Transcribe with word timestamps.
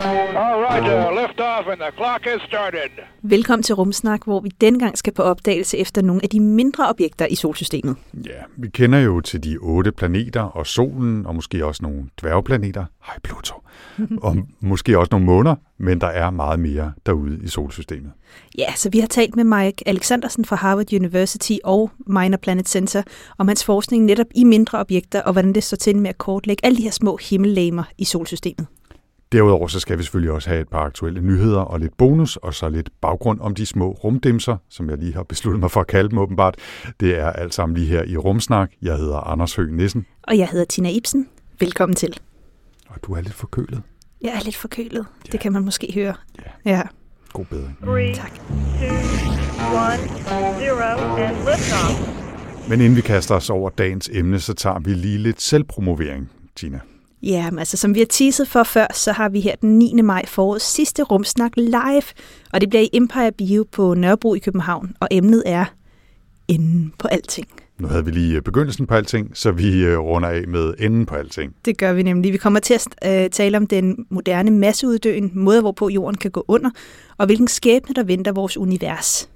All 0.00 0.60
right, 0.62 0.82
uh, 0.82 1.22
lift 1.22 1.40
off 1.40 1.66
and 1.68 1.80
the 1.80 1.92
clock 1.96 2.24
has 2.24 2.42
started. 2.48 2.90
Velkommen 3.22 3.62
til 3.62 3.74
Rumsnak, 3.74 4.24
hvor 4.24 4.40
vi 4.40 4.48
denne 4.60 4.78
gang 4.78 4.98
skal 4.98 5.12
på 5.12 5.22
opdagelse 5.22 5.78
efter 5.78 6.02
nogle 6.02 6.20
af 6.22 6.28
de 6.28 6.40
mindre 6.40 6.88
objekter 6.88 7.26
i 7.26 7.34
solsystemet. 7.34 7.96
Ja, 8.26 8.42
vi 8.56 8.68
kender 8.68 8.98
jo 8.98 9.20
til 9.20 9.44
de 9.44 9.56
otte 9.56 9.92
planeter 9.92 10.40
og 10.40 10.66
solen, 10.66 11.26
og 11.26 11.34
måske 11.34 11.66
også 11.66 11.82
nogle 11.82 12.04
dværgplaneter. 12.20 12.84
Hej 13.06 13.18
Pluto. 13.22 13.54
og 14.26 14.36
måske 14.60 14.98
også 14.98 15.08
nogle 15.10 15.26
måner, 15.26 15.54
men 15.78 16.00
der 16.00 16.06
er 16.06 16.30
meget 16.30 16.60
mere 16.60 16.92
derude 17.06 17.38
i 17.42 17.48
solsystemet. 17.48 18.12
Ja, 18.58 18.74
så 18.74 18.90
vi 18.90 18.98
har 18.98 19.06
talt 19.06 19.36
med 19.36 19.44
Mike 19.44 19.88
Alexandersen 19.88 20.44
fra 20.44 20.56
Harvard 20.56 20.92
University 20.92 21.52
og 21.64 21.90
Minor 22.06 22.36
Planet 22.36 22.68
Center 22.68 23.02
om 23.38 23.48
hans 23.48 23.64
forskning 23.64 24.04
netop 24.04 24.26
i 24.34 24.44
mindre 24.44 24.78
objekter, 24.78 25.22
og 25.22 25.32
hvordan 25.32 25.52
det 25.52 25.64
står 25.64 25.76
til 25.76 25.96
med 25.96 26.10
at 26.10 26.18
kortlægge 26.18 26.66
alle 26.66 26.76
de 26.76 26.82
her 26.82 26.90
små 26.90 27.18
himmellegemer 27.30 27.84
i 27.98 28.04
solsystemet. 28.04 28.66
Derudover 29.32 29.66
så 29.68 29.80
skal 29.80 29.98
vi 29.98 30.02
selvfølgelig 30.02 30.32
også 30.32 30.48
have 30.50 30.60
et 30.60 30.68
par 30.68 30.78
aktuelle 30.80 31.20
nyheder 31.20 31.60
og 31.60 31.80
lidt 31.80 31.96
bonus, 31.96 32.36
og 32.36 32.54
så 32.54 32.68
lidt 32.68 32.90
baggrund 33.00 33.40
om 33.40 33.54
de 33.54 33.66
små 33.66 33.90
rumdimser, 33.90 34.56
som 34.68 34.90
jeg 34.90 34.98
lige 34.98 35.14
har 35.14 35.22
besluttet 35.22 35.60
mig 35.60 35.70
for 35.70 35.80
at 35.80 35.86
kalde 35.86 36.10
dem 36.10 36.18
åbenbart. 36.18 36.54
Det 37.00 37.18
er 37.18 37.30
alt 37.32 37.54
sammen 37.54 37.76
lige 37.76 37.88
her 37.88 38.02
i 38.02 38.16
Rumsnak. 38.16 38.70
Jeg 38.82 38.96
hedder 38.96 39.16
Anders 39.16 39.54
Høgh 39.54 39.72
Nissen, 39.72 40.06
Og 40.22 40.38
jeg 40.38 40.48
hedder 40.48 40.64
Tina 40.64 40.90
Ibsen. 40.90 41.28
Velkommen 41.60 41.96
til. 41.96 42.20
og 42.88 42.96
du 43.02 43.12
er 43.12 43.20
lidt 43.20 43.34
forkølet. 43.34 43.82
Jeg 44.22 44.30
er 44.34 44.40
lidt 44.44 44.56
forkølet. 44.56 45.06
Det 45.32 45.40
kan 45.40 45.52
man 45.52 45.64
måske 45.64 45.90
høre. 45.94 46.14
Ja. 46.66 46.70
Ja, 46.72 46.82
God 47.32 47.44
bedring. 47.44 47.78
Three, 47.82 48.14
tak. 48.14 48.32
two, 48.34 48.88
one, 49.74 50.02
zero, 50.58 51.16
and 51.16 51.36
liftoff. 51.36 52.68
Men 52.68 52.80
inden 52.80 52.96
vi 52.96 53.00
kaster 53.00 53.34
os 53.34 53.50
over 53.50 53.70
dagens 53.70 54.10
emne, 54.12 54.38
så 54.40 54.54
tager 54.54 54.78
vi 54.78 54.90
lige 54.94 55.18
lidt 55.18 55.42
selvpromovering, 55.42 56.30
Tina. 56.56 56.80
Ja, 57.22 57.50
altså 57.58 57.76
som 57.76 57.94
vi 57.94 57.98
har 57.98 58.06
teaset 58.06 58.48
for 58.48 58.62
før, 58.62 58.86
så 58.94 59.12
har 59.12 59.28
vi 59.28 59.40
her 59.40 59.54
den 59.56 59.78
9. 59.78 60.02
maj 60.02 60.26
forårets 60.26 60.64
sidste 60.64 61.02
rumsnak 61.02 61.52
live, 61.56 62.02
og 62.52 62.60
det 62.60 62.68
bliver 62.68 62.82
i 62.82 62.90
Empire 62.92 63.32
Bio 63.32 63.66
på 63.72 63.94
Nørrebro 63.94 64.34
i 64.34 64.38
København, 64.38 64.96
og 65.00 65.08
emnet 65.10 65.42
er 65.46 65.64
enden 66.48 66.92
på 66.98 67.08
alting. 67.08 67.48
Nu 67.78 67.88
havde 67.88 68.04
vi 68.04 68.10
lige 68.10 68.42
begyndelsen 68.42 68.86
på 68.86 68.94
alting, 68.94 69.30
så 69.34 69.52
vi 69.52 69.84
øh, 69.84 69.98
runder 69.98 70.28
af 70.28 70.48
med 70.48 70.74
enden 70.78 71.06
på 71.06 71.14
alting. 71.14 71.54
Det 71.64 71.78
gør 71.78 71.92
vi 71.92 72.02
nemlig. 72.02 72.32
Vi 72.32 72.38
kommer 72.38 72.60
til 72.60 72.74
at 72.74 73.24
øh, 73.24 73.30
tale 73.30 73.56
om 73.56 73.66
den 73.66 74.06
moderne 74.10 74.50
masseuddøen, 74.50 75.30
måder 75.34 75.60
hvorpå 75.60 75.88
jorden 75.88 76.16
kan 76.16 76.30
gå 76.30 76.44
under, 76.48 76.70
og 77.18 77.26
hvilken 77.26 77.48
skæbne 77.48 77.94
der 77.94 78.04
venter 78.04 78.32
vores 78.32 78.56
univers. 78.56 79.28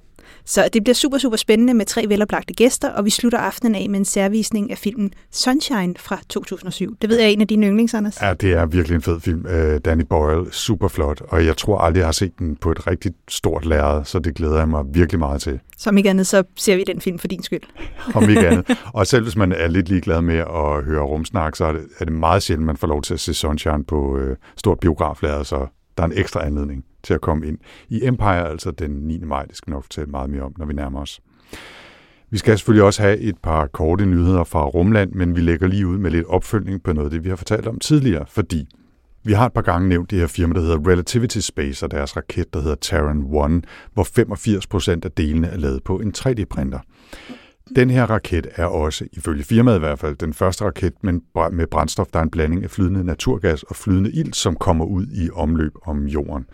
Så 0.45 0.69
det 0.73 0.83
bliver 0.83 0.95
super, 0.95 1.17
super 1.17 1.37
spændende 1.37 1.73
med 1.73 1.85
tre 1.85 2.05
veloplagte 2.07 2.53
gæster, 2.53 2.89
og 2.89 3.05
vi 3.05 3.09
slutter 3.09 3.39
aftenen 3.39 3.75
af 3.75 3.89
med 3.89 3.99
en 3.99 4.05
særvisning 4.05 4.71
af 4.71 4.77
filmen 4.77 5.13
Sunshine 5.31 5.93
fra 5.99 6.19
2007. 6.29 6.95
Det 7.01 7.09
ved 7.09 7.17
jeg 7.17 7.25
er 7.25 7.29
en 7.29 7.41
af 7.41 7.47
dine 7.47 7.67
yndlings, 7.67 7.93
Anders. 7.93 8.21
Ja, 8.21 8.33
det 8.33 8.51
er 8.53 8.65
virkelig 8.65 8.95
en 8.95 9.01
fed 9.01 9.19
film. 9.19 9.45
Øh, 9.45 9.79
Danny 9.85 10.03
Boyle, 10.03 10.53
super 10.53 10.87
flot, 10.87 11.21
og 11.21 11.45
jeg 11.45 11.57
tror 11.57 11.77
aldrig, 11.77 11.99
jeg 11.99 12.07
har 12.07 12.11
set 12.11 12.39
den 12.39 12.55
på 12.55 12.71
et 12.71 12.87
rigtig 12.87 13.11
stort 13.27 13.65
lærred, 13.65 14.05
så 14.05 14.19
det 14.19 14.35
glæder 14.35 14.57
jeg 14.57 14.67
mig 14.67 14.85
virkelig 14.93 15.19
meget 15.19 15.41
til. 15.41 15.59
Som 15.77 15.97
ikke 15.97 16.09
andet, 16.09 16.27
så 16.27 16.43
ser 16.55 16.75
vi 16.75 16.83
den 16.83 17.01
film 17.01 17.19
for 17.19 17.27
din 17.27 17.43
skyld. 17.43 17.61
om 18.15 18.29
ikke 18.29 18.47
andet. 18.47 18.77
Og 18.93 19.07
selv 19.07 19.23
hvis 19.23 19.35
man 19.35 19.51
er 19.51 19.67
lidt 19.67 19.89
ligeglad 19.89 20.21
med 20.21 20.37
at 20.37 20.83
høre 20.85 21.01
rumsnak, 21.01 21.55
så 21.55 21.65
er 21.65 21.71
det, 21.71 21.81
er 21.99 22.05
det 22.05 22.13
meget 22.13 22.43
sjældent, 22.43 22.65
man 22.65 22.77
får 22.77 22.87
lov 22.87 23.01
til 23.01 23.13
at 23.13 23.19
se 23.19 23.33
Sunshine 23.33 23.83
på 23.83 24.17
øh, 24.17 24.37
stort 24.57 24.79
biograflader, 24.79 25.43
så 25.43 25.67
der 25.97 26.03
er 26.03 26.07
en 26.07 26.17
ekstra 26.17 26.45
anledning 26.45 26.83
til 27.03 27.13
at 27.13 27.21
komme 27.21 27.47
ind 27.47 27.57
i 27.89 28.05
Empire, 28.05 28.49
altså 28.49 28.71
den 28.71 28.91
9. 28.91 29.19
maj. 29.23 29.45
Det 29.45 29.57
skal 29.57 29.71
vi 29.71 29.73
nok 29.73 29.83
fortælle 29.83 30.11
meget 30.11 30.29
mere 30.29 30.41
om, 30.41 30.53
når 30.57 30.65
vi 30.65 30.73
nærmer 30.73 31.01
os. 31.01 31.21
Vi 32.29 32.37
skal 32.37 32.57
selvfølgelig 32.57 32.83
også 32.83 33.01
have 33.01 33.17
et 33.17 33.37
par 33.37 33.67
korte 33.67 34.05
nyheder 34.05 34.43
fra 34.43 34.65
Rumland, 34.65 35.11
men 35.11 35.35
vi 35.35 35.41
lægger 35.41 35.67
lige 35.67 35.87
ud 35.87 35.97
med 35.97 36.11
lidt 36.11 36.25
opfølgning 36.25 36.83
på 36.83 36.93
noget 36.93 37.05
af 37.07 37.11
det, 37.11 37.23
vi 37.23 37.29
har 37.29 37.35
fortalt 37.35 37.67
om 37.67 37.79
tidligere, 37.79 38.25
fordi 38.27 38.67
vi 39.23 39.33
har 39.33 39.45
et 39.45 39.53
par 39.53 39.61
gange 39.61 39.89
nævnt 39.89 40.11
det 40.11 40.19
her 40.19 40.27
firma, 40.27 40.53
der 40.53 40.61
hedder 40.61 40.89
Relativity 40.89 41.39
Space, 41.39 41.85
og 41.85 41.91
deres 41.91 42.17
raket, 42.17 42.53
der 42.53 42.61
hedder 42.61 42.75
Terran 42.75 43.55
1, 43.55 43.65
hvor 43.93 44.03
85 44.03 44.67
procent 44.67 45.05
af 45.05 45.11
delene 45.11 45.47
er 45.47 45.57
lavet 45.57 45.83
på 45.83 45.99
en 45.99 46.13
3D-printer. 46.17 46.79
Den 47.75 47.89
her 47.89 48.05
raket 48.05 48.47
er 48.55 48.65
også, 48.65 49.05
ifølge 49.11 49.43
firmaet 49.43 49.75
i 49.75 49.79
hvert 49.79 49.99
fald, 49.99 50.15
den 50.15 50.33
første 50.33 50.65
raket 50.65 50.93
med 51.03 51.67
brændstof, 51.67 52.07
der 52.13 52.19
er 52.19 52.23
en 52.23 52.29
blanding 52.29 52.63
af 52.63 52.69
flydende 52.69 53.03
naturgas 53.03 53.63
og 53.63 53.75
flydende 53.75 54.11
ild, 54.11 54.33
som 54.33 54.55
kommer 54.55 54.85
ud 54.85 55.05
i 55.13 55.29
omløb 55.33 55.71
om 55.85 56.05
jorden. 56.05 56.45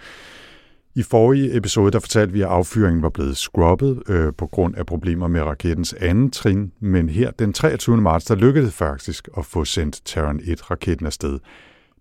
I 0.96 1.04
forrige 1.04 1.58
episode, 1.58 1.92
der 1.92 2.00
fortalte 2.00 2.34
vi, 2.34 2.42
at 2.42 2.48
affyringen 2.48 3.04
var 3.04 3.10
blevet 3.10 3.38
scrubbet 3.38 4.04
øh, 4.08 4.34
på 4.38 4.48
grund 4.48 4.76
af 4.76 4.86
problemer 4.86 5.28
med 5.28 5.42
rakettens 5.42 5.94
anden 5.94 6.32
trin, 6.32 6.72
men 6.80 7.10
her 7.10 7.32
den 7.32 7.54
23. 7.54 7.98
marts, 7.98 8.26
der 8.26 8.36
lykkedes 8.36 8.68
det 8.68 8.74
faktisk 8.74 9.30
at 9.38 9.46
få 9.46 9.66
sendt 9.66 10.02
Terran 10.06 10.40
1-raketten 10.40 11.06
afsted. 11.06 11.40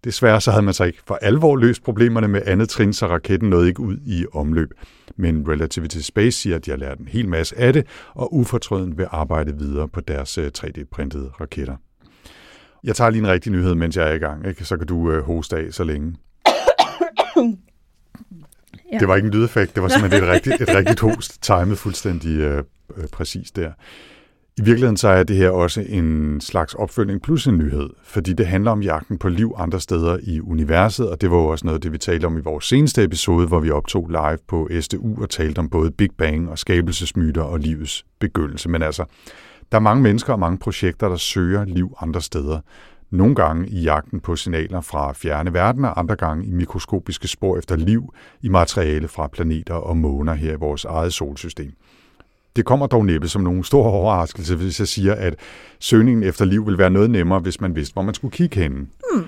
Desværre 0.07 0.41
så 0.41 0.51
havde 0.51 0.65
man 0.65 0.75
så 0.75 0.85
ikke 0.85 0.99
for 1.07 1.19
alvor 1.23 1.57
løst 1.57 1.83
problemerne 1.83 2.29
med 2.29 2.43
andet 2.47 2.69
trin, 2.69 2.93
så 2.93 3.07
raketten 3.07 3.51
nåede 3.51 3.69
ikke 3.69 3.81
ud 3.81 3.97
i 4.07 4.27
omløb. 4.33 4.71
Men 5.17 5.49
Relativity 5.49 5.99
Space 5.99 6.39
siger, 6.39 6.57
at 6.57 6.67
de 6.67 6.71
har 6.71 6.79
lært 6.79 6.99
en 6.99 7.09
hel 7.09 7.29
masse 7.29 7.59
af 7.59 7.73
det, 7.73 7.87
og 8.15 8.35
ufortrøden 8.35 8.99
vil 8.99 9.07
arbejde 9.11 9.59
videre 9.59 9.89
på 9.89 10.01
deres 10.01 10.39
3D-printede 10.39 11.31
raketter. 11.41 11.77
Jeg 12.85 12.97
tager 12.97 13.11
lige 13.11 13.23
en 13.23 13.29
rigtig 13.29 13.53
nyhed, 13.53 13.75
mens 13.75 13.97
jeg 13.97 14.09
er 14.09 14.15
i 14.15 14.19
gang, 14.19 14.47
ikke? 14.47 14.65
så 14.65 14.77
kan 14.77 14.87
du 14.87 15.11
øh, 15.11 15.25
hoste 15.25 15.57
af 15.57 15.73
så 15.73 15.85
længe. 15.85 16.17
Ja. 18.93 18.99
Det 18.99 19.09
var 19.09 19.17
ikke 19.17 19.27
en 19.27 19.33
lydeffekt, 19.33 19.75
det 19.75 19.83
var 19.83 19.89
simpelthen 19.89 20.25
et 20.25 20.29
rigtigt, 20.29 20.61
et 20.61 20.69
rigtigt 20.69 21.01
host, 21.01 21.43
timet 21.43 21.79
fuldstændig 21.79 22.39
øh, 22.41 22.63
øh, 22.97 23.09
præcis 23.13 23.51
der. 23.51 23.73
I 24.59 24.63
virkeligheden 24.63 24.97
så 24.97 25.09
er 25.09 25.23
det 25.23 25.37
her 25.37 25.51
også 25.51 25.85
en 25.89 26.41
slags 26.41 26.75
opfølgning 26.75 27.23
plus 27.23 27.47
en 27.47 27.59
nyhed, 27.59 27.91
fordi 28.05 28.33
det 28.33 28.47
handler 28.47 28.71
om 28.71 28.83
jagten 28.83 29.19
på 29.19 29.29
liv 29.29 29.55
andre 29.57 29.81
steder 29.81 30.19
i 30.23 30.41
universet, 30.41 31.11
og 31.11 31.21
det 31.21 31.31
var 31.31 31.37
jo 31.37 31.47
også 31.47 31.67
noget, 31.67 31.83
det 31.83 31.93
vi 31.93 31.99
talte 31.99 32.27
om 32.27 32.39
i 32.39 32.41
vores 32.41 32.65
seneste 32.65 33.05
episode, 33.05 33.47
hvor 33.47 33.61
vi 33.61 33.71
optog 33.71 34.09
live 34.09 34.39
på 34.49 34.69
SDU 34.81 35.23
og 35.23 35.31
talte 35.31 35.59
om 35.59 35.69
både 35.69 35.91
Big 35.91 36.11
Bang 36.19 36.51
og 36.51 36.59
skabelsesmyter 36.59 37.43
og 37.43 37.59
livets 37.59 38.07
begyndelse. 38.19 38.69
Men 38.69 38.83
altså, 38.83 39.05
der 39.73 39.79
er 39.79 39.83
mange 39.83 40.03
mennesker 40.03 40.33
og 40.33 40.39
mange 40.39 40.59
projekter, 40.59 41.09
der 41.09 41.17
søger 41.17 41.65
liv 41.65 41.97
andre 42.01 42.21
steder. 42.21 42.61
Nogle 43.11 43.35
gange 43.35 43.69
i 43.69 43.83
jagten 43.83 44.21
på 44.21 44.37
signaler 44.37 44.81
fra 44.81 45.13
fjerne 45.13 45.55
verdener, 45.55 45.99
andre 45.99 46.17
gange 46.17 46.47
i 46.47 46.53
mikroskopiske 46.53 47.29
spor 47.29 47.59
efter 47.59 47.77
liv 47.77 48.15
i 48.43 48.49
materiale 48.49 49.09
fra 49.09 49.27
planeter 49.27 49.75
og 49.75 49.97
måner 49.97 50.35
her 50.35 50.53
i 50.53 50.57
vores 50.57 50.85
eget 50.85 51.13
solsystem. 51.13 51.73
Det 52.57 52.65
kommer 52.65 52.87
dog 52.87 53.07
næppe 53.07 53.29
som 53.29 53.43
nogen 53.43 53.65
stor 53.65 53.85
overraskelse, 53.85 54.57
hvis 54.57 54.81
jeg 54.81 54.89
siger, 54.89 55.15
at 55.15 55.35
søgningen 55.79 56.23
efter 56.23 56.45
liv 56.45 56.67
vil 56.67 56.79
være 56.79 56.91
noget 56.91 57.11
nemmere, 57.11 57.41
hvis 57.41 57.61
man 57.61 57.77
vidste, 57.77 57.93
hvor 57.93 58.03
man 58.03 58.15
skulle 58.15 58.33
kigge 58.33 58.61
henne. 58.61 58.87
Hmm. 59.13 59.25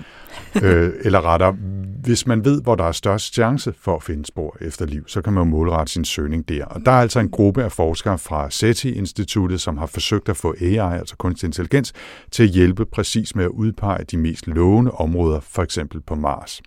øh, 0.63 0.93
eller 1.01 1.25
rettere, 1.25 1.55
hvis 2.03 2.27
man 2.27 2.45
ved, 2.45 2.61
hvor 2.61 2.75
der 2.75 2.83
er 2.83 2.91
størst 2.91 3.33
chance 3.33 3.73
for 3.81 3.95
at 3.95 4.03
finde 4.03 4.25
spor 4.25 4.57
efter 4.61 4.85
liv, 4.85 5.07
så 5.07 5.21
kan 5.21 5.33
man 5.33 5.47
målrette 5.47 5.93
sin 5.93 6.05
søgning 6.05 6.49
der. 6.49 6.65
Og 6.65 6.81
der 6.85 6.91
er 6.91 7.01
altså 7.01 7.19
en 7.19 7.29
gruppe 7.29 7.63
af 7.63 7.71
forskere 7.71 8.17
fra 8.17 8.49
SETI-instituttet, 8.49 9.61
som 9.61 9.77
har 9.77 9.85
forsøgt 9.85 10.29
at 10.29 10.37
få 10.37 10.55
AI, 10.61 10.77
altså 10.77 11.15
kunstig 11.15 11.47
intelligens, 11.47 11.93
til 12.31 12.43
at 12.43 12.49
hjælpe 12.49 12.85
præcis 12.85 13.35
med 13.35 13.43
at 13.43 13.49
udpege 13.49 14.03
de 14.03 14.17
mest 14.17 14.47
lovende 14.47 14.91
områder, 14.91 15.39
for 15.39 15.63
eksempel 15.63 16.01
på 16.01 16.15
Mars. 16.15 16.61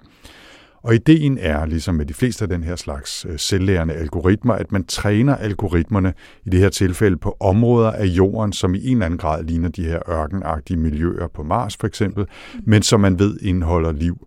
Og 0.82 0.94
ideen 0.94 1.38
er, 1.38 1.66
ligesom 1.66 1.94
med 1.94 2.06
de 2.06 2.14
fleste 2.14 2.44
af 2.44 2.48
den 2.48 2.64
her 2.64 2.76
slags 2.76 3.26
øh, 3.28 3.38
selvlærende 3.38 3.94
algoritmer, 3.94 4.54
at 4.54 4.72
man 4.72 4.84
træner 4.84 5.36
algoritmerne 5.36 6.14
i 6.44 6.50
det 6.50 6.60
her 6.60 6.68
tilfælde 6.68 7.16
på 7.16 7.36
områder 7.40 7.90
af 7.90 8.04
jorden, 8.04 8.52
som 8.52 8.74
i 8.74 8.86
en 8.86 8.92
eller 8.92 9.06
anden 9.06 9.18
grad 9.18 9.44
ligner 9.44 9.68
de 9.68 9.84
her 9.84 10.10
ørkenagtige 10.10 10.76
miljøer 10.76 11.28
på 11.34 11.42
Mars 11.42 11.76
for 11.76 11.86
eksempel, 11.86 12.26
men 12.64 12.82
som 12.82 13.00
man 13.00 13.18
ved 13.18 13.38
indeholder 13.40 13.92
liv. 13.92 14.26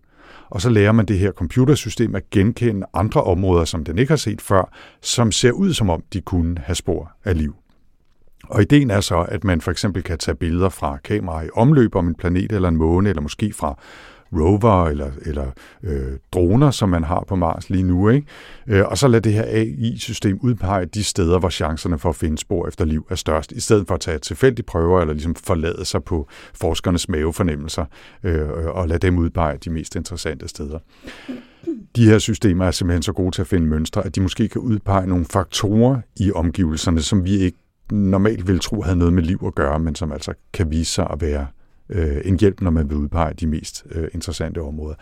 Og 0.50 0.60
så 0.60 0.70
lærer 0.70 0.92
man 0.92 1.06
det 1.06 1.18
her 1.18 1.32
computersystem 1.32 2.14
at 2.14 2.30
genkende 2.30 2.86
andre 2.94 3.22
områder, 3.22 3.64
som 3.64 3.84
den 3.84 3.98
ikke 3.98 4.10
har 4.10 4.16
set 4.16 4.40
før, 4.40 4.72
som 5.02 5.32
ser 5.32 5.50
ud 5.50 5.72
som 5.72 5.90
om 5.90 6.02
de 6.12 6.20
kunne 6.20 6.58
have 6.58 6.76
spor 6.76 7.12
af 7.24 7.38
liv. 7.38 7.54
Og 8.48 8.62
ideen 8.62 8.90
er 8.90 9.00
så, 9.00 9.26
at 9.28 9.44
man 9.44 9.60
for 9.60 9.70
eksempel 9.70 10.02
kan 10.02 10.18
tage 10.18 10.34
billeder 10.34 10.68
fra 10.68 10.96
kameraer 11.04 11.44
i 11.44 11.48
omløb 11.54 11.94
om 11.94 12.08
en 12.08 12.14
planet 12.14 12.52
eller 12.52 12.68
en 12.68 12.76
måne, 12.76 13.08
eller 13.08 13.22
måske 13.22 13.52
fra 13.52 13.78
rover 14.32 14.84
eller, 14.84 15.10
eller 15.22 15.46
øh, 15.82 16.18
droner, 16.32 16.70
som 16.70 16.88
man 16.88 17.04
har 17.04 17.24
på 17.28 17.36
Mars 17.36 17.70
lige 17.70 17.82
nu. 17.82 18.08
Ikke? 18.08 18.26
Øh, 18.66 18.84
og 18.86 18.98
så 18.98 19.08
lad 19.08 19.20
det 19.20 19.32
her 19.32 19.44
AI-system 19.46 20.38
udpege 20.42 20.86
de 20.86 21.04
steder, 21.04 21.38
hvor 21.38 21.50
chancerne 21.50 21.98
for 21.98 22.08
at 22.08 22.16
finde 22.16 22.38
spor 22.38 22.68
efter 22.68 22.84
liv 22.84 23.06
er 23.10 23.14
størst, 23.14 23.52
i 23.52 23.60
stedet 23.60 23.86
for 23.88 23.94
at 23.94 24.00
tage 24.00 24.18
tilfældige 24.18 24.66
prøver 24.66 25.00
eller 25.00 25.14
ligesom 25.14 25.34
forlade 25.34 25.84
sig 25.84 26.04
på 26.04 26.28
forskernes 26.54 27.08
mavefornemmelser 27.08 27.84
øh, 28.22 28.48
og 28.48 28.88
lade 28.88 28.98
dem 28.98 29.18
udpege 29.18 29.58
de 29.58 29.70
mest 29.70 29.96
interessante 29.96 30.48
steder. 30.48 30.78
De 31.96 32.08
her 32.08 32.18
systemer 32.18 32.66
er 32.66 32.70
simpelthen 32.70 33.02
så 33.02 33.12
gode 33.12 33.30
til 33.30 33.40
at 33.40 33.46
finde 33.46 33.66
mønstre, 33.66 34.06
at 34.06 34.14
de 34.14 34.20
måske 34.20 34.48
kan 34.48 34.60
udpege 34.60 35.06
nogle 35.06 35.24
faktorer 35.24 36.00
i 36.16 36.32
omgivelserne, 36.32 37.02
som 37.02 37.24
vi 37.24 37.36
ikke 37.36 37.58
normalt 37.90 38.46
ville 38.46 38.58
tro 38.58 38.82
havde 38.82 38.96
noget 38.96 39.12
med 39.14 39.22
liv 39.22 39.42
at 39.46 39.54
gøre, 39.54 39.78
men 39.78 39.94
som 39.94 40.12
altså 40.12 40.32
kan 40.52 40.70
vise 40.70 40.92
sig 40.92 41.06
at 41.10 41.20
være 41.20 41.46
øh, 41.88 42.16
en 42.24 42.38
hjælp, 42.38 42.60
når 42.60 42.70
man 42.70 42.90
vil 42.90 42.96
udpege 42.96 43.34
de 43.34 43.46
mest 43.46 43.86
øh, 43.90 44.08
interessante 44.14 44.58
områder. 44.58 44.94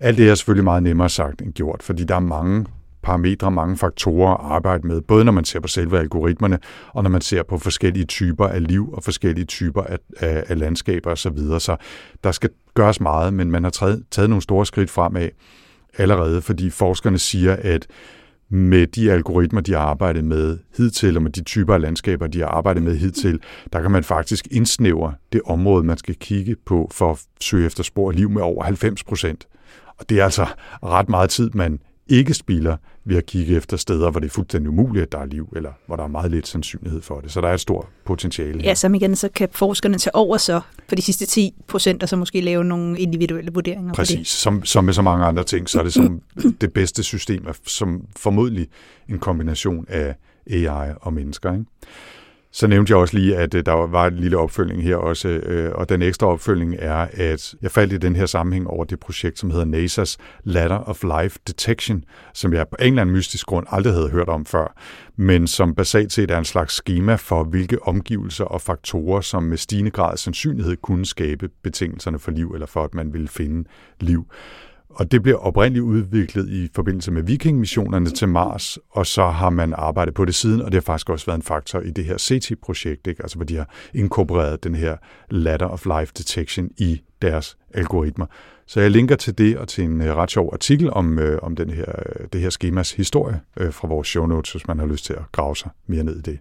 Alt 0.00 0.18
det 0.18 0.28
er 0.28 0.34
selvfølgelig 0.34 0.64
meget 0.64 0.82
nemmere 0.82 1.08
sagt 1.08 1.42
end 1.42 1.52
gjort, 1.52 1.82
fordi 1.82 2.04
der 2.04 2.14
er 2.14 2.20
mange 2.20 2.66
parametre, 3.02 3.50
mange 3.50 3.76
faktorer 3.76 4.34
at 4.34 4.52
arbejde 4.52 4.86
med, 4.86 5.00
både 5.00 5.24
når 5.24 5.32
man 5.32 5.44
ser 5.44 5.60
på 5.60 5.68
selve 5.68 5.98
algoritmerne, 5.98 6.58
og 6.88 7.02
når 7.02 7.10
man 7.10 7.20
ser 7.20 7.42
på 7.42 7.58
forskellige 7.58 8.04
typer 8.04 8.46
af 8.46 8.66
liv 8.68 8.92
og 8.92 9.04
forskellige 9.04 9.44
typer 9.44 9.82
af, 9.82 9.98
af, 10.20 10.44
af 10.48 10.58
landskaber 10.58 11.10
osv. 11.10 11.16
Så, 11.16 11.30
videre. 11.30 11.60
så 11.60 11.76
der 12.24 12.32
skal 12.32 12.50
gøres 12.74 13.00
meget, 13.00 13.34
men 13.34 13.50
man 13.50 13.62
har 13.62 13.70
taget, 13.70 14.04
taget 14.10 14.30
nogle 14.30 14.42
store 14.42 14.66
skridt 14.66 14.90
fremad 14.90 15.28
allerede, 15.98 16.42
fordi 16.42 16.70
forskerne 16.70 17.18
siger, 17.18 17.56
at 17.60 17.86
med 18.48 18.86
de 18.86 19.12
algoritmer, 19.12 19.60
de 19.60 19.72
har 19.72 19.80
arbejdet 19.80 20.24
med 20.24 20.58
hidtil, 20.76 21.16
og 21.16 21.22
med 21.22 21.30
de 21.30 21.42
typer 21.42 21.74
af 21.74 21.80
landskaber, 21.80 22.26
de 22.26 22.40
har 22.40 22.46
arbejdet 22.46 22.82
med 22.82 22.96
hidtil, 22.96 23.40
der 23.72 23.82
kan 23.82 23.90
man 23.90 24.04
faktisk 24.04 24.48
indsnævre 24.50 25.14
det 25.32 25.40
område, 25.44 25.84
man 25.84 25.98
skal 25.98 26.14
kigge 26.14 26.56
på 26.66 26.90
for 26.92 27.10
at 27.10 27.18
søge 27.40 27.66
efter 27.66 27.82
spor 27.82 28.10
af 28.10 28.16
liv 28.16 28.30
med 28.30 28.42
over 28.42 28.64
90 28.64 29.04
procent. 29.04 29.46
Og 29.98 30.08
det 30.08 30.20
er 30.20 30.24
altså 30.24 30.46
ret 30.82 31.08
meget 31.08 31.30
tid, 31.30 31.50
man 31.54 31.78
ikke 32.06 32.34
spilder 32.34 32.76
ved 33.06 33.16
at 33.16 33.26
kigge 33.26 33.56
efter 33.56 33.76
steder, 33.76 34.10
hvor 34.10 34.20
det 34.20 34.26
er 34.26 34.30
fuldstændig 34.30 34.70
umuligt, 34.70 35.02
at 35.02 35.12
der 35.12 35.18
er 35.18 35.26
liv, 35.26 35.52
eller 35.56 35.70
hvor 35.86 35.96
der 35.96 36.04
er 36.04 36.08
meget 36.08 36.30
lidt 36.30 36.48
sandsynlighed 36.48 37.02
for 37.02 37.20
det. 37.20 37.32
Så 37.32 37.40
der 37.40 37.48
er 37.48 37.54
et 37.54 37.60
stort 37.60 37.86
potentiale 38.04 38.62
her. 38.62 38.68
Ja, 38.68 38.74
som 38.74 38.94
igen, 38.94 39.16
så 39.16 39.28
kan 39.28 39.48
forskerne 39.52 39.98
tage 39.98 40.14
over 40.14 40.36
så 40.36 40.60
for 40.88 40.96
de 40.96 41.02
sidste 41.02 41.26
10 41.26 41.54
procent, 41.66 42.02
og 42.02 42.08
så 42.08 42.16
måske 42.16 42.40
lave 42.40 42.64
nogle 42.64 42.98
individuelle 42.98 43.50
vurderinger 43.52 43.94
Præcis. 43.94 44.16
det. 44.16 44.26
Som, 44.26 44.64
som 44.64 44.84
med 44.84 44.92
så 44.92 45.02
mange 45.02 45.24
andre 45.24 45.44
ting, 45.44 45.68
så 45.68 45.78
er 45.78 45.82
det 45.82 45.92
som 45.92 46.22
det 46.60 46.72
bedste 46.72 47.02
system, 47.02 47.46
er 47.46 47.52
som 47.66 48.02
formodentlig 48.16 48.68
en 49.08 49.18
kombination 49.18 49.86
af 49.88 50.14
AI 50.50 50.92
og 51.00 51.12
mennesker. 51.12 51.52
Ikke? 51.52 51.64
Så 52.56 52.66
nævnte 52.66 52.90
jeg 52.90 52.98
også 52.98 53.16
lige, 53.16 53.36
at 53.36 53.54
øh, 53.54 53.66
der 53.66 53.72
var 53.72 54.06
en 54.06 54.16
lille 54.16 54.38
opfølging 54.38 54.82
her 54.82 54.96
også, 54.96 55.28
øh, 55.28 55.72
og 55.74 55.88
den 55.88 56.02
ekstra 56.02 56.26
opfølging 56.26 56.74
er, 56.78 57.08
at 57.12 57.54
jeg 57.62 57.70
faldt 57.70 57.92
i 57.92 57.96
den 57.96 58.16
her 58.16 58.26
sammenhæng 58.26 58.66
over 58.66 58.84
det 58.84 59.00
projekt, 59.00 59.38
som 59.38 59.50
hedder 59.50 59.64
NASA's 59.64 60.16
Ladder 60.44 60.78
of 60.78 61.02
Life 61.02 61.38
Detection, 61.46 62.04
som 62.34 62.52
jeg 62.52 62.68
på 62.68 62.76
en 62.80 62.86
eller 62.86 63.00
anden 63.02 63.16
mystisk 63.16 63.46
grund 63.46 63.66
aldrig 63.70 63.94
havde 63.94 64.08
hørt 64.08 64.28
om 64.28 64.46
før, 64.46 64.80
men 65.16 65.46
som 65.46 65.74
basalt 65.74 66.12
set 66.12 66.30
er 66.30 66.38
en 66.38 66.44
slags 66.44 66.74
schema 66.74 67.14
for, 67.14 67.44
hvilke 67.44 67.82
omgivelser 67.82 68.44
og 68.44 68.60
faktorer, 68.60 69.20
som 69.20 69.42
med 69.42 69.56
stigende 69.56 69.90
grad 69.90 70.16
sandsynlighed 70.16 70.76
kunne 70.76 71.06
skabe 71.06 71.48
betingelserne 71.62 72.18
for 72.18 72.30
liv, 72.30 72.50
eller 72.50 72.66
for 72.66 72.84
at 72.84 72.94
man 72.94 73.12
ville 73.12 73.28
finde 73.28 73.68
liv. 74.00 74.26
Og 74.98 75.12
det 75.12 75.22
blev 75.22 75.38
oprindeligt 75.40 75.82
udviklet 75.82 76.48
i 76.48 76.68
forbindelse 76.74 77.12
med 77.12 77.22
vikingmissionerne 77.22 78.10
til 78.10 78.28
Mars, 78.28 78.78
og 78.90 79.06
så 79.06 79.26
har 79.26 79.50
man 79.50 79.74
arbejdet 79.76 80.14
på 80.14 80.24
det 80.24 80.34
siden, 80.34 80.60
og 80.60 80.66
det 80.66 80.74
har 80.74 80.80
faktisk 80.80 81.10
også 81.10 81.26
været 81.26 81.36
en 81.36 81.42
faktor 81.42 81.80
i 81.80 81.90
det 81.90 82.04
her 82.04 82.18
CT-projekt, 82.18 83.06
ikke? 83.06 83.22
altså 83.22 83.36
hvor 83.36 83.44
de 83.44 83.56
har 83.56 83.70
inkorporeret 83.94 84.64
den 84.64 84.74
her 84.74 84.96
ladder 85.30 85.66
of 85.66 85.86
life 85.86 86.12
detection 86.18 86.70
i 86.78 87.00
deres 87.22 87.56
algoritmer. 87.74 88.26
Så 88.66 88.80
jeg 88.80 88.90
linker 88.90 89.16
til 89.16 89.38
det 89.38 89.58
og 89.58 89.68
til 89.68 89.84
en 89.84 90.00
øh, 90.00 90.16
ret 90.16 90.30
sjov 90.30 90.50
artikel 90.52 90.90
om, 90.90 91.18
øh, 91.18 91.38
om 91.42 91.56
den 91.56 91.70
her, 91.70 91.84
øh, 91.98 92.26
det 92.32 92.40
her 92.40 92.50
skemas 92.50 92.92
historie 92.92 93.40
øh, 93.56 93.72
fra 93.72 93.88
vores 93.88 94.08
show 94.08 94.26
notes, 94.26 94.52
hvis 94.52 94.68
man 94.68 94.78
har 94.78 94.86
lyst 94.86 95.04
til 95.04 95.12
at 95.12 95.22
grave 95.32 95.56
sig 95.56 95.70
mere 95.86 96.04
ned 96.04 96.18
i 96.18 96.22
det. 96.22 96.38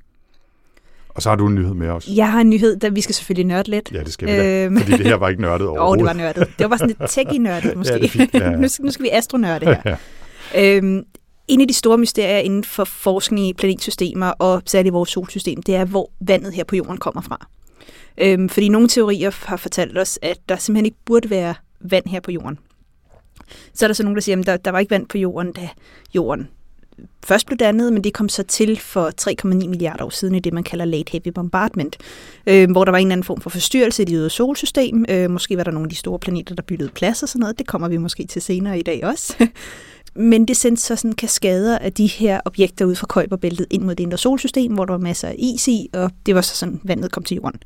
Og 1.16 1.22
så 1.22 1.30
har 1.30 1.36
du 1.36 1.48
en 1.48 1.56
nyhed 1.56 1.74
med 1.74 1.90
os. 1.90 2.08
Jeg 2.16 2.32
har 2.32 2.42
en 2.42 2.50
nyhed, 2.50 2.76
der 2.76 2.90
vi 2.90 3.02
skal 3.02 3.16
selvfølgelig 3.16 3.46
nørde 3.46 3.72
lidt. 3.72 3.92
Ja, 3.94 4.00
det 4.00 4.14
skal 4.14 4.28
vi 4.28 4.32
da, 4.32 4.66
øhm. 4.66 4.78
fordi 4.78 4.92
det 4.92 5.06
her 5.06 5.16
var 5.16 5.30
ikke 5.30 5.42
nørdet 5.42 5.68
overhovedet. 5.68 6.02
Åh, 6.04 6.08
oh, 6.10 6.14
det 6.14 6.18
var 6.18 6.24
nørdet. 6.24 6.48
Det 6.58 6.64
var 6.64 6.68
bare 6.68 6.80
sådan 6.80 6.96
lidt 7.00 7.10
techy-nørdet 7.10 7.76
måske. 7.78 7.94
Ja, 7.94 8.00
det 8.00 8.06
er 8.06 8.10
fint. 8.10 8.34
Ja. 8.34 8.50
nu, 8.62 8.68
skal, 8.68 8.86
nu 8.86 8.92
skal 8.92 9.04
vi 9.04 9.10
astronørde 9.10 9.66
her. 9.66 9.98
ja. 10.54 10.78
øhm, 10.78 11.04
en 11.48 11.62
af 11.62 11.68
de 11.68 11.74
store 11.74 11.98
mysterier 11.98 12.38
inden 12.38 12.64
for 12.64 12.84
forskning 12.84 13.48
i 13.48 13.54
planetsystemer, 13.54 14.28
og 14.28 14.62
særligt 14.66 14.94
vores 14.94 15.10
solsystem, 15.10 15.64
det 15.64 15.76
er, 15.76 15.86
hvor 15.86 16.12
vandet 16.20 16.54
her 16.54 16.64
på 16.64 16.76
jorden 16.76 16.98
kommer 16.98 17.22
fra. 17.22 17.48
Øhm, 18.18 18.50
fordi 18.50 18.70
nogle 18.70 18.88
teorier 18.88 19.46
har 19.46 19.58
fortalt 19.58 19.98
os, 19.98 20.20
at 20.22 20.38
der 20.50 20.56
simpelthen 20.56 20.86
ikke 20.86 20.98
burde 21.06 21.30
være 21.30 21.56
vand 21.80 22.06
her 22.08 22.20
på 22.20 22.32
jorden. 22.32 22.60
Så 23.74 23.86
er 23.86 23.88
der 23.88 23.94
så 23.94 24.04
nogen, 24.04 24.16
der 24.16 24.22
siger, 24.22 24.40
at 24.40 24.46
der, 24.46 24.58
der 24.58 24.72
var 24.72 24.80
ikke 24.80 24.92
vand 24.92 25.08
på 25.08 25.18
jorden, 25.18 25.52
da 25.54 25.70
jorden 26.16 26.48
først 27.26 27.48
blev 27.48 27.58
dannet, 27.58 27.94
men 27.94 28.04
det 28.04 28.14
kom 28.14 28.30
så 28.30 28.44
til 28.44 28.80
for 28.80 29.12
3,9 29.22 29.68
milliarder 29.68 30.06
år 30.06 30.10
siden 30.10 30.36
i 30.36 30.40
det, 30.40 30.54
man 30.54 30.64
kalder 30.64 30.86
late 30.86 31.12
heavy 31.12 31.28
bombardment, 31.36 31.98
øh, 32.48 32.72
hvor 32.72 32.86
der 32.86 32.92
var 32.92 32.98
en 32.98 33.08
eller 33.08 33.14
anden 33.14 33.24
form 33.24 33.42
for 33.42 33.50
forstyrrelse 33.50 34.02
i 34.02 34.06
det 34.06 34.14
ydre 34.14 34.30
solsystem. 34.30 35.06
Øh, 35.10 35.32
måske 35.32 35.58
var 35.58 35.64
der 35.64 35.72
nogle 35.72 35.86
af 35.86 35.90
de 35.90 35.96
store 35.96 36.20
planeter, 36.20 36.56
der 36.56 36.64
byttede 36.64 36.90
plads 36.90 37.24
og 37.24 37.30
sådan 37.30 37.40
noget. 37.40 37.60
Det 37.60 37.68
kommer 37.68 37.88
vi 37.88 37.98
måske 37.98 38.26
til 38.26 38.42
senere 38.42 38.80
i 38.80 38.82
dag 38.82 39.06
også. 39.06 39.36
Men 40.16 40.46
det 40.46 40.58
sendte 40.58 40.82
så 40.82 40.96
sådan 40.96 41.14
kaskader 41.14 41.78
af 41.78 41.94
de 41.94 42.08
her 42.08 42.40
objekter 42.46 42.86
ud 42.86 42.96
fra 42.96 43.08
Kuiperbæltet 43.08 43.68
ind 43.70 43.84
mod 43.84 43.96
det 43.96 44.04
indre 44.04 44.18
solsystem, 44.18 44.74
hvor 44.74 44.86
der 44.86 44.94
var 44.94 45.00
masser 45.00 45.28
af 45.28 45.36
is 45.40 45.68
i, 45.68 45.90
og 45.94 46.12
det 46.26 46.36
var 46.36 46.42
så 46.42 46.56
sådan, 46.56 46.82
vandet 46.84 47.12
kom 47.12 47.24
til 47.24 47.36
jorden. 47.36 47.60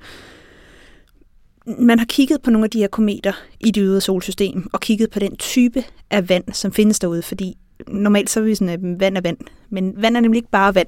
Man 1.80 2.00
har 2.00 2.06
kigget 2.06 2.42
på 2.42 2.52
nogle 2.52 2.66
af 2.66 2.70
de 2.70 2.80
her 2.80 2.88
kometer 2.88 3.34
i 3.60 3.72
det 3.72 3.82
ydre 3.82 4.02
solsystem, 4.02 4.70
og 4.74 4.80
kigget 4.80 5.10
på 5.10 5.20
den 5.20 5.36
type 5.36 5.84
af 6.10 6.30
vand, 6.30 6.44
som 6.54 6.72
findes 6.72 7.00
derude, 7.00 7.22
fordi 7.22 7.58
normalt 7.88 8.30
så 8.30 8.40
er 8.40 8.44
vi 8.44 8.56
sådan, 8.56 8.70
at 8.70 9.00
vand 9.00 9.18
er 9.18 9.22
vand. 9.22 9.38
Men 9.70 9.94
vand 9.98 10.18
er 10.18 10.22
nemlig 10.22 10.38
ikke 10.38 10.52
bare 10.52 10.76
vand, 10.76 10.88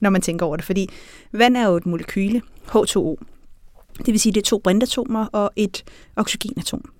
når 0.00 0.10
man 0.10 0.20
tænker 0.20 0.46
over 0.46 0.56
det, 0.56 0.64
fordi 0.64 0.88
vand 1.32 1.56
er 1.56 1.66
jo 1.66 1.76
et 1.76 1.86
molekyle, 1.86 2.42
H2O. 2.68 3.16
Det 3.98 4.06
vil 4.06 4.20
sige, 4.20 4.32
det 4.32 4.40
er 4.40 4.44
to 4.44 4.58
brintatomer 4.58 5.26
og 5.26 5.50
et 5.56 5.84
oxygenatom. 6.16 6.90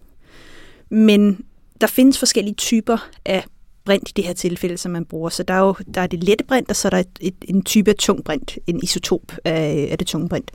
Men 0.90 1.44
der 1.80 1.86
findes 1.86 2.18
forskellige 2.18 2.54
typer 2.54 3.08
af 3.24 3.44
brint 3.84 4.08
i 4.08 4.12
det 4.16 4.24
her 4.24 4.32
tilfælde, 4.32 4.78
som 4.78 4.92
man 4.92 5.04
bruger. 5.04 5.28
Så 5.28 5.42
der 5.42 5.54
er 5.54 5.60
jo 5.60 5.74
der 5.94 6.00
er 6.00 6.06
det 6.06 6.24
lette 6.24 6.44
brint, 6.44 6.70
og 6.70 6.76
så 6.76 6.88
er 6.88 6.90
der 6.90 6.98
et, 6.98 7.18
et, 7.20 7.34
en 7.48 7.62
type 7.62 7.90
af 7.90 7.96
tung 7.96 8.24
brint, 8.24 8.58
en 8.66 8.80
isotop 8.82 9.32
af, 9.44 9.88
af 9.90 9.98
det 9.98 10.06
tunge 10.06 10.28
brint. 10.28 10.50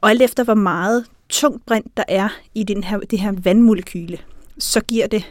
Og 0.00 0.10
alt 0.10 0.22
efter 0.22 0.44
hvor 0.44 0.54
meget 0.54 1.04
tungt 1.28 1.66
brint 1.66 1.96
der 1.96 2.04
er 2.08 2.28
i 2.54 2.62
den 2.62 2.84
her, 2.84 2.98
det 2.98 3.20
her 3.20 3.32
vandmolekyle, 3.42 4.18
så 4.58 4.80
giver 4.80 5.06
det 5.06 5.24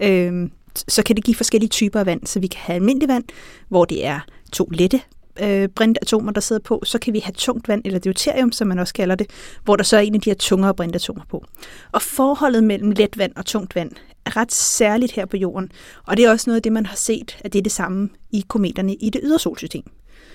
øh, 0.00 0.48
så 0.88 1.02
kan 1.02 1.16
det 1.16 1.24
give 1.24 1.34
forskellige 1.34 1.68
typer 1.68 2.00
af 2.00 2.06
vand. 2.06 2.26
Så 2.26 2.40
vi 2.40 2.46
kan 2.46 2.60
have 2.60 2.74
almindelig 2.74 3.08
vand, 3.08 3.24
hvor 3.68 3.84
det 3.84 4.06
er 4.06 4.20
to 4.52 4.64
lette 4.64 5.00
øh, 5.42 5.68
brintatomer, 5.68 6.32
der 6.32 6.40
sidder 6.40 6.62
på. 6.62 6.82
Så 6.84 6.98
kan 6.98 7.14
vi 7.14 7.18
have 7.18 7.32
tungt 7.32 7.68
vand, 7.68 7.82
eller 7.84 7.98
deuterium, 7.98 8.52
som 8.52 8.68
man 8.68 8.78
også 8.78 8.94
kalder 8.94 9.14
det, 9.14 9.30
hvor 9.64 9.76
der 9.76 9.84
så 9.84 9.96
er 9.96 10.00
en 10.00 10.14
af 10.14 10.20
de 10.20 10.30
her 10.30 10.34
tungere 10.34 10.74
brintatomer 10.74 11.22
på. 11.30 11.44
Og 11.92 12.02
forholdet 12.02 12.64
mellem 12.64 12.90
let 12.90 13.18
vand 13.18 13.32
og 13.36 13.46
tungt 13.46 13.74
vand 13.74 13.90
er 14.24 14.36
ret 14.36 14.52
særligt 14.52 15.12
her 15.12 15.26
på 15.26 15.36
jorden. 15.36 15.72
Og 16.06 16.16
det 16.16 16.24
er 16.24 16.30
også 16.30 16.50
noget 16.50 16.56
af 16.56 16.62
det, 16.62 16.72
man 16.72 16.86
har 16.86 16.96
set, 16.96 17.38
at 17.40 17.52
det 17.52 17.58
er 17.58 17.62
det 17.62 17.72
samme 17.72 18.08
i 18.30 18.44
kometerne 18.48 18.94
i 18.94 19.10
det 19.10 19.20
ydre 19.24 19.38
solsystem. 19.38 19.84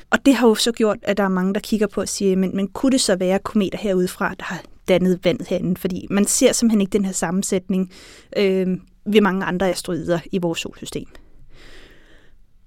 Og 0.10 0.26
det 0.26 0.36
har 0.36 0.48
jo 0.48 0.56
så 0.56 0.72
gjort, 0.72 0.98
at 1.04 1.18
der 1.18 1.24
er 1.24 1.30
mange, 1.30 1.54
der 1.54 1.60
kigger 1.60 1.88
på 1.88 2.02
og 2.02 2.08
siger, 2.08 2.36
men, 2.36 2.56
men 2.56 2.68
kunne 2.68 2.92
det 2.92 3.02
så 3.02 3.16
være 3.16 3.40
kometer 3.40 3.78
herudefra, 3.78 4.34
der 4.40 4.44
har 4.44 4.62
dannet 4.88 5.20
vandet 5.24 5.48
herinde? 5.48 5.80
Fordi 5.80 6.08
man 6.10 6.26
ser 6.26 6.52
simpelthen 6.52 6.82
ikke 6.82 6.94
den 6.94 7.06
her 7.06 7.12
sammensætning 7.12 7.92
øh, 8.38 8.68
ved 9.06 9.22
mange 9.22 9.46
andre 9.46 9.70
asteroider 9.70 10.20
i 10.32 10.38
vores 10.38 10.60
solsystem. 10.60 11.08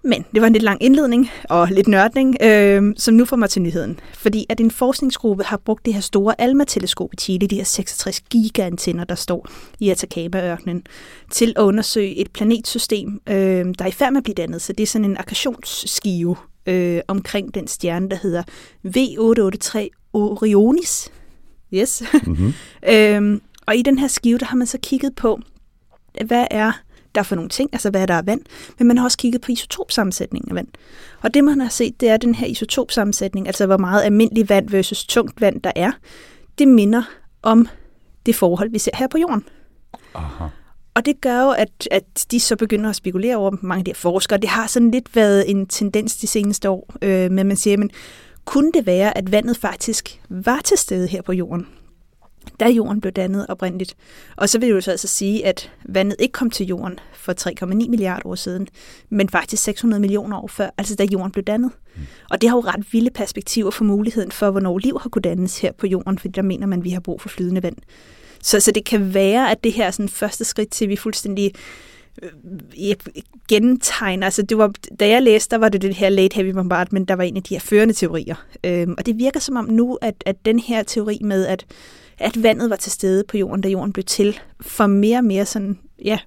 Men 0.07 0.25
det 0.35 0.41
var 0.41 0.47
en 0.47 0.53
lidt 0.53 0.62
lang 0.62 0.83
indledning 0.83 1.31
og 1.45 1.69
lidt 1.69 1.88
nørdning, 1.88 2.37
øh, 2.43 2.83
som 2.97 3.14
nu 3.14 3.25
får 3.25 3.37
mig 3.37 3.50
til 3.50 3.62
nyheden. 3.62 4.00
Fordi 4.14 4.47
at 4.49 4.61
en 4.61 4.71
forskningsgruppe 4.71 5.45
har 5.45 5.57
brugt 5.57 5.87
det 5.87 5.95
her 5.95 6.00
store 6.00 6.41
ALMA-teleskop 6.41 7.12
i 7.12 7.17
Chile, 7.17 7.47
de 7.47 7.57
her 7.57 7.64
66 7.64 8.21
gigaantenner, 8.21 9.05
der 9.05 9.14
står 9.14 9.49
i 9.81 9.91
Atacama-ørkenen, 9.91 10.83
til 11.31 11.53
at 11.57 11.62
undersøge 11.62 12.17
et 12.17 12.31
planetsystem, 12.31 13.21
øh, 13.29 13.35
der 13.35 13.85
er 13.85 13.87
i 13.87 13.93
færd 13.93 14.12
med 14.12 14.19
at 14.19 14.25
blive 14.25 14.35
dannet. 14.35 14.62
Så 14.62 14.73
det 14.73 14.83
er 14.83 14.87
sådan 14.87 15.05
en 15.05 15.17
akkretionsskive 15.17 16.37
øh, 16.67 17.00
omkring 17.09 17.55
den 17.55 17.67
stjerne, 17.67 18.11
der 18.11 18.17
hedder 18.17 18.43
V883 18.87 20.11
Orionis. 20.12 21.11
Yes. 21.75 22.03
Mm-hmm. 22.26 22.53
øh, 22.93 23.41
og 23.67 23.76
i 23.76 23.83
den 23.83 23.99
her 23.99 24.09
skive, 24.09 24.38
der 24.38 24.47
har 24.47 24.57
man 24.57 24.67
så 24.67 24.79
kigget 24.83 25.14
på, 25.17 25.41
hvad 26.26 26.47
er 26.50 26.73
der 27.14 27.23
for 27.23 27.35
nogle 27.37 27.49
ting, 27.49 27.71
altså 27.73 27.90
hvad 27.90 28.06
der 28.06 28.14
er 28.14 28.23
vand, 28.23 28.40
men 28.78 28.88
man 28.88 28.99
har 28.99 29.04
også 29.04 29.18
kigget 29.18 29.40
på 29.40 29.52
isotopsammensætningen 29.52 30.50
af 30.50 30.54
vand. 30.54 30.68
Og 31.23 31.35
det 31.35 31.44
man 31.44 31.61
har 31.61 31.68
set, 31.68 32.00
det 32.00 32.09
er 32.09 32.16
den 32.16 32.35
her 32.35 32.47
isotopsammensætning, 32.47 33.47
altså 33.47 33.66
hvor 33.66 33.76
meget 33.76 34.02
almindelig 34.02 34.49
vand 34.49 34.71
versus 34.71 35.06
tungt 35.06 35.40
vand 35.40 35.62
der 35.62 35.73
er, 35.76 35.92
det 36.59 36.68
minder 36.68 37.02
om 37.42 37.68
det 38.26 38.35
forhold, 38.35 38.71
vi 38.71 38.78
ser 38.78 38.90
her 38.94 39.09
på 39.09 39.18
jorden. 39.18 39.44
Aha. 40.14 40.44
Og 40.94 41.06
det 41.06 41.21
gør 41.21 41.42
jo, 41.42 41.50
at, 41.50 41.88
at 41.90 42.26
de 42.30 42.40
så 42.40 42.56
begynder 42.56 42.90
at 42.90 42.97
spekulere 42.97 43.37
over, 43.37 43.56
mange 43.62 43.80
af 43.80 43.85
de 43.85 43.88
her 43.88 43.94
forskere, 43.94 44.38
det 44.38 44.49
har 44.49 44.66
sådan 44.66 44.90
lidt 44.90 45.16
været 45.16 45.50
en 45.50 45.66
tendens 45.66 46.16
de 46.16 46.26
seneste 46.26 46.71
år, 46.71 46.94
øh, 47.02 47.30
men 47.30 47.47
man 47.47 47.56
siger, 47.56 47.76
men 47.76 47.90
kunne 48.44 48.73
det 48.73 48.87
være, 48.87 49.18
at 49.18 49.33
vandet 49.33 49.56
faktisk 49.56 50.21
var 50.28 50.61
til 50.64 50.78
stede 50.78 51.06
her 51.06 51.23
på 51.23 51.33
jorden? 51.33 51.66
Da 52.61 52.69
jorden 52.69 53.01
blev 53.01 53.13
dannet 53.13 53.47
oprindeligt. 53.49 53.97
Og 54.37 54.49
så 54.49 54.59
vil 54.59 54.69
det 54.69 54.75
jo 54.75 54.81
så 54.81 54.91
altså 54.91 55.09
sige, 55.09 55.47
at 55.47 55.71
vandet 55.85 56.17
ikke 56.19 56.33
kom 56.33 56.51
til 56.51 56.67
jorden 56.67 56.99
for 57.13 57.33
3,9 57.65 57.67
milliarder 57.75 58.27
år 58.27 58.35
siden, 58.35 58.69
men 59.11 59.29
faktisk 59.29 59.63
600 59.63 60.01
millioner 60.01 60.43
år 60.43 60.47
før, 60.47 60.69
altså 60.79 60.95
da 60.95 61.05
jorden 61.05 61.33
blev 61.33 61.45
dannet. 61.45 61.71
Mm. 61.97 62.03
Og 62.31 62.41
det 62.41 62.51
har 62.51 62.57
jo 62.57 62.61
ret 62.61 62.93
vilde 62.93 63.11
perspektiver 63.11 63.71
for 63.71 63.85
muligheden 63.85 64.31
for, 64.33 64.51
hvornår 64.51 64.79
liv 64.79 64.99
har 65.03 65.09
kunnet 65.09 65.25
dannes 65.25 65.59
her 65.59 65.73
på 65.73 65.87
jorden, 65.87 66.19
fordi 66.19 66.33
der 66.33 66.43
mener 66.43 66.67
man, 66.67 66.79
at 66.79 66.85
vi 66.85 66.91
har 66.91 67.01
brug 67.01 67.21
for 67.21 67.29
flydende 67.29 67.63
vand. 67.63 67.77
Så, 68.43 68.61
så 68.61 68.73
det 68.73 68.85
kan 68.85 69.15
være, 69.15 69.51
at 69.51 69.65
det 69.65 69.73
her 69.73 69.87
er 69.87 69.91
sådan 69.91 70.09
første 70.09 70.45
skridt 70.45 70.71
til, 70.71 70.85
at 70.85 70.89
vi 70.89 70.97
fuldstændig 70.97 71.53
øh, 72.23 72.95
gentegner. 73.49 74.27
Altså 74.27 74.43
det 74.43 74.59
var, 74.59 74.73
da 75.01 75.09
jeg 75.09 75.23
læste, 75.23 75.51
der 75.51 75.59
var 75.59 75.69
det 75.69 75.83
det 75.83 75.95
her 75.95 76.09
late 76.09 76.35
heavy 76.35 76.51
bombardment, 76.51 77.09
der 77.09 77.15
var 77.15 77.25
en 77.25 77.37
af 77.37 77.43
de 77.43 77.55
her 77.55 77.61
førende 77.61 77.95
teorier. 77.95 78.35
Øhm, 78.65 78.95
og 78.99 79.07
det 79.07 79.19
virker 79.19 79.41
som 79.41 79.57
om 79.57 79.65
nu, 79.65 79.99
at, 80.03 80.15
at 80.27 80.37
den 80.45 80.59
her 80.59 80.83
teori 80.83 81.19
med, 81.23 81.47
at 81.47 81.67
at 82.18 82.42
vandet 82.42 82.71
var 82.71 82.76
til 82.76 82.92
stede 82.92 83.25
på 83.28 83.37
jorden, 83.37 83.61
da 83.61 83.68
jorden 83.68 83.92
blev 83.92 84.04
til, 84.04 84.38
for 84.61 84.87
mere 84.87 85.18
og 85.18 85.25
mere 85.25 85.47
sådan, 85.47 85.78
ja, 86.04 86.18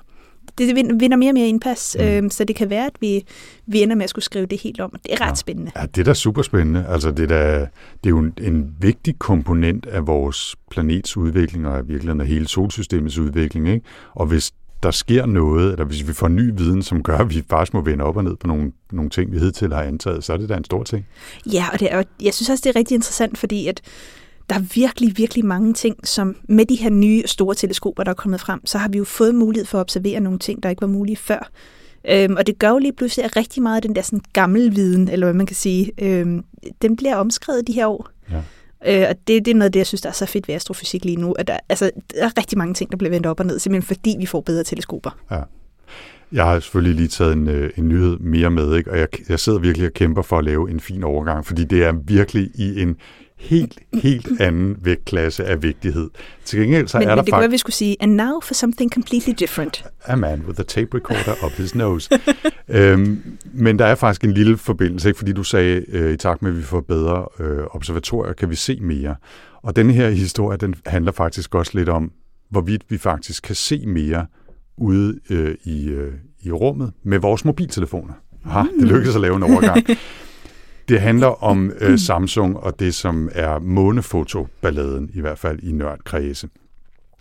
det 0.58 0.76
vinder 0.76 1.16
mere 1.18 1.30
og 1.30 1.34
mere 1.34 1.48
indpas, 1.48 1.98
mm. 2.00 2.06
øhm, 2.06 2.30
så 2.30 2.44
det 2.44 2.56
kan 2.56 2.70
være, 2.70 2.86
at 2.86 2.94
vi, 3.00 3.26
vi 3.68 3.82
ender 3.82 3.96
med 3.96 4.04
at 4.04 4.10
skulle 4.10 4.26
skrive 4.26 4.46
det 4.46 4.62
helt 4.62 4.80
om, 4.80 4.90
og 4.94 5.00
det 5.04 5.14
er 5.14 5.22
ret 5.22 5.30
ja. 5.30 5.36
spændende. 5.36 5.72
Ja, 5.76 5.86
det 5.86 5.98
er 5.98 6.04
da 6.04 6.14
super 6.14 6.42
spændende. 6.42 6.86
Altså, 6.90 7.12
det, 7.12 7.24
er 7.24 7.28
da, 7.28 7.60
det 7.60 8.06
er 8.06 8.10
jo 8.10 8.18
en, 8.18 8.34
en 8.42 8.76
vigtig 8.80 9.20
komponent 9.20 9.86
af 9.86 10.08
vores 10.08 10.56
planets 10.72 11.18
udvikling, 11.18 11.68
og 11.68 11.80
i 11.80 11.88
virkeligheden 11.88 12.22
af 12.22 12.28
hele 12.28 12.48
solsystemets 12.48 13.18
udvikling. 13.18 13.70
Ikke? 13.70 13.86
Og 14.16 14.26
hvis 14.26 14.52
der 14.84 14.92
sker 14.92 15.26
noget, 15.26 15.72
eller 15.72 15.86
hvis 15.86 16.08
vi 16.08 16.14
får 16.14 16.28
ny 16.28 16.52
viden, 16.58 16.84
som 16.84 17.04
gør, 17.04 17.18
at 17.18 17.30
vi 17.30 17.44
faktisk 17.50 17.74
må 17.74 17.82
vende 17.82 18.04
op 18.04 18.18
og 18.18 18.24
ned 18.24 18.36
på 18.36 18.48
nogle, 18.48 18.72
nogle 18.92 19.10
ting, 19.10 19.32
vi 19.32 19.40
hidtil 19.40 19.74
har 19.74 19.82
antaget, 19.82 20.24
så 20.24 20.34
er 20.34 20.38
det 20.38 20.50
da 20.50 20.56
en 20.58 20.64
stor 20.64 20.84
ting. 20.84 21.06
Ja, 21.54 21.66
og, 21.74 21.80
det 21.80 21.94
er, 21.94 22.04
jeg 22.22 22.34
synes 22.34 22.50
også, 22.50 22.62
det 22.64 22.76
er 22.76 22.80
rigtig 22.80 22.96
interessant, 22.96 23.38
fordi 23.38 23.68
at 23.68 23.82
der 24.50 24.56
er 24.56 24.60
virkelig, 24.60 25.18
virkelig 25.18 25.46
mange 25.46 25.74
ting, 25.74 26.08
som 26.08 26.36
med 26.50 26.66
de 26.66 26.76
her 26.76 26.90
nye 26.90 27.24
store 27.26 27.56
teleskoper, 27.56 28.04
der 28.04 28.12
er 28.12 28.16
kommet 28.16 28.42
frem, 28.42 28.66
så 28.66 28.78
har 28.78 28.90
vi 28.90 28.98
jo 28.98 29.04
fået 29.04 29.36
mulighed 29.36 29.66
for 29.66 29.78
at 29.78 29.82
observere 29.82 30.20
nogle 30.20 30.40
ting, 30.40 30.64
der 30.64 30.70
ikke 30.70 30.82
var 30.82 30.88
mulige 30.88 31.18
før. 31.18 31.50
Øhm, 32.10 32.36
og 32.36 32.48
det 32.48 32.60
gør 32.60 32.70
jo 32.70 32.78
lige 32.78 32.94
pludselig, 32.94 33.26
at 33.26 33.36
rigtig 33.36 33.64
meget 33.64 33.76
af 33.76 33.82
den 33.82 33.96
der 33.96 34.02
sådan 34.02 34.22
gammel 34.34 34.76
viden, 34.76 35.08
eller 35.08 35.26
hvad 35.26 35.34
man 35.34 35.46
kan 35.46 35.56
sige, 35.56 35.92
øhm, 36.02 36.44
den 36.82 36.96
bliver 36.96 37.16
omskrevet 37.16 37.68
de 37.68 37.74
her 37.74 37.88
år. 37.88 38.10
Ja. 38.32 38.42
Øh, 38.86 39.10
og 39.10 39.16
det, 39.28 39.46
det 39.46 39.52
er 39.52 39.56
noget 39.56 39.66
af 39.66 39.72
det, 39.72 39.80
jeg 39.80 39.88
synes, 39.88 40.02
der 40.02 40.10
er 40.10 40.14
så 40.14 40.26
fedt 40.26 40.48
ved 40.48 40.56
astrofysik 40.56 41.06
lige 41.06 41.18
nu. 41.18 41.32
At 41.32 41.48
der, 41.48 41.58
altså, 41.70 41.92
der 42.14 42.26
er 42.26 42.38
rigtig 42.38 42.58
mange 42.58 42.74
ting, 42.74 42.92
der 42.92 42.98
bliver 42.98 43.12
vendt 43.12 43.26
op 43.26 43.40
og 43.40 43.46
ned, 43.46 43.60
simpelthen 43.60 43.96
fordi 43.96 44.16
vi 44.20 44.26
får 44.26 44.42
bedre 44.42 44.64
teleskoper. 44.64 45.18
Ja. 45.32 45.42
Jeg 46.32 46.46
har 46.46 46.60
selvfølgelig 46.60 46.96
lige 46.96 47.08
taget 47.08 47.34
en, 47.34 47.48
øh, 47.48 47.72
en 47.78 47.90
nyhed 47.90 48.18
mere 48.18 48.50
med, 48.50 48.76
ikke? 48.76 48.92
og 48.92 49.00
jeg, 49.00 49.08
jeg 49.30 49.40
sidder 49.40 49.60
virkelig 49.60 49.88
og 49.88 49.94
kæmper 49.94 50.22
for 50.22 50.38
at 50.38 50.46
lave 50.46 50.72
en 50.72 50.80
fin 50.80 51.04
overgang, 51.04 51.46
fordi 51.46 51.64
det 51.64 51.84
er 51.84 51.92
virkelig 51.92 52.50
i 52.56 52.82
en 52.82 52.96
helt, 53.38 53.80
helt 53.94 54.42
anden 54.42 54.78
vægtklasse 54.82 55.46
af 55.46 55.64
vigtighed. 55.64 56.10
Til 56.46 56.60
gengæld 56.60 56.88
så 56.88 56.98
men, 56.98 57.08
er 57.08 57.12
men 57.12 57.18
der 57.18 57.24
det 57.24 57.34
kunne 57.34 57.40
være, 57.42 57.50
vi 57.50 57.58
skulle 57.58 57.76
sige, 57.76 57.96
and 58.00 58.14
now 58.14 58.40
for 58.44 58.54
something 58.54 58.94
completely 58.94 59.34
different. 59.40 59.86
A 60.06 60.16
man 60.16 60.44
with 60.48 60.60
a 60.60 60.64
tape 60.64 60.98
recorder 60.98 61.46
up 61.46 61.52
his 61.52 61.76
nose. 61.76 62.10
øhm, 62.68 63.38
men 63.54 63.80
der 63.80 63.86
er 63.86 63.96
faktisk 63.96 64.24
en 64.24 64.34
lille 64.34 64.58
forbindelse, 64.58 65.10
ikke? 65.10 65.18
fordi 65.18 65.34
du 65.34 65.44
sagde, 65.44 65.86
øh, 65.88 66.14
i 66.14 66.18
takt 66.18 66.42
med, 66.42 66.52
at 66.52 66.58
vi 66.58 66.64
får 66.64 66.82
bedre 66.82 67.26
øh, 67.40 67.66
observatorier, 67.72 68.34
kan 68.34 68.50
vi 68.50 68.56
se 68.56 68.80
mere. 68.82 69.16
Og 69.62 69.76
den 69.76 69.90
her 69.90 70.10
historie, 70.10 70.58
den 70.58 70.76
handler 70.86 71.12
faktisk 71.12 71.56
også 71.56 71.72
lidt 71.76 71.90
om, 71.90 72.12
hvorvidt 72.50 72.82
vi 72.90 72.98
faktisk 72.98 73.44
kan 73.44 73.56
se 73.56 73.86
mere 73.86 74.26
ude 74.78 75.20
øh, 75.30 75.56
i, 75.64 75.88
øh, 75.88 76.14
i 76.44 76.52
rummet 76.52 76.92
med 77.04 77.20
vores 77.20 77.46
mobiltelefoner. 77.46 78.14
Aha, 78.46 78.64
det 78.80 78.88
lykkedes 78.88 79.16
at 79.16 79.22
lave 79.22 79.36
en 79.36 79.44
overgang. 79.44 79.86
Det 80.88 81.02
handler 81.02 81.44
om 81.44 81.72
øh, 81.80 82.00
Samsung 82.00 82.58
og 82.58 82.80
det, 82.80 82.96
som 82.96 83.30
er 83.32 83.60
månefotoballaden, 83.60 85.10
i 85.14 85.22
hvert 85.22 85.40
fald 85.40 85.60
i 85.64 85.72
nørdkredse. 85.72 86.50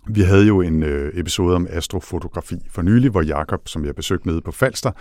Vi 0.09 0.21
havde 0.21 0.47
jo 0.47 0.61
en 0.61 0.83
øh, 0.83 1.19
episode 1.19 1.55
om 1.55 1.67
astrofotografi 1.69 2.55
for 2.69 2.81
nylig, 2.81 3.11
hvor 3.11 3.21
Jakob, 3.21 3.67
som 3.67 3.85
jeg 3.85 3.95
besøgte 3.95 4.27
nede 4.27 4.41
på 4.41 4.51
Falster, 4.51 4.91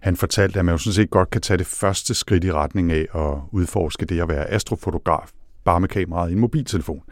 han 0.00 0.16
fortalte, 0.16 0.58
at 0.58 0.64
man 0.64 0.72
jo 0.72 0.78
sådan 0.78 0.94
set 0.94 1.10
godt 1.10 1.30
kan 1.30 1.40
tage 1.40 1.58
det 1.58 1.66
første 1.66 2.14
skridt 2.14 2.44
i 2.44 2.52
retning 2.52 2.92
af 2.92 3.06
at 3.14 3.38
udforske 3.52 4.06
det 4.06 4.20
at 4.20 4.28
være 4.28 4.50
astrofotograf, 4.50 5.30
bare 5.64 5.80
med 5.80 5.88
kameraet 5.88 6.30
i 6.30 6.32
en 6.32 6.38
mobiltelefon. 6.38 7.02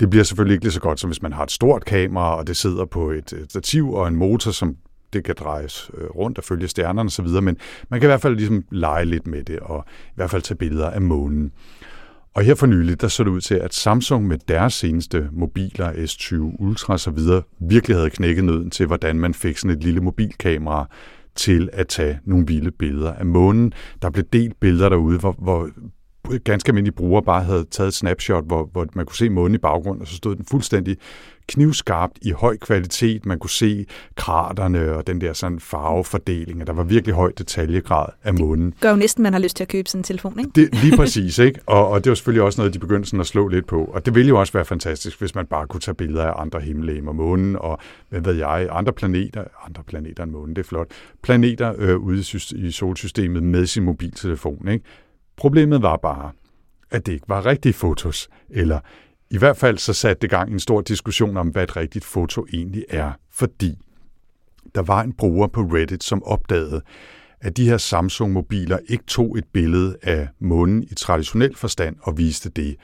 Det 0.00 0.10
bliver 0.10 0.24
selvfølgelig 0.24 0.54
ikke 0.54 0.64
lige 0.64 0.72
så 0.72 0.80
godt, 0.80 1.00
som 1.00 1.10
hvis 1.10 1.22
man 1.22 1.32
har 1.32 1.42
et 1.42 1.50
stort 1.50 1.84
kamera, 1.84 2.36
og 2.36 2.46
det 2.46 2.56
sidder 2.56 2.84
på 2.84 3.10
et 3.10 3.46
stativ 3.48 3.92
og 3.92 4.08
en 4.08 4.16
motor, 4.16 4.50
som 4.50 4.76
det 5.12 5.24
kan 5.24 5.34
drejes 5.38 5.90
øh, 5.98 6.10
rundt 6.10 6.38
og 6.38 6.44
følge 6.44 6.68
stjernerne 6.68 7.06
osv., 7.06 7.26
men 7.26 7.56
man 7.88 8.00
kan 8.00 8.06
i 8.06 8.10
hvert 8.10 8.20
fald 8.20 8.36
ligesom 8.36 8.64
lege 8.70 9.04
lidt 9.04 9.26
med 9.26 9.44
det, 9.44 9.58
og 9.58 9.84
i 9.88 10.12
hvert 10.14 10.30
fald 10.30 10.42
tage 10.42 10.58
billeder 10.58 10.90
af 10.90 11.00
månen. 11.00 11.52
Og 12.34 12.42
her 12.42 12.54
for 12.54 12.66
nylig, 12.66 13.00
der 13.00 13.08
så 13.08 13.24
det 13.24 13.30
ud 13.30 13.40
til, 13.40 13.54
at 13.54 13.74
Samsung 13.74 14.26
med 14.26 14.38
deres 14.48 14.74
seneste 14.74 15.28
mobiler, 15.32 15.92
S20 15.92 16.62
Ultra 16.62 16.94
osv., 16.94 17.18
virkelig 17.60 17.96
havde 17.96 18.10
knækket 18.10 18.44
nøden 18.44 18.70
til, 18.70 18.86
hvordan 18.86 19.20
man 19.20 19.34
fik 19.34 19.58
sådan 19.58 19.76
et 19.76 19.84
lille 19.84 20.00
mobilkamera 20.00 20.88
til 21.34 21.68
at 21.72 21.88
tage 21.88 22.20
nogle 22.24 22.46
vilde 22.46 22.70
billeder 22.70 23.12
af 23.12 23.26
månen. 23.26 23.72
Der 24.02 24.10
blev 24.10 24.24
delt 24.32 24.60
billeder 24.60 24.88
derude, 24.88 25.18
hvor, 25.18 25.34
hvor 25.38 25.70
ganske 26.38 26.68
almindelige 26.68 26.94
brugere 26.94 27.22
bare 27.22 27.42
havde 27.42 27.64
taget 27.70 27.88
et 27.88 27.94
snapshot, 27.94 28.44
hvor, 28.44 28.68
hvor 28.72 28.86
man 28.94 29.06
kunne 29.06 29.16
se 29.16 29.30
månen 29.30 29.54
i 29.54 29.58
baggrunden, 29.58 30.02
og 30.02 30.08
så 30.08 30.16
stod 30.16 30.36
den 30.36 30.44
fuldstændig 30.44 30.96
knivskarpt 31.50 32.18
i 32.22 32.30
høj 32.30 32.56
kvalitet. 32.56 33.26
Man 33.26 33.38
kunne 33.38 33.50
se 33.50 33.86
kraterne 34.14 34.92
og 34.92 35.06
den 35.06 35.20
der 35.20 35.32
sådan 35.32 35.60
farvefordeling, 35.60 36.60
og 36.60 36.66
der 36.66 36.72
var 36.72 36.82
virkelig 36.82 37.14
høj 37.14 37.32
detaljegrad 37.38 38.06
af 38.24 38.34
månen. 38.34 38.70
Det 38.70 38.80
gør 38.80 38.90
jo 38.90 38.96
næsten, 38.96 39.22
man 39.22 39.32
har 39.32 39.40
lyst 39.40 39.56
til 39.56 39.64
at 39.64 39.68
købe 39.68 39.88
sådan 39.88 40.00
en 40.00 40.04
telefon, 40.04 40.38
ikke? 40.38 40.50
Det, 40.54 40.82
lige 40.82 40.96
præcis, 40.96 41.38
ikke? 41.38 41.60
Og, 41.66 41.88
og 41.88 42.04
det 42.04 42.10
var 42.10 42.14
selvfølgelig 42.14 42.42
også 42.42 42.60
noget, 42.60 42.74
de 42.74 42.78
begyndte 42.78 43.08
sådan 43.08 43.20
at 43.20 43.26
slå 43.26 43.48
lidt 43.48 43.66
på. 43.66 43.84
Og 43.84 44.06
det 44.06 44.14
ville 44.14 44.28
jo 44.28 44.40
også 44.40 44.52
være 44.52 44.64
fantastisk, 44.64 45.18
hvis 45.18 45.34
man 45.34 45.46
bare 45.46 45.66
kunne 45.66 45.80
tage 45.80 45.94
billeder 45.94 46.24
af 46.24 46.42
andre 46.42 46.60
himmellegemer, 46.60 47.12
månen 47.12 47.56
og, 47.56 47.78
hvad 48.08 48.20
ved 48.20 48.34
jeg, 48.34 48.68
andre 48.70 48.92
planeter, 48.92 49.44
andre 49.66 49.82
planeter 49.82 50.22
end 50.22 50.32
månen, 50.32 50.56
det 50.56 50.62
er 50.62 50.68
flot, 50.68 50.86
planeter 51.22 51.74
øh, 51.78 51.96
ude 51.96 52.24
i 52.56 52.70
solsystemet 52.70 53.42
med 53.42 53.66
sin 53.66 53.84
mobiltelefon, 53.84 54.68
ikke? 54.68 54.84
Problemet 55.40 55.82
var 55.82 55.96
bare, 55.96 56.32
at 56.90 57.06
det 57.06 57.12
ikke 57.12 57.28
var 57.28 57.46
rigtige 57.46 57.72
fotos, 57.72 58.28
eller 58.50 58.80
i 59.30 59.38
hvert 59.38 59.56
fald 59.56 59.78
så 59.78 59.92
satte 59.92 60.20
det 60.20 60.30
gang 60.30 60.52
en 60.52 60.60
stor 60.60 60.80
diskussion 60.80 61.36
om, 61.36 61.48
hvad 61.48 61.62
et 61.62 61.76
rigtigt 61.76 62.04
foto 62.04 62.46
egentlig 62.52 62.84
er, 62.88 63.12
fordi 63.32 63.78
der 64.74 64.82
var 64.82 65.02
en 65.02 65.12
bruger 65.12 65.46
på 65.46 65.60
Reddit, 65.60 66.04
som 66.04 66.22
opdagede, 66.22 66.82
at 67.40 67.56
de 67.56 67.68
her 67.68 67.76
Samsung-mobiler 67.76 68.78
ikke 68.88 69.04
tog 69.04 69.38
et 69.38 69.44
billede 69.52 69.96
af 70.02 70.28
månen 70.38 70.82
i 70.82 70.94
traditionel 70.94 71.56
forstand 71.56 71.96
og 72.02 72.18
viste 72.18 72.50
det. 72.50 72.76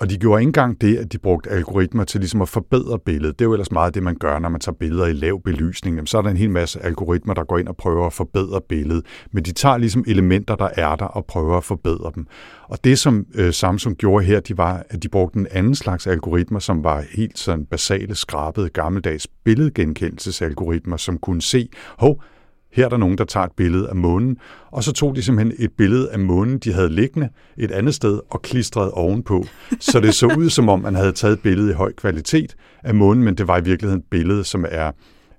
Og 0.00 0.10
de 0.10 0.16
gjorde 0.16 0.40
ikke 0.40 0.48
engang 0.48 0.80
det, 0.80 0.96
at 0.96 1.12
de 1.12 1.18
brugte 1.18 1.50
algoritmer 1.50 2.04
til 2.04 2.20
ligesom 2.20 2.42
at 2.42 2.48
forbedre 2.48 2.98
billedet. 2.98 3.38
Det 3.38 3.44
er 3.44 3.48
jo 3.48 3.52
ellers 3.52 3.72
meget 3.72 3.94
det, 3.94 4.02
man 4.02 4.14
gør, 4.14 4.38
når 4.38 4.48
man 4.48 4.60
tager 4.60 4.76
billeder 4.76 5.06
i 5.06 5.12
lav 5.12 5.42
belysning. 5.42 5.96
Jamen, 5.96 6.06
så 6.06 6.18
er 6.18 6.22
der 6.22 6.30
en 6.30 6.36
hel 6.36 6.50
masse 6.50 6.82
algoritmer, 6.82 7.34
der 7.34 7.44
går 7.44 7.58
ind 7.58 7.68
og 7.68 7.76
prøver 7.76 8.06
at 8.06 8.12
forbedre 8.12 8.60
billedet. 8.68 9.06
Men 9.32 9.44
de 9.44 9.52
tager 9.52 9.76
ligesom 9.76 10.04
elementer, 10.06 10.56
der 10.56 10.68
er 10.76 10.96
der, 10.96 11.04
og 11.04 11.26
prøver 11.26 11.56
at 11.56 11.64
forbedre 11.64 12.12
dem. 12.14 12.26
Og 12.68 12.84
det, 12.84 12.98
som 12.98 13.26
øh, 13.34 13.52
Samsung 13.52 13.96
gjorde 13.96 14.24
her, 14.24 14.40
de 14.40 14.58
var, 14.58 14.86
at 14.88 15.02
de 15.02 15.08
brugte 15.08 15.38
en 15.38 15.46
anden 15.50 15.74
slags 15.74 16.06
algoritmer, 16.06 16.58
som 16.58 16.84
var 16.84 17.04
helt 17.16 17.38
sådan 17.38 17.64
basale, 17.64 18.14
skrabede, 18.14 18.68
gammeldags 18.68 19.26
billedgenkendelsesalgoritmer, 19.44 20.96
som 20.96 21.18
kunne 21.18 21.42
se, 21.42 21.68
hov, 21.98 22.22
her 22.76 22.84
er 22.84 22.88
der 22.88 22.96
nogen, 22.96 23.18
der 23.18 23.24
tager 23.24 23.46
et 23.46 23.52
billede 23.56 23.88
af 23.88 23.96
månen, 23.96 24.36
og 24.70 24.84
så 24.84 24.92
tog 24.92 25.16
de 25.16 25.22
simpelthen 25.22 25.56
et 25.58 25.72
billede 25.78 26.10
af 26.10 26.18
månen, 26.18 26.58
de 26.58 26.72
havde 26.72 26.88
liggende 26.88 27.28
et 27.56 27.70
andet 27.70 27.94
sted 27.94 28.20
og 28.30 28.42
klistrede 28.42 28.90
ovenpå. 28.90 29.44
Så 29.80 30.00
det 30.00 30.14
så 30.14 30.26
ud, 30.38 30.50
som 30.50 30.68
om 30.68 30.80
man 30.80 30.94
havde 30.94 31.12
taget 31.12 31.32
et 31.32 31.40
billede 31.40 31.70
i 31.70 31.74
høj 31.74 31.92
kvalitet 31.92 32.56
af 32.82 32.94
månen, 32.94 33.24
men 33.24 33.34
det 33.34 33.48
var 33.48 33.58
i 33.58 33.64
virkeligheden 33.64 34.00
et 34.00 34.10
billede, 34.10 34.44
som 34.44 34.64
er 34.68 34.92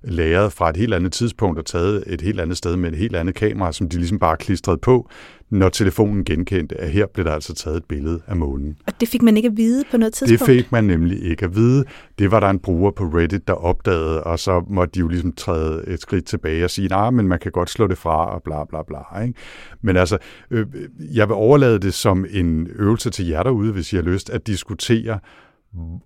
lagret 0.08 0.54
fra 0.54 0.70
et 0.70 0.78
helt 0.78 0.94
andet 0.94 1.14
tidspunkt 1.14 1.60
og 1.60 1.66
taget 1.66 2.04
et 2.08 2.22
helt 2.22 2.40
andet 2.40 2.58
sted 2.58 2.76
med 2.76 2.92
et 2.92 2.98
helt 2.98 3.16
andet 3.16 3.36
kamera, 3.36 3.72
som 3.72 3.90
de 3.90 3.98
ligesom 3.98 4.20
bare 4.20 4.38
klistrede 4.38 4.78
på, 4.78 5.10
når 5.50 5.70
telefonen 5.70 6.26
genkendte, 6.26 6.78
at 6.78 6.92
her 6.92 7.06
blev 7.14 7.26
der 7.26 7.32
altså 7.32 7.54
taget 7.54 7.78
et 7.78 7.86
billede 7.86 8.22
af 8.28 8.36
månen. 8.36 8.78
Og 8.88 8.94
det 9.00 9.08
fik 9.08 9.22
man 9.22 9.38
ikke 9.38 9.48
at 9.48 9.58
vide 9.58 9.84
på 9.92 9.98
noget 9.98 10.14
tidspunkt? 10.14 10.40
Det 10.40 10.56
fik 10.56 10.72
man 10.72 10.84
nemlig 10.84 11.24
ikke 11.24 11.46
at 11.46 11.56
vide. 11.56 11.86
Det 12.20 12.32
var 12.32 12.40
der 12.40 12.50
en 12.50 12.60
bruger 12.60 12.92
på 12.92 13.04
Reddit, 13.04 13.48
der 13.48 13.54
opdagede, 13.54 14.24
og 14.24 14.40
så 14.40 14.64
måtte 14.70 14.92
de 14.94 15.00
jo 15.00 15.08
ligesom 15.08 15.32
træde 15.32 15.84
et 15.88 16.02
skridt 16.02 16.26
tilbage 16.26 16.64
og 16.64 16.70
sige, 16.70 16.88
nej, 16.88 17.02
nah, 17.02 17.14
men 17.14 17.28
man 17.28 17.40
kan 17.40 17.52
godt 17.52 17.70
slå 17.70 17.88
det 17.88 17.98
fra, 17.98 18.36
og 18.36 18.44
bla 18.44 18.66
bla 18.66 18.84
bla. 18.88 19.22
Ikke? 19.22 19.34
Men 19.82 19.98
altså, 19.98 20.18
øh, 20.52 20.66
jeg 21.14 21.28
vil 21.28 21.34
overlade 21.34 21.80
det 21.80 21.94
som 21.94 22.26
en 22.30 22.68
øvelse 22.76 23.10
til 23.10 23.28
jer 23.28 23.44
derude, 23.44 23.72
hvis 23.72 23.94
I 23.94 23.96
har 23.96 24.04
lyst 24.04 24.30
at 24.30 24.48
diskutere 24.48 25.20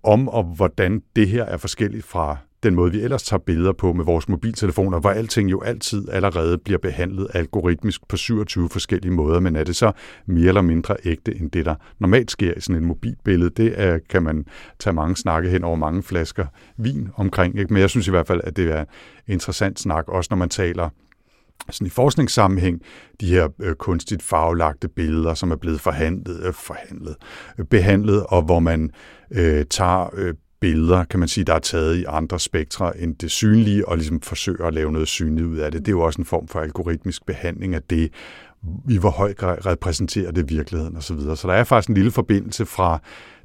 om 0.02 0.28
og 0.28 0.44
hvordan 0.44 1.02
det 1.16 1.28
her 1.28 1.44
er 1.44 1.56
forskelligt 1.56 2.04
fra 2.04 2.36
den 2.62 2.74
måde, 2.74 2.92
vi 2.92 3.00
ellers 3.00 3.22
tager 3.22 3.38
billeder 3.38 3.72
på 3.72 3.92
med 3.92 4.04
vores 4.04 4.28
mobiltelefoner, 4.28 5.00
hvor 5.00 5.10
alting 5.10 5.50
jo 5.50 5.60
altid 5.60 6.08
allerede 6.08 6.58
bliver 6.58 6.78
behandlet 6.78 7.26
algoritmisk 7.34 8.08
på 8.08 8.16
27 8.16 8.68
forskellige 8.68 9.12
måder, 9.12 9.40
men 9.40 9.56
er 9.56 9.64
det 9.64 9.76
så 9.76 9.92
mere 10.26 10.48
eller 10.48 10.62
mindre 10.62 10.96
ægte 11.04 11.34
end 11.40 11.50
det, 11.50 11.66
der 11.66 11.74
normalt 11.98 12.30
sker 12.30 12.54
i 12.56 12.60
sådan 12.60 12.82
en 12.82 12.88
mobilbillede? 12.88 13.50
Det 13.50 13.74
er, 13.76 13.98
kan 14.10 14.22
man 14.22 14.44
tage 14.78 14.94
mange 14.94 15.16
snakke 15.16 15.50
hen 15.50 15.64
over 15.64 15.76
mange 15.76 16.02
flasker 16.02 16.46
vin 16.76 17.08
omkring, 17.16 17.58
ikke? 17.58 17.72
men 17.72 17.80
jeg 17.80 17.90
synes 17.90 18.08
i 18.08 18.10
hvert 18.10 18.26
fald, 18.26 18.40
at 18.44 18.56
det 18.56 18.70
er 18.70 18.84
interessant 19.26 19.80
snak, 19.80 20.08
også 20.08 20.28
når 20.30 20.36
man 20.36 20.48
taler 20.48 20.88
sådan 21.70 21.86
i 21.86 21.90
forskningssammenhæng, 21.90 22.80
de 23.20 23.26
her 23.26 23.48
øh, 23.60 23.74
kunstigt 23.74 24.22
farvelagte 24.22 24.88
billeder, 24.88 25.34
som 25.34 25.50
er 25.50 25.56
blevet 25.56 25.80
forhandlet, 25.80 26.46
øh, 26.46 26.52
forhandlet 26.52 27.16
øh, 27.58 27.64
behandlet, 27.64 28.26
og 28.28 28.42
hvor 28.42 28.58
man 28.58 28.90
øh, 29.30 29.64
tager 29.70 30.10
øh, 30.14 30.34
billeder, 30.62 31.04
kan 31.04 31.20
man 31.20 31.28
sige, 31.28 31.44
der 31.44 31.54
er 31.54 31.58
taget 31.58 31.96
i 31.96 32.04
andre 32.08 32.40
spektre 32.40 33.00
end 33.00 33.16
det 33.16 33.30
synlige, 33.30 33.88
og 33.88 33.96
ligesom 33.96 34.20
forsøger 34.20 34.64
at 34.64 34.74
lave 34.74 34.92
noget 34.92 35.08
synligt 35.08 35.46
ud 35.46 35.56
af 35.56 35.72
det. 35.72 35.80
Det 35.80 35.88
er 35.88 35.96
jo 35.96 36.00
også 36.00 36.20
en 36.20 36.24
form 36.24 36.48
for 36.48 36.60
algoritmisk 36.60 37.26
behandling 37.26 37.74
af 37.74 37.82
det, 37.82 38.10
i 38.90 38.98
hvor 38.98 39.10
høj 39.10 39.34
grad 39.34 39.66
repræsenterer 39.66 40.30
det 40.30 40.50
virkeligheden 40.50 40.96
osv. 40.96 41.02
Så, 41.02 41.14
videre. 41.14 41.36
så 41.36 41.48
der 41.48 41.54
er 41.54 41.64
faktisk 41.64 41.88
en 41.88 41.94
lille 41.94 42.10
forbindelse 42.10 42.66
fra 42.66 43.00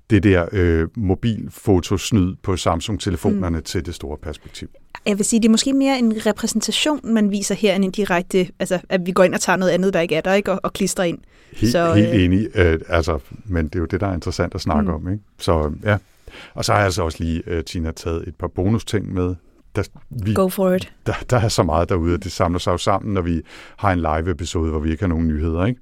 det 0.09 0.23
der 0.23 0.45
øh, 0.51 0.87
mobilfotosnyd 0.95 2.35
på 2.43 2.57
Samsung-telefonerne 2.57 3.57
mm. 3.57 3.63
til 3.63 3.85
det 3.85 3.95
store 3.95 4.17
perspektiv. 4.17 4.67
Jeg 5.05 5.17
vil 5.17 5.25
sige, 5.25 5.39
det 5.39 5.47
er 5.47 5.51
måske 5.51 5.73
mere 5.73 5.99
en 5.99 6.25
repræsentation, 6.25 6.99
man 7.03 7.31
viser 7.31 7.55
her, 7.55 7.75
end 7.75 7.85
en 7.85 7.91
direkte, 7.91 8.47
altså 8.59 8.79
at 8.89 9.05
vi 9.05 9.11
går 9.11 9.23
ind 9.23 9.33
og 9.33 9.41
tager 9.41 9.57
noget 9.57 9.71
andet, 9.71 9.93
der 9.93 9.99
ikke 9.99 10.15
er 10.15 10.21
der, 10.21 10.33
ikke? 10.33 10.51
Og, 10.51 10.59
og 10.63 10.73
klistrer 10.73 11.03
ind. 11.03 11.17
Helt, 11.53 11.71
så, 11.71 11.93
helt 11.93 12.09
øh, 12.09 12.23
enig, 12.23 12.47
øh, 12.55 12.79
altså, 12.87 13.19
men 13.45 13.65
det 13.65 13.75
er 13.75 13.79
jo 13.79 13.85
det, 13.85 14.01
der 14.01 14.07
er 14.07 14.13
interessant 14.13 14.55
at 14.55 14.61
snakke 14.61 14.91
mm. 14.91 14.95
om. 14.95 15.11
Ikke? 15.11 15.23
Så 15.39 15.71
ja, 15.83 15.97
og 16.53 16.65
så 16.65 16.71
har 16.71 16.79
jeg 16.79 16.85
altså 16.85 17.03
også 17.03 17.23
lige, 17.23 17.43
uh, 17.57 17.63
Tina, 17.63 17.91
taget 17.91 18.27
et 18.27 18.35
par 18.35 18.47
bonusting 18.47 19.13
med. 19.13 19.35
Der, 19.75 19.83
vi, 20.09 20.33
Go 20.33 20.47
for 20.47 20.71
it. 20.71 20.93
Der, 21.05 21.13
der 21.29 21.37
er 21.37 21.47
så 21.47 21.63
meget 21.63 21.89
derude, 21.89 22.13
at 22.13 22.23
det 22.23 22.31
samler 22.31 22.59
sig 22.59 22.71
jo 22.71 22.77
sammen, 22.77 23.13
når 23.13 23.21
vi 23.21 23.41
har 23.77 23.91
en 23.91 23.99
live-episode, 23.99 24.69
hvor 24.71 24.79
vi 24.79 24.91
ikke 24.91 25.03
har 25.03 25.07
nogen 25.07 25.27
nyheder. 25.27 25.65
Ikke? 25.65 25.81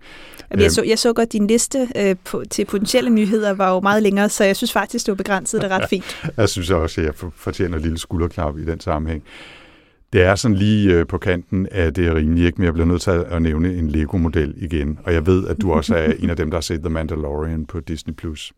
Jamen, 0.52 0.62
jeg, 0.62 0.66
øhm. 0.66 0.74
så, 0.74 0.84
jeg 0.84 1.00
så 1.00 1.14
godt, 1.14 1.34
din 1.34 1.48
liste 1.48 1.88
øh, 1.96 2.16
på, 2.26 2.44
til 2.52 2.66
potentielle 2.66 3.10
nyheder 3.10 3.54
var 3.54 3.74
jo 3.74 3.80
meget 3.80 4.04
længere, 4.04 4.30
så 4.30 4.44
jeg 4.44 4.56
synes 4.56 4.74
faktisk, 4.74 5.06
det 5.06 5.12
var 5.12 5.16
begrænset 5.16 5.62
det 5.62 5.72
ret 5.72 5.90
fint. 5.90 6.24
jeg 6.38 6.50
synes 6.50 6.72
også, 6.72 7.02
at 7.02 7.08
jeg 7.08 7.32
fortjener 7.36 7.78
en 7.78 7.84
lille 7.84 7.98
skulderklap 7.98 8.58
i 8.58 8.66
den 8.66 8.80
sammenhæng. 8.80 9.24
Det 10.14 10.24
er 10.24 10.36
sådan 10.36 10.58
lige 10.58 10.94
øh, 10.94 11.08
på 11.08 11.18
kanten 11.18 11.68
af 11.72 11.94
det 11.94 12.14
rimelige, 12.14 12.46
ikke? 12.46 12.58
men 12.58 12.66
jeg 12.66 12.74
bliver 12.74 12.88
nødt 12.88 13.02
til 13.02 13.12
at 13.12 13.42
nævne 13.42 13.76
en 13.76 13.90
Lego-model 13.90 14.54
igen. 14.58 15.00
Og 15.04 15.14
jeg 15.14 15.26
ved, 15.26 15.48
at 15.48 15.62
du 15.62 15.72
også 15.72 15.96
er 15.96 16.14
en 16.20 16.30
af 16.30 16.36
dem, 16.36 16.52
der 16.52 16.58
har 16.58 16.62
set 16.62 16.80
The 16.80 16.90
Mandalorian 16.90 17.66
på 17.66 17.80
Disney+. 17.80 18.14
Plus 18.14 18.54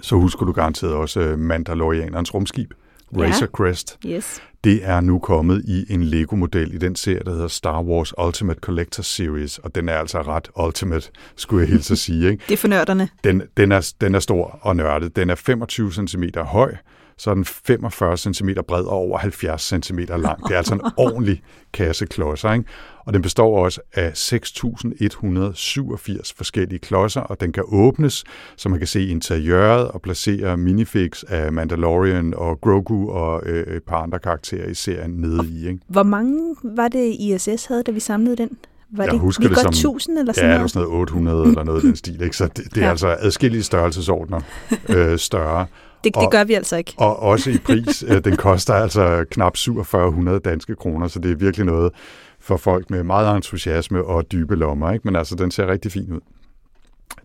så 0.00 0.16
husker 0.16 0.46
du 0.46 0.52
garanteret 0.52 0.92
også 0.92 1.20
øh, 1.20 1.38
Mandalorianernes 1.38 2.34
rumskib, 2.34 2.72
Razor 3.16 3.40
ja. 3.40 3.46
Crest. 3.46 3.98
Yes. 4.06 4.42
Det 4.64 4.80
er 4.82 5.00
nu 5.00 5.18
kommet 5.18 5.64
i 5.64 5.92
en 5.92 6.04
Lego-model 6.04 6.74
i 6.74 6.78
den 6.78 6.96
serie, 6.96 7.20
der 7.24 7.30
hedder 7.30 7.48
Star 7.48 7.82
Wars 7.82 8.18
Ultimate 8.18 8.60
Collector 8.60 9.02
Series, 9.02 9.58
og 9.58 9.74
den 9.74 9.88
er 9.88 9.94
altså 9.94 10.22
ret 10.22 10.48
ultimate, 10.66 11.10
skulle 11.36 11.60
jeg 11.60 11.68
hilse 11.68 11.92
at 11.92 11.98
sige. 11.98 12.30
Ikke? 12.30 12.44
Det 12.48 12.52
er 12.54 12.58
for 12.58 12.68
nørderne. 12.68 13.08
Den, 13.24 13.42
den, 13.56 13.72
er, 13.72 13.92
den 14.00 14.14
er 14.14 14.18
stor 14.18 14.58
og 14.62 14.76
nørdet. 14.76 15.16
Den 15.16 15.30
er 15.30 15.34
25 15.34 15.92
cm 15.92 16.22
høj, 16.36 16.74
så 17.18 17.30
er 17.30 17.34
den 17.34 17.44
45 17.44 18.16
cm 18.16 18.48
bred 18.68 18.84
og 18.84 18.92
over 18.92 19.18
70 19.18 19.62
cm 19.62 19.98
lang. 19.98 20.44
Det 20.44 20.52
er 20.52 20.56
altså 20.56 20.74
en 20.74 20.80
ordentlig 21.06 21.42
kasse 21.72 22.06
klodser, 22.06 22.52
ikke? 22.52 22.64
Og 23.06 23.14
den 23.14 23.22
består 23.22 23.64
også 23.64 23.80
af 23.94 24.10
6.187 24.10 26.32
forskellige 26.36 26.78
klodser, 26.78 27.20
og 27.20 27.40
den 27.40 27.52
kan 27.52 27.62
åbnes, 27.66 28.24
så 28.56 28.68
man 28.68 28.78
kan 28.78 28.86
se 28.86 29.06
interiøret 29.06 29.88
og 29.88 30.02
placere 30.02 30.56
minifix 30.56 31.22
af 31.22 31.52
Mandalorian 31.52 32.34
og 32.36 32.60
Grogu 32.60 33.10
og 33.10 33.42
øh, 33.46 33.76
et 33.76 33.82
par 33.82 34.02
andre 34.02 34.18
karakterer 34.18 34.68
i 34.68 34.74
serien 34.74 35.10
nede 35.10 35.48
i. 35.48 35.66
Ikke? 35.66 35.80
Hvor 35.88 36.02
mange 36.02 36.56
var 36.62 36.88
det 36.88 37.16
ISS 37.18 37.66
havde, 37.66 37.82
da 37.82 37.90
vi 37.90 38.00
samlede 38.00 38.36
den? 38.36 38.50
Var 38.90 39.04
jeg 39.04 39.12
det 39.12 39.20
husker 39.20 39.48
det 39.48 39.58
som, 39.58 39.68
1000 39.68 40.18
eller 40.18 40.32
sådan 40.32 40.50
ja, 40.50 40.56
noget? 40.56 40.58
Ja, 40.58 40.58
det 40.58 40.62
var 40.62 40.68
sådan 40.68 40.88
noget 40.88 41.00
800 41.00 41.48
eller 41.48 41.64
noget 41.64 41.84
i 41.84 41.86
den 41.86 41.96
stil. 41.96 42.22
Ikke? 42.22 42.36
Så 42.36 42.46
det, 42.46 42.74
det 42.74 42.76
er 42.76 42.82
ja. 42.84 42.90
altså 42.90 43.16
adskillige 43.18 43.62
størrelsesordner 43.62 44.40
øh, 44.88 45.18
større. 45.18 45.66
Det, 46.04 46.14
det 46.14 46.30
gør 46.30 46.44
vi 46.44 46.54
altså 46.54 46.76
ikke. 46.76 46.94
Og 46.96 47.22
også 47.22 47.50
i 47.50 47.58
pris. 47.58 48.04
Øh, 48.08 48.24
den 48.24 48.36
koster 48.36 48.74
altså 48.74 49.24
knap 49.30 49.56
4700 49.56 50.40
danske 50.40 50.74
kroner, 50.74 51.08
så 51.08 51.18
det 51.18 51.30
er 51.30 51.36
virkelig 51.36 51.66
noget 51.66 51.92
for 52.40 52.56
folk 52.56 52.90
med 52.90 53.02
meget 53.02 53.36
entusiasme 53.36 54.04
og 54.04 54.32
dybe 54.32 54.56
lommer. 54.56 54.92
Ikke? 54.92 55.02
Men 55.04 55.16
altså, 55.16 55.34
den 55.34 55.50
ser 55.50 55.66
rigtig 55.66 55.92
fin 55.92 56.12
ud. 56.12 56.20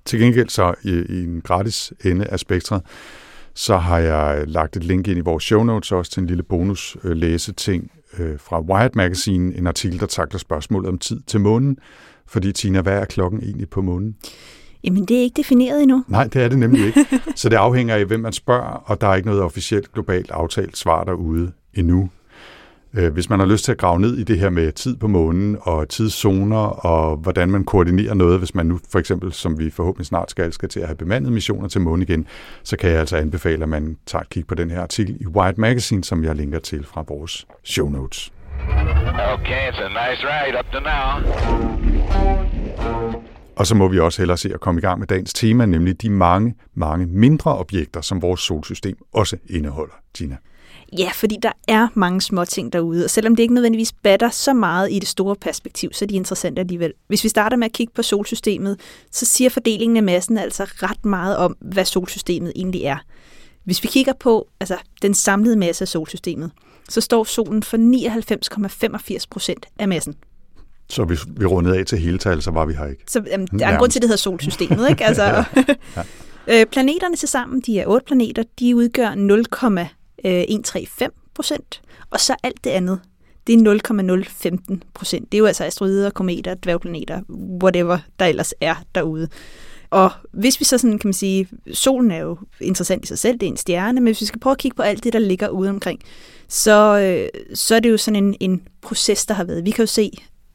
Til 0.06 0.20
gengæld 0.20 0.50
så 0.50 0.74
i, 0.84 0.89
i 1.10 1.24
en 1.24 1.42
gratis 1.42 1.94
ende 2.06 2.25
af 2.25 2.39
spektret, 2.39 2.82
så 3.53 3.77
har 3.77 3.98
jeg 3.98 4.44
lagt 4.48 4.77
et 4.77 4.84
link 4.84 5.08
ind 5.08 5.18
i 5.18 5.22
vores 5.22 5.44
show 5.44 5.63
notes 5.63 5.92
også 5.92 6.12
til 6.12 6.22
en 6.22 6.27
lille 6.27 6.44
bonus 6.44 6.98
øh, 7.03 7.12
læseting 7.12 7.92
øh, 8.20 8.39
fra 8.39 8.62
Wired 8.62 8.92
Magazine, 8.96 9.56
en 9.58 9.68
artikel, 9.68 10.00
der 10.00 10.06
takler 10.06 10.39
spørgsmålet 10.39 10.89
om 10.89 10.98
tid 10.98 11.22
til 11.27 11.39
månen. 11.39 11.77
Fordi 12.27 12.51
Tina, 12.51 12.82
hvad 12.82 13.00
er 13.00 13.06
klokken 13.06 13.44
egentlig 13.44 13.70
på 13.70 13.82
månen? 13.82 14.15
Jamen, 14.84 15.06
det 15.06 15.18
er 15.18 15.22
ikke 15.22 15.38
defineret 15.38 15.82
endnu. 15.82 16.04
Nej, 16.08 16.24
det 16.24 16.44
er 16.44 16.48
det 16.48 16.58
nemlig 16.58 16.86
ikke. 16.86 17.06
Så 17.36 17.50
det 17.50 17.56
afhænger 17.56 17.96
af, 17.96 18.06
hvem 18.06 18.20
man 18.20 18.34
spørger, 18.34 18.84
og 18.86 19.02
der 19.02 19.08
er 19.08 19.16
ikke 19.16 19.28
noget 19.28 19.42
officielt 19.42 19.92
globalt 19.94 20.32
aftalt 20.32 20.78
svar 20.78 21.04
derude 21.04 21.52
endnu. 21.74 22.10
Øh, 22.94 23.13
hvis 23.13 23.30
man 23.30 23.40
har 23.40 23.48
lyst 23.48 23.66
til 23.66 23.72
at 23.72 23.78
grave 23.78 24.00
ned 24.00 24.18
i 24.18 24.24
det 24.24 24.40
her 24.40 24.50
med 24.50 24.72
tid 24.72 24.98
på 24.98 25.08
månen 25.08 25.58
og 25.62 25.90
tidszoner 25.90 26.86
og 26.86 27.18
hvordan 27.18 27.50
man 27.52 27.63
koordinerer 27.63 28.13
noget, 28.13 28.40
hvis 28.40 28.56
man 28.56 28.66
nu 28.66 28.80
for 28.92 29.00
eksempel, 29.00 29.34
som 29.34 29.60
vi 29.60 29.70
forhåbentlig 29.70 30.06
snart 30.06 30.32
skal, 30.32 30.54
skal 30.54 30.69
til 30.69 30.80
at 30.80 30.88
have 30.88 30.98
bemandede 30.98 31.34
missioner 31.34 31.67
til 31.67 31.82
månen 31.82 32.02
igen, 32.02 32.28
så 32.63 32.78
kan 32.78 32.89
jeg 32.89 33.00
altså 33.00 33.17
anbefale, 33.17 33.63
at 33.63 33.69
man 33.69 33.98
tager 34.06 34.22
et 34.22 34.30
kig 34.30 34.48
på 34.48 34.56
den 34.56 34.72
her 34.72 34.82
artikel 34.82 35.17
i 35.19 35.28
Wired 35.28 35.58
Magazine, 35.58 36.04
som 36.04 36.24
jeg 36.24 36.36
linker 36.36 36.60
til 36.60 36.84
fra 36.86 37.04
vores 37.08 37.48
show 37.63 37.89
notes. 37.89 38.32
Okay, 39.34 39.69
it's 39.69 39.80
a 39.80 39.89
nice 39.89 40.24
ride 40.24 40.56
up 40.60 40.65
to 40.72 40.80
now. 40.80 41.19
Og 43.56 43.68
så 43.68 43.76
må 43.76 43.88
vi 43.88 44.00
også 44.00 44.22
hellere 44.22 44.38
se 44.38 44.54
at 44.54 44.60
komme 44.60 44.80
i 44.80 44.82
gang 44.82 45.00
med 45.00 45.08
dagens 45.08 45.34
tema, 45.34 45.66
nemlig 45.66 46.02
de 46.02 46.10
mange, 46.10 46.56
mange 46.74 47.06
mindre 47.06 47.58
objekter, 47.58 48.02
som 48.02 48.22
vores 48.22 48.42
solsystem 48.42 48.98
også 49.13 49.38
indeholder, 49.50 49.94
Tina. 50.13 50.38
Ja, 50.98 51.10
fordi 51.13 51.38
der 51.44 51.52
er 51.68 51.88
mange 51.94 52.22
små 52.22 52.46
ting 52.46 52.74
derude, 52.74 53.04
og 53.04 53.10
selvom 53.10 53.36
det 53.36 53.44
ikke 53.44 53.54
nødvendigvis 53.54 53.94
batter 53.94 54.30
så 54.30 54.54
meget 54.54 54.92
i 54.92 55.00
det 55.00 55.08
store 55.08 55.36
perspektiv, 55.36 55.94
så 55.94 56.06
er 56.06 56.08
de 56.08 56.16
interessante 56.16 56.60
alligevel. 56.60 56.94
Hvis 57.08 57.24
vi 57.24 57.30
starter 57.30 57.58
med 57.58 57.66
at 57.66 57.72
kigge 57.72 57.94
på 57.94 58.02
solsystemet, 58.02 58.80
så 59.12 59.26
siger 59.26 59.50
fordelingen 59.50 59.98
af 59.98 60.04
massen 60.04 60.38
altså 60.38 60.63
ret 60.63 61.06
meget 61.06 61.38
om, 61.38 61.58
hvad 61.62 61.86
solsystemet 61.86 62.54
egentlig 62.56 62.84
er. 62.84 62.98
Hvis 63.63 63.84
vi 63.84 63.88
kigger 63.88 64.13
på 64.13 64.48
altså, 64.60 64.78
den 65.02 65.13
samlede 65.13 65.56
masse 65.56 65.84
af 65.84 65.88
solsystemet, 65.88 66.52
så 66.89 67.02
står 67.02 67.24
solen 67.24 67.63
for 67.63 67.78
99,85 69.18 69.26
procent 69.30 69.66
af 69.80 69.88
massen. 69.88 70.16
Så 70.89 71.04
hvis 71.04 71.19
vi 71.28 71.46
rundede 71.46 71.80
af 71.80 71.86
til 71.86 71.98
hele 71.98 72.17
tal, 72.17 72.41
så 72.41 72.52
var 72.52 72.65
vi 72.65 72.74
her 72.74 72.88
ikke. 72.88 73.04
Så 73.08 73.24
jamen, 73.28 73.48
der 73.48 73.67
er 73.67 73.72
en 73.72 73.78
grund 73.78 73.91
til, 73.91 74.00
at 74.00 74.02
det 74.02 74.10
hedder 74.10 74.17
solsystemet. 74.17 74.89
Ikke? 74.89 75.06
Altså, 75.06 75.24
ja. 75.98 76.04
øh, 76.48 76.65
planeterne 76.65 77.15
til 77.15 77.28
sammen, 77.28 77.62
de 77.62 77.80
er 77.80 77.88
otte 77.88 78.06
planeter, 78.06 78.43
de 78.60 78.76
udgør 78.76 79.15
0,135 79.15 81.13
procent, 81.36 81.82
og 82.10 82.19
så 82.19 82.36
alt 82.43 82.63
det 82.63 82.69
andet, 82.69 83.00
det 83.48 83.54
er 83.56 83.58
0,015 83.58 84.84
procent. 84.93 85.32
Det 85.32 85.38
er 85.38 85.39
jo 85.39 85.46
altså 85.46 85.63
asteroider, 85.63 86.10
kometer, 86.10 86.54
dværgplaneter, 86.54 87.22
whatever 87.63 87.98
der 88.19 88.26
ellers 88.26 88.54
er 88.62 88.76
derude. 88.96 89.28
Og 89.89 90.12
hvis 90.32 90.60
vi 90.60 90.65
så 90.65 90.78
sådan, 90.78 91.00
kan 91.00 91.08
man 91.08 91.13
sige, 91.13 91.48
solen 91.74 92.12
er 92.12 92.17
jo 92.17 92.38
interessant 92.62 93.04
i 93.04 93.08
sig 93.08 93.19
selv, 93.19 93.38
det 93.39 93.43
er 93.43 93.52
en 93.52 93.58
stjerne, 93.58 94.02
men 94.02 94.08
hvis 94.08 94.22
vi 94.22 94.26
skal 94.26 94.39
prøve 94.39 94.52
at 94.52 94.58
kigge 94.58 94.76
på 94.76 94.82
alt 94.82 95.04
det, 95.04 95.13
der 95.13 95.19
ligger 95.19 95.50
ude 95.50 95.69
omkring, 95.69 96.00
så, 96.48 97.00
øh, 97.00 97.41
så 97.54 97.76
er 97.76 97.80
det 97.80 97.91
jo 97.91 97.98
sådan 97.98 98.24
en, 98.24 98.36
en 98.39 98.62
proces, 98.82 99.26
der 99.26 99.34
har 99.34 99.43
været. 99.43 99.65
Vi 99.65 99.72
kan 99.72 99.84
jo 99.84 99.88
se 99.88 100.12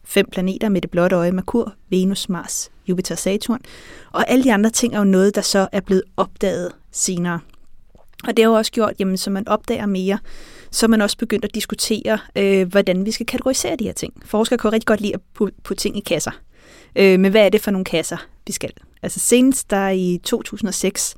fem 0.09 0.29
planeter 0.33 0.69
med 0.69 0.81
det 0.81 0.91
blotte 0.91 1.17
øje, 1.17 1.33
Merkur, 1.33 1.75
Venus, 1.91 2.29
Mars, 2.29 2.71
Jupiter, 2.89 3.15
Saturn. 3.15 3.61
Og 4.13 4.31
alle 4.31 4.45
de 4.45 4.53
andre 4.53 4.71
ting 4.71 4.95
er 4.95 4.99
jo 4.99 5.05
noget, 5.05 5.35
der 5.35 5.41
så 5.41 5.69
er 5.73 5.81
blevet 5.81 6.03
opdaget 6.17 6.73
senere. 6.93 7.41
Og 8.25 8.37
det 8.37 8.45
har 8.45 8.51
jo 8.51 8.57
også 8.57 8.73
gjort, 8.73 8.95
jamen, 8.99 9.17
så 9.17 9.31
man 9.31 9.49
opdager 9.49 9.87
mere, 9.87 10.19
så 10.71 10.89
man 10.89 11.03
også 11.03 11.19
begyndt 11.19 11.45
at 11.45 11.55
diskutere, 11.55 12.19
øh, 12.37 12.69
hvordan 12.69 13.07
vi 13.07 13.11
skal 13.11 13.27
kategorisere 13.27 13.77
de 13.77 13.85
her 13.85 13.93
ting. 13.93 14.13
Forskere 14.25 14.59
kan 14.59 14.69
jo 14.69 14.73
rigtig 14.73 14.87
godt 14.87 15.01
lide 15.01 15.15
at 15.15 15.21
putte, 15.35 15.57
putte 15.65 15.83
ting 15.83 15.97
i 15.97 16.01
kasser. 16.01 16.31
Øh, 16.97 17.21
men 17.21 17.31
hvad 17.31 17.45
er 17.45 17.49
det 17.49 17.61
for 17.61 17.71
nogle 17.71 17.85
kasser, 17.85 18.17
vi 18.47 18.53
skal? 18.53 18.73
Altså 19.03 19.21
senest 19.21 19.71
der 19.71 19.89
i 19.89 20.21
2006, 20.25 21.15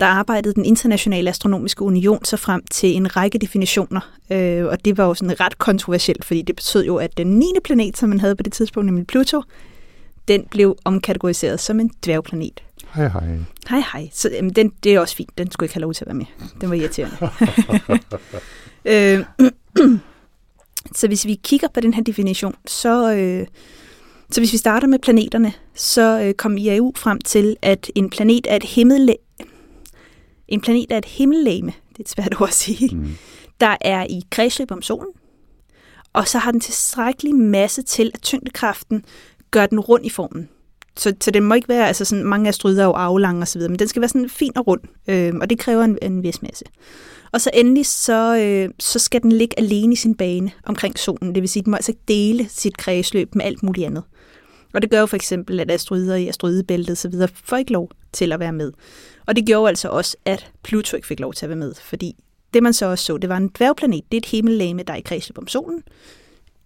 der 0.00 0.06
arbejdede 0.06 0.54
den 0.54 0.64
internationale 0.64 1.30
astronomiske 1.30 1.82
union 1.82 2.24
så 2.24 2.36
frem 2.36 2.62
til 2.70 2.96
en 2.96 3.16
række 3.16 3.38
definitioner, 3.38 4.00
øh, 4.30 4.64
og 4.64 4.84
det 4.84 4.98
var 4.98 5.06
jo 5.06 5.14
sådan 5.14 5.40
ret 5.40 5.58
kontroversielt, 5.58 6.24
fordi 6.24 6.42
det 6.42 6.56
betød 6.56 6.84
jo, 6.84 6.96
at 6.96 7.18
den 7.18 7.26
9. 7.26 7.46
planet, 7.64 7.96
som 7.96 8.08
man 8.08 8.20
havde 8.20 8.36
på 8.36 8.42
det 8.42 8.52
tidspunkt, 8.52 8.86
nemlig 8.86 9.06
Pluto, 9.06 9.42
den 10.28 10.44
blev 10.50 10.76
omkategoriseret 10.84 11.60
som 11.60 11.80
en 11.80 11.90
dværgplanet. 12.04 12.62
Hej 12.94 13.08
hej. 13.08 13.38
Hej 13.68 13.82
hej. 13.92 14.08
Så 14.12 14.30
jamen, 14.32 14.52
den, 14.52 14.72
det 14.84 14.94
er 14.94 15.00
også 15.00 15.16
fint. 15.16 15.38
Den 15.38 15.50
skulle 15.50 15.64
ikke 15.64 15.74
have 15.74 15.82
lov 15.82 15.94
til 15.94 16.04
at 16.04 16.06
være 16.06 16.14
med. 16.14 16.26
Den 16.60 16.70
var 16.70 16.76
irriterende. 16.76 17.16
øh, 19.40 19.50
så 20.98 21.06
hvis 21.06 21.26
vi 21.26 21.40
kigger 21.42 21.68
på 21.74 21.80
den 21.80 21.94
her 21.94 22.02
definition, 22.02 22.54
så, 22.66 23.14
øh, 23.14 23.46
så 24.30 24.40
hvis 24.40 24.52
vi 24.52 24.58
starter 24.58 24.86
med 24.86 24.98
planeterne, 24.98 25.52
så 25.74 26.20
øh, 26.20 26.34
kom 26.34 26.56
IAU 26.56 26.92
frem 26.96 27.20
til, 27.20 27.56
at 27.62 27.90
en 27.94 28.10
planet 28.10 28.46
er 28.50 28.56
et 28.56 28.64
himmel 28.64 29.16
en 30.48 30.60
planet 30.60 30.92
er 30.92 30.98
et 30.98 31.04
himmellegeme, 31.04 31.72
det 31.88 31.98
er 31.98 32.00
et 32.00 32.08
svært 32.08 32.40
ord 32.40 32.48
at 32.48 32.54
sige, 32.54 32.96
mm. 32.96 33.08
der 33.60 33.76
er 33.80 34.06
i 34.10 34.22
kredsløb 34.30 34.70
om 34.70 34.82
solen, 34.82 35.12
og 36.12 36.28
så 36.28 36.38
har 36.38 36.50
den 36.50 36.60
tilstrækkelig 36.60 37.34
masse 37.34 37.82
til, 37.82 38.10
at 38.14 38.22
tyngdekraften 38.22 39.04
gør 39.50 39.66
den 39.66 39.80
rund 39.80 40.06
i 40.06 40.10
formen. 40.10 40.48
Så, 40.96 41.14
så 41.20 41.30
den 41.30 41.42
må 41.42 41.54
ikke 41.54 41.68
være, 41.68 41.86
altså 41.86 42.04
sådan, 42.04 42.24
mange 42.24 42.48
asteroider 42.48 42.82
er 42.82 42.86
jo 42.86 42.92
aflange 42.92 43.42
osv., 43.42 43.60
men 43.60 43.78
den 43.78 43.88
skal 43.88 44.02
være 44.02 44.08
sådan 44.08 44.28
fin 44.28 44.56
og 44.56 44.66
rund, 44.66 44.80
øh, 45.08 45.32
og 45.40 45.50
det 45.50 45.58
kræver 45.58 45.84
en, 45.84 45.98
en 46.02 46.22
vis 46.22 46.42
masse. 46.42 46.64
Og 47.32 47.40
så 47.40 47.50
endelig, 47.54 47.86
så, 47.86 48.38
øh, 48.38 48.70
så 48.78 48.98
skal 48.98 49.22
den 49.22 49.32
ligge 49.32 49.58
alene 49.58 49.92
i 49.92 49.96
sin 49.96 50.14
bane 50.14 50.50
omkring 50.66 50.98
solen, 50.98 51.34
det 51.34 51.42
vil 51.42 51.48
sige, 51.48 51.62
den 51.62 51.70
må 51.70 51.76
altså 51.76 51.92
ikke 51.92 52.02
dele 52.08 52.48
sit 52.48 52.76
kredsløb 52.76 53.34
med 53.34 53.44
alt 53.44 53.62
muligt 53.62 53.86
andet. 53.86 54.02
Og 54.74 54.82
det 54.82 54.90
gør 54.90 55.00
jo 55.00 55.06
for 55.06 55.16
eksempel, 55.16 55.60
at 55.60 55.70
asteroider 55.70 56.16
i 56.16 56.28
asteroidebæltet 56.28 56.92
osv. 56.92 57.12
får 57.44 57.56
ikke 57.56 57.72
lov 57.72 57.90
til 58.12 58.32
at 58.32 58.40
være 58.40 58.52
med. 58.52 58.72
Og 59.28 59.36
det 59.36 59.46
gjorde 59.46 59.68
altså 59.68 59.88
også, 59.88 60.16
at 60.24 60.50
Pluto 60.62 60.96
ikke 60.96 61.08
fik 61.08 61.20
lov 61.20 61.34
til 61.34 61.46
at 61.46 61.50
være 61.50 61.58
med, 61.58 61.74
fordi 61.74 62.16
det 62.54 62.62
man 62.62 62.72
så 62.72 62.86
også 62.86 63.04
så, 63.04 63.16
det 63.16 63.28
var 63.28 63.36
en 63.36 63.50
dværgplanet. 63.58 64.04
Det 64.12 64.16
er 64.16 64.20
et 64.20 64.26
himmellegeme, 64.26 64.82
der 64.82 64.92
er 64.92 64.96
i 64.96 65.00
kredsløb 65.00 65.38
om 65.38 65.48
solen, 65.48 65.82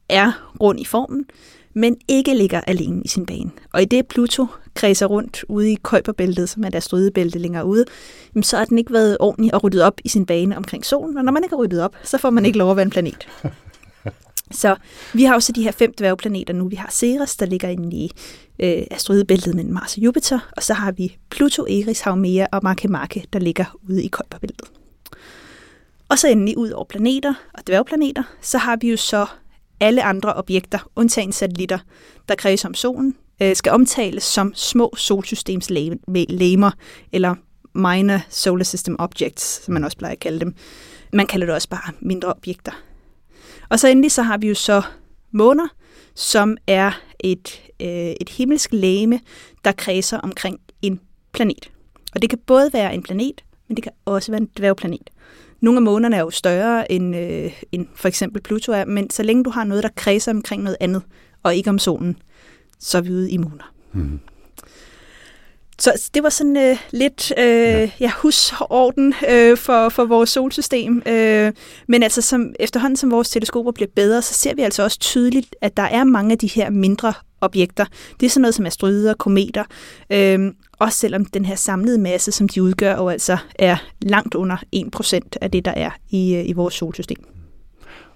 er 0.08 0.52
rund 0.60 0.80
i 0.80 0.84
formen, 0.84 1.26
men 1.74 1.96
ikke 2.08 2.34
ligger 2.34 2.60
alene 2.60 3.02
i 3.04 3.08
sin 3.08 3.26
bane. 3.26 3.50
Og 3.72 3.82
i 3.82 3.84
det 3.84 4.06
Pluto 4.06 4.46
kredser 4.74 5.06
rundt 5.06 5.44
ude 5.48 5.72
i 5.72 5.74
Kuiperbæltet, 5.82 6.48
som 6.48 6.64
er 6.64 6.68
et 6.68 6.74
asteroidebælte 6.74 7.38
længere 7.38 7.66
ude, 7.66 7.84
jamen, 8.34 8.42
så 8.42 8.56
har 8.56 8.64
den 8.64 8.78
ikke 8.78 8.92
været 8.92 9.16
ordentlig 9.20 9.54
og 9.54 9.64
ryddet 9.64 9.82
op 9.82 10.00
i 10.04 10.08
sin 10.08 10.26
bane 10.26 10.56
omkring 10.56 10.86
solen. 10.86 11.16
Og 11.16 11.24
når 11.24 11.32
man 11.32 11.44
ikke 11.44 11.56
har 11.56 11.62
ryddet 11.62 11.82
op, 11.82 11.96
så 12.02 12.18
får 12.18 12.30
man 12.30 12.44
ikke 12.44 12.58
lov 12.58 12.70
at 12.70 12.76
være 12.76 12.84
en 12.84 12.90
planet. 12.90 13.28
Så 14.52 14.76
vi 15.14 15.24
har 15.24 15.34
også 15.34 15.52
de 15.52 15.62
her 15.62 15.72
fem 15.72 15.94
dværgplaneter 15.98 16.54
nu. 16.54 16.68
Vi 16.68 16.76
har 16.76 16.88
Ceres, 16.90 17.36
der 17.36 17.46
ligger 17.46 17.68
inde 17.68 17.96
i 17.96 18.10
øh, 18.58 18.82
asteroidebæltet 18.90 19.54
mellem 19.54 19.74
Mars 19.74 19.96
og 19.96 20.02
Jupiter, 20.02 20.38
og 20.56 20.62
så 20.62 20.74
har 20.74 20.92
vi 20.92 21.16
Pluto, 21.30 21.62
Eris, 21.62 22.00
Haumea 22.00 22.46
og 22.52 22.60
Makemake, 22.62 23.24
der 23.32 23.38
ligger 23.38 23.64
ude 23.88 24.04
i 24.04 24.08
Kuiperbæltet. 24.08 24.68
Og 26.08 26.18
så 26.18 26.28
endelig 26.28 26.58
ud 26.58 26.70
over 26.70 26.84
planeter 26.84 27.34
og 27.54 27.66
dværgplaneter, 27.66 28.22
så 28.40 28.58
har 28.58 28.76
vi 28.80 28.90
jo 28.90 28.96
så 28.96 29.26
alle 29.80 30.02
andre 30.02 30.34
objekter, 30.34 30.78
undtagen 30.96 31.32
satellitter, 31.32 31.78
der 32.28 32.34
kredser 32.34 32.68
om 32.68 32.74
solen, 32.74 33.16
øh, 33.42 33.56
skal 33.56 33.72
omtales 33.72 34.24
som 34.24 34.54
små 34.54 34.94
solsystemslegemer, 34.96 36.70
eller 37.12 37.34
minor 37.74 38.18
solar 38.28 38.64
system 38.64 38.96
objects, 38.98 39.64
som 39.64 39.74
man 39.74 39.84
også 39.84 39.96
plejer 39.96 40.12
at 40.12 40.20
kalde 40.20 40.40
dem. 40.40 40.54
Man 41.12 41.26
kalder 41.26 41.46
det 41.46 41.54
også 41.54 41.68
bare 41.68 41.92
mindre 42.00 42.28
objekter. 42.28 42.72
Og 43.72 43.80
så 43.80 43.88
endelig 43.88 44.12
så 44.12 44.22
har 44.22 44.38
vi 44.38 44.48
jo 44.48 44.54
så 44.54 44.82
måner, 45.30 45.68
som 46.14 46.56
er 46.66 46.92
et, 47.20 47.62
øh, 47.80 47.88
et 48.20 48.28
himmelsk 48.28 48.72
lægeme, 48.72 49.20
der 49.64 49.72
kredser 49.72 50.18
omkring 50.18 50.60
en 50.82 51.00
planet. 51.32 51.70
Og 52.14 52.22
det 52.22 52.30
kan 52.30 52.38
både 52.46 52.72
være 52.72 52.94
en 52.94 53.02
planet, 53.02 53.44
men 53.68 53.76
det 53.76 53.82
kan 53.82 53.92
også 54.04 54.32
være 54.32 54.40
en 54.40 54.48
dværgplanet. 54.58 55.10
Nogle 55.60 55.78
af 55.78 55.82
månerne 55.82 56.16
er 56.16 56.20
jo 56.20 56.30
større 56.30 56.92
end, 56.92 57.16
øh, 57.16 57.62
end 57.72 57.86
for 57.94 58.08
eksempel 58.08 58.42
Pluto 58.42 58.72
er, 58.72 58.84
men 58.84 59.10
så 59.10 59.22
længe 59.22 59.44
du 59.44 59.50
har 59.50 59.64
noget, 59.64 59.82
der 59.82 59.90
kredser 59.96 60.32
omkring 60.32 60.62
noget 60.62 60.76
andet, 60.80 61.02
og 61.42 61.54
ikke 61.54 61.70
om 61.70 61.78
solen, 61.78 62.16
så 62.78 62.98
er 62.98 63.02
vi 63.02 63.10
ude 63.10 63.30
i 63.30 63.36
måner. 63.36 63.74
Mm. 63.92 64.20
Så 65.78 66.10
det 66.14 66.22
var 66.22 66.28
sådan 66.28 66.56
øh, 66.56 66.76
lidt 66.90 67.32
øh, 67.38 67.44
ja. 67.44 67.90
Ja, 68.00 68.12
husorden 68.22 69.14
øh, 69.30 69.56
for, 69.56 69.88
for 69.88 70.04
vores 70.04 70.30
solsystem. 70.30 71.02
Øh, 71.06 71.52
men 71.88 72.02
altså 72.02 72.22
som, 72.22 72.54
efterhånden 72.60 72.96
som 72.96 73.10
vores 73.10 73.30
teleskoper 73.30 73.72
bliver 73.72 73.88
bedre, 73.96 74.22
så 74.22 74.34
ser 74.34 74.54
vi 74.54 74.62
altså 74.62 74.82
også 74.82 74.98
tydeligt, 74.98 75.56
at 75.60 75.76
der 75.76 75.82
er 75.82 76.04
mange 76.04 76.32
af 76.32 76.38
de 76.38 76.46
her 76.46 76.70
mindre 76.70 77.12
objekter. 77.40 77.84
Det 78.20 78.26
er 78.26 78.30
sådan 78.30 78.40
noget 78.40 78.54
som 78.54 78.66
asteroider, 78.66 79.14
kometer, 79.14 79.64
øh, 80.12 80.52
også 80.78 80.98
selvom 80.98 81.24
den 81.24 81.44
her 81.44 81.56
samlede 81.56 81.98
masse, 81.98 82.32
som 82.32 82.48
de 82.48 82.62
udgør, 82.62 82.96
jo 82.96 83.08
altså 83.08 83.36
er 83.54 83.76
langt 84.02 84.34
under 84.34 84.56
1% 84.76 85.20
af 85.40 85.50
det, 85.50 85.64
der 85.64 85.70
er 85.70 85.90
i, 86.10 86.34
øh, 86.34 86.48
i 86.48 86.52
vores 86.52 86.74
solsystem. 86.74 87.24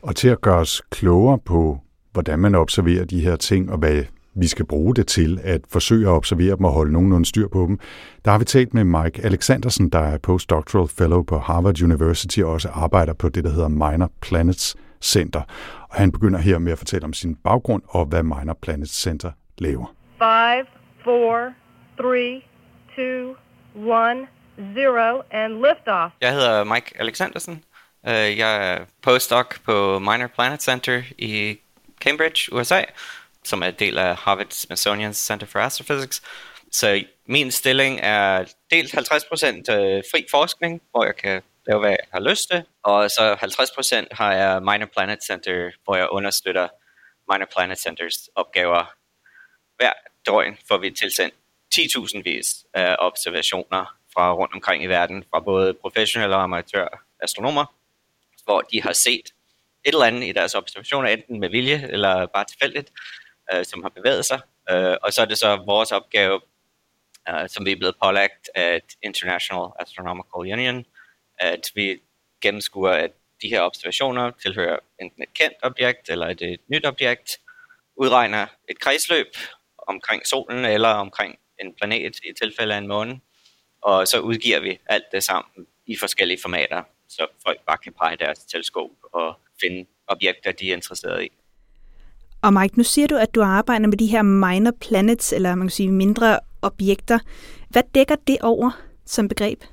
Og 0.02 0.16
til 0.16 0.28
at 0.28 0.40
gøre 0.40 0.58
os 0.58 0.82
klogere 0.90 1.38
på, 1.38 1.78
hvordan 2.12 2.38
man 2.38 2.54
observerer 2.54 3.04
de 3.04 3.20
her 3.20 3.36
ting, 3.36 3.70
og 3.70 3.78
hvad 3.78 4.02
vi 4.36 4.46
skal 4.46 4.66
bruge 4.66 4.94
det 4.94 5.06
til 5.06 5.40
at 5.42 5.60
forsøge 5.70 6.08
at 6.08 6.12
observere 6.12 6.56
dem 6.56 6.64
og 6.64 6.72
holde 6.72 6.92
nogenlunde 6.92 7.26
styr 7.26 7.48
på 7.48 7.66
dem. 7.68 7.78
Der 8.24 8.30
har 8.30 8.38
vi 8.38 8.44
talt 8.44 8.74
med 8.74 8.84
Mike 8.84 9.24
Alexandersen, 9.24 9.88
der 9.88 9.98
er 9.98 10.18
postdoctoral 10.18 10.88
fellow 10.88 11.22
på 11.22 11.38
Harvard 11.38 11.82
University 11.82 12.40
og 12.40 12.52
også 12.52 12.68
arbejder 12.68 13.12
på 13.12 13.28
det, 13.28 13.44
der 13.44 13.50
hedder 13.50 13.68
Minor 13.68 14.10
Planets 14.20 14.76
Center. 15.02 15.40
Og 15.88 15.96
han 15.96 16.12
begynder 16.12 16.38
her 16.38 16.58
med 16.58 16.72
at 16.72 16.78
fortælle 16.78 17.04
om 17.04 17.12
sin 17.12 17.34
baggrund 17.34 17.82
og 17.88 18.04
hvad 18.04 18.22
Minor 18.22 18.58
Planets 18.62 19.02
Center 19.02 19.30
laver. 19.58 19.94
5, 20.18 20.66
4, 21.04 21.54
3, 21.98 22.42
2, 22.96 23.02
1, 23.02 24.28
0, 24.58 25.22
and 25.30 25.52
liftoff. 25.52 26.14
Jeg 26.20 26.32
hedder 26.32 26.64
Mike 26.64 26.92
Alexandersen. 26.98 27.64
Øh, 28.08 28.38
jeg 28.38 28.72
er 28.72 28.78
postdoc 29.02 29.46
på 29.64 29.98
Minor 29.98 30.26
Planet 30.34 30.62
Center 30.62 31.02
i 31.18 31.58
Cambridge, 32.00 32.52
USA 32.52 32.82
som 33.46 33.62
er 33.62 33.70
del 33.70 33.98
af 33.98 34.16
Harvard 34.16 34.50
Smithsonian 34.50 35.14
Center 35.14 35.46
for 35.46 35.58
Astrophysics. 35.58 36.22
Så 36.72 37.04
min 37.26 37.50
stilling 37.50 38.00
er 38.02 38.44
delt 38.70 38.94
50% 38.94 38.96
øh, 38.96 40.02
fri 40.12 40.26
forskning, 40.30 40.82
hvor 40.90 41.04
jeg 41.04 41.16
kan 41.16 41.42
lave, 41.66 41.80
hvad 41.80 41.90
jeg 41.90 42.06
har 42.12 42.20
lyst 42.20 42.48
til, 42.50 42.64
og 42.82 43.10
så 43.10 43.34
50% 44.04 44.06
har 44.10 44.32
jeg 44.32 44.62
Minor 44.62 44.86
Planet 44.86 45.24
Center, 45.24 45.70
hvor 45.84 45.96
jeg 45.96 46.08
understøtter 46.10 46.68
Minor 47.32 47.46
Planet 47.56 47.78
Centers 47.78 48.28
opgaver. 48.34 48.94
Hver 49.76 49.92
døgn 50.26 50.58
får 50.68 50.78
vi 50.78 50.90
tilsendt 50.90 51.34
10.000 51.74 52.22
vis 52.22 52.64
af 52.74 52.96
observationer 52.98 53.96
fra 54.14 54.32
rundt 54.32 54.54
omkring 54.54 54.82
i 54.82 54.86
verden, 54.86 55.24
fra 55.30 55.40
både 55.40 55.74
professionelle 55.74 56.36
og 56.36 56.42
amatør 56.42 57.04
astronomer, 57.22 57.64
hvor 58.44 58.60
de 58.60 58.82
har 58.82 58.92
set 58.92 59.26
et 59.84 59.92
eller 59.92 60.06
andet 60.06 60.28
i 60.28 60.32
deres 60.32 60.54
observationer, 60.54 61.08
enten 61.08 61.40
med 61.40 61.48
vilje 61.48 61.88
eller 61.90 62.26
bare 62.26 62.44
tilfældigt, 62.44 62.90
øh, 63.52 63.64
som 63.64 63.82
har 63.82 63.88
bevæget 63.88 64.24
sig. 64.24 64.40
Øh, 64.70 64.96
og 65.02 65.12
så 65.12 65.22
er 65.22 65.24
det 65.24 65.38
så 65.38 65.56
vores 65.56 65.92
opgave, 65.92 66.40
øh, 67.28 67.48
som 67.48 67.66
vi 67.66 67.72
er 67.72 67.76
blevet 67.76 67.96
pålagt 68.02 68.50
af 68.54 68.82
International 69.02 69.68
Astronomical 69.78 70.52
Union, 70.52 70.84
at 71.38 71.70
vi 71.74 72.02
gennemskuer, 72.40 72.92
at 72.92 73.10
de 73.42 73.48
her 73.48 73.60
observationer 73.60 74.30
tilhører 74.30 74.78
enten 75.00 75.22
et 75.22 75.34
kendt 75.34 75.56
objekt 75.62 76.08
eller 76.08 76.26
et, 76.26 76.42
et 76.42 76.60
nyt 76.68 76.86
objekt, 76.86 77.40
udregner 77.96 78.46
et 78.68 78.80
kredsløb 78.80 79.26
omkring 79.78 80.26
solen 80.26 80.64
eller 80.64 80.88
omkring 80.88 81.38
en 81.60 81.74
planet 81.74 82.16
i 82.16 82.32
tilfælde 82.42 82.74
af 82.74 82.78
en 82.78 82.86
måne, 82.86 83.20
og 83.82 84.08
så 84.08 84.20
udgiver 84.20 84.60
vi 84.60 84.78
alt 84.86 85.04
det 85.12 85.24
sammen 85.24 85.66
i 85.86 85.96
forskellige 85.96 86.38
formater, 86.42 86.82
så 87.08 87.26
folk 87.46 87.60
bare 87.66 87.78
kan 87.78 87.92
pege 87.92 88.16
deres 88.16 88.38
teleskop 88.38 88.90
og 89.12 89.40
finde 89.60 89.86
objekter, 90.06 90.52
de 90.52 90.70
er 90.70 90.74
interesseret 90.74 91.24
i. 91.24 91.30
Og 92.46 92.52
Mike, 92.52 92.76
nu 92.78 92.84
siger 92.84 93.08
du, 93.08 93.16
at 93.16 93.34
du 93.34 93.42
arbejder 93.42 93.86
med 93.86 93.98
de 93.98 94.06
her 94.06 94.22
minor 94.22 94.72
planets, 94.80 95.32
eller 95.32 95.54
man 95.54 95.66
kan 95.66 95.70
sige 95.70 95.88
mindre 95.88 96.40
objekter. 96.62 97.18
Hvad 97.68 97.82
dækker 97.94 98.16
det 98.26 98.38
over 98.40 98.70
som 99.06 99.28
begreb? 99.28 99.64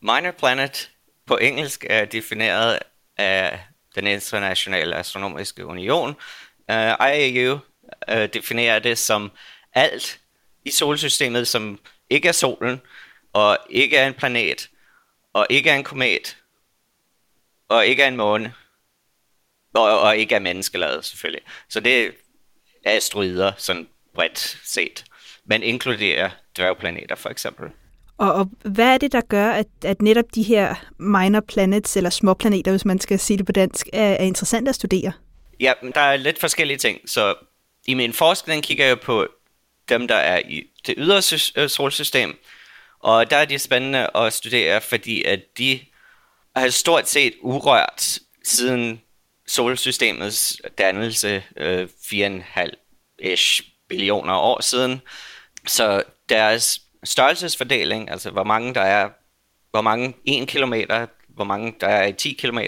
Minor 0.00 0.30
planet 0.38 0.90
på 1.26 1.36
engelsk 1.36 1.86
er 1.90 2.04
defineret 2.04 2.78
af 3.16 3.60
den 3.94 4.06
internationale 4.06 4.96
astronomiske 4.96 5.66
union. 5.66 6.16
Øh, 6.70 6.92
uh, 7.00 7.06
IAU 7.06 7.52
uh, 7.52 7.58
øh, 8.08 8.28
definerer 8.34 8.78
det 8.78 8.98
som 8.98 9.30
alt 9.72 10.20
i 10.64 10.70
solsystemet, 10.70 11.48
som 11.48 11.78
ikke 12.10 12.28
er 12.28 12.32
solen, 12.32 12.80
og 13.32 13.58
ikke 13.70 13.96
er 13.96 14.06
en 14.06 14.14
planet, 14.14 14.70
og 15.32 15.46
ikke 15.50 15.70
er 15.70 15.76
en 15.76 15.84
komet, 15.84 16.36
og 17.68 17.86
ikke 17.86 18.02
er 18.02 18.08
en 18.08 18.16
måne, 18.16 18.52
og, 19.74 20.00
og 20.00 20.16
ikke 20.16 20.34
er 20.34 20.38
menneskelavet 20.38 21.04
selvfølgelig. 21.04 21.42
Så 21.68 21.80
det 21.80 22.04
er 22.04 22.10
asteroider 22.84 23.52
sådan 23.58 23.88
bredt 24.14 24.58
set. 24.64 25.04
Men 25.44 25.62
inkluderer 25.62 26.30
dværgplaneter 26.56 27.14
for 27.14 27.28
eksempel. 27.28 27.68
Og, 28.18 28.32
og 28.32 28.50
hvad 28.64 28.94
er 28.94 28.98
det, 28.98 29.12
der 29.12 29.20
gør, 29.20 29.50
at, 29.50 29.66
at 29.84 30.02
netop 30.02 30.24
de 30.34 30.42
her 30.42 30.74
minor 30.98 31.40
planets, 31.40 31.96
eller 31.96 32.10
små 32.10 32.34
planeter, 32.34 32.70
hvis 32.70 32.84
man 32.84 33.00
skal 33.00 33.18
sige 33.18 33.36
det 33.38 33.46
på 33.46 33.52
dansk, 33.52 33.88
er, 33.92 34.12
er 34.12 34.24
interessante 34.24 34.68
at 34.68 34.74
studere? 34.74 35.12
Ja, 35.60 35.72
der 35.94 36.00
er 36.00 36.16
lidt 36.16 36.38
forskellige 36.38 36.78
ting. 36.78 37.00
Så 37.06 37.34
i 37.86 37.94
min 37.94 38.12
forskning 38.12 38.62
kigger 38.62 38.86
jeg 38.86 39.00
på 39.00 39.26
dem, 39.88 40.08
der 40.08 40.14
er 40.14 40.38
i 40.48 40.62
det 40.86 40.94
ydre 40.98 41.16
øh, 41.62 41.70
solsystem, 41.70 42.38
og 43.00 43.30
der 43.30 43.36
er 43.36 43.44
de 43.44 43.58
spændende 43.58 44.16
at 44.16 44.32
studere, 44.32 44.80
fordi 44.80 45.24
at 45.24 45.40
de 45.58 45.80
har 46.56 46.68
stort 46.68 47.08
set 47.08 47.34
urørt 47.40 48.18
siden 48.44 49.00
solsystemets 49.50 50.62
dannelse 50.78 51.42
øh, 51.56 51.88
4,5 52.02 53.62
billioner 53.88 54.34
år 54.34 54.60
siden. 54.62 55.00
Så 55.66 56.02
deres 56.28 56.80
størrelsesfordeling, 57.04 58.10
altså 58.10 58.30
hvor 58.30 58.44
mange 58.44 58.74
der 58.74 58.80
er, 58.80 59.08
hvor 59.70 59.80
mange 59.80 60.14
1 60.24 60.48
km, 60.48 60.74
hvor 61.28 61.44
mange 61.44 61.74
der 61.80 61.86
er 61.86 62.06
i 62.06 62.12
10 62.12 62.32
km 62.32 62.58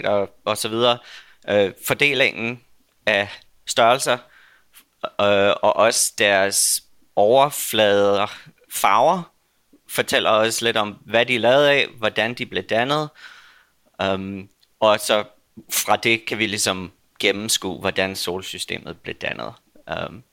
og 0.45 0.57
så 0.57 0.69
videre, 0.69 0.97
øh, 1.49 1.71
fordelingen 1.87 2.61
af 3.05 3.29
størrelser, 3.65 4.17
øh, 5.03 5.53
og 5.61 5.75
også 5.75 6.13
deres 6.17 6.83
overflader 7.15 8.27
farver, 8.71 9.33
fortæller 9.89 10.29
os 10.29 10.61
lidt 10.61 10.77
om, 10.77 10.97
hvad 11.05 11.25
de 11.25 11.35
er 11.35 11.39
lavet 11.39 11.67
af, 11.67 11.87
hvordan 11.97 12.33
de 12.33 12.45
blev 12.45 12.63
dannet, 12.63 13.09
um, 14.03 14.49
og 14.79 14.99
så 14.99 15.23
fra 15.71 15.95
det 15.95 16.25
kan 16.25 16.37
vi 16.37 16.45
ligesom 16.45 16.91
gennemskue, 17.19 17.79
hvordan 17.79 18.15
solsystemet 18.15 18.97
blev 18.99 19.15
dannet. 19.15 19.53
Um, 20.07 20.23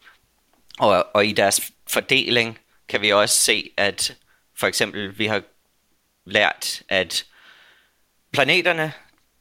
og, 0.78 1.06
og 1.14 1.26
i 1.26 1.32
deres 1.32 1.72
fordeling 1.86 2.58
kan 2.88 3.00
vi 3.00 3.12
også 3.12 3.34
se, 3.34 3.70
at 3.76 4.16
for 4.54 4.66
eksempel 4.66 5.18
vi 5.18 5.26
har 5.26 5.42
lært, 6.24 6.82
at 6.88 7.26
planeterne 8.32 8.92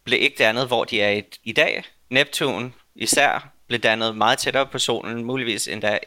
blev 0.03 0.21
ikke 0.21 0.35
dannet, 0.39 0.67
hvor 0.67 0.83
de 0.83 1.01
er 1.01 1.11
i, 1.11 1.23
i 1.43 1.51
dag. 1.51 1.83
Neptun 2.09 2.73
især 2.95 3.51
blev 3.67 3.79
dannet 3.79 4.17
meget 4.17 4.39
tættere 4.39 4.65
på 4.65 4.79
solen, 4.79 5.23
muligvis 5.23 5.67
endda 5.67 5.99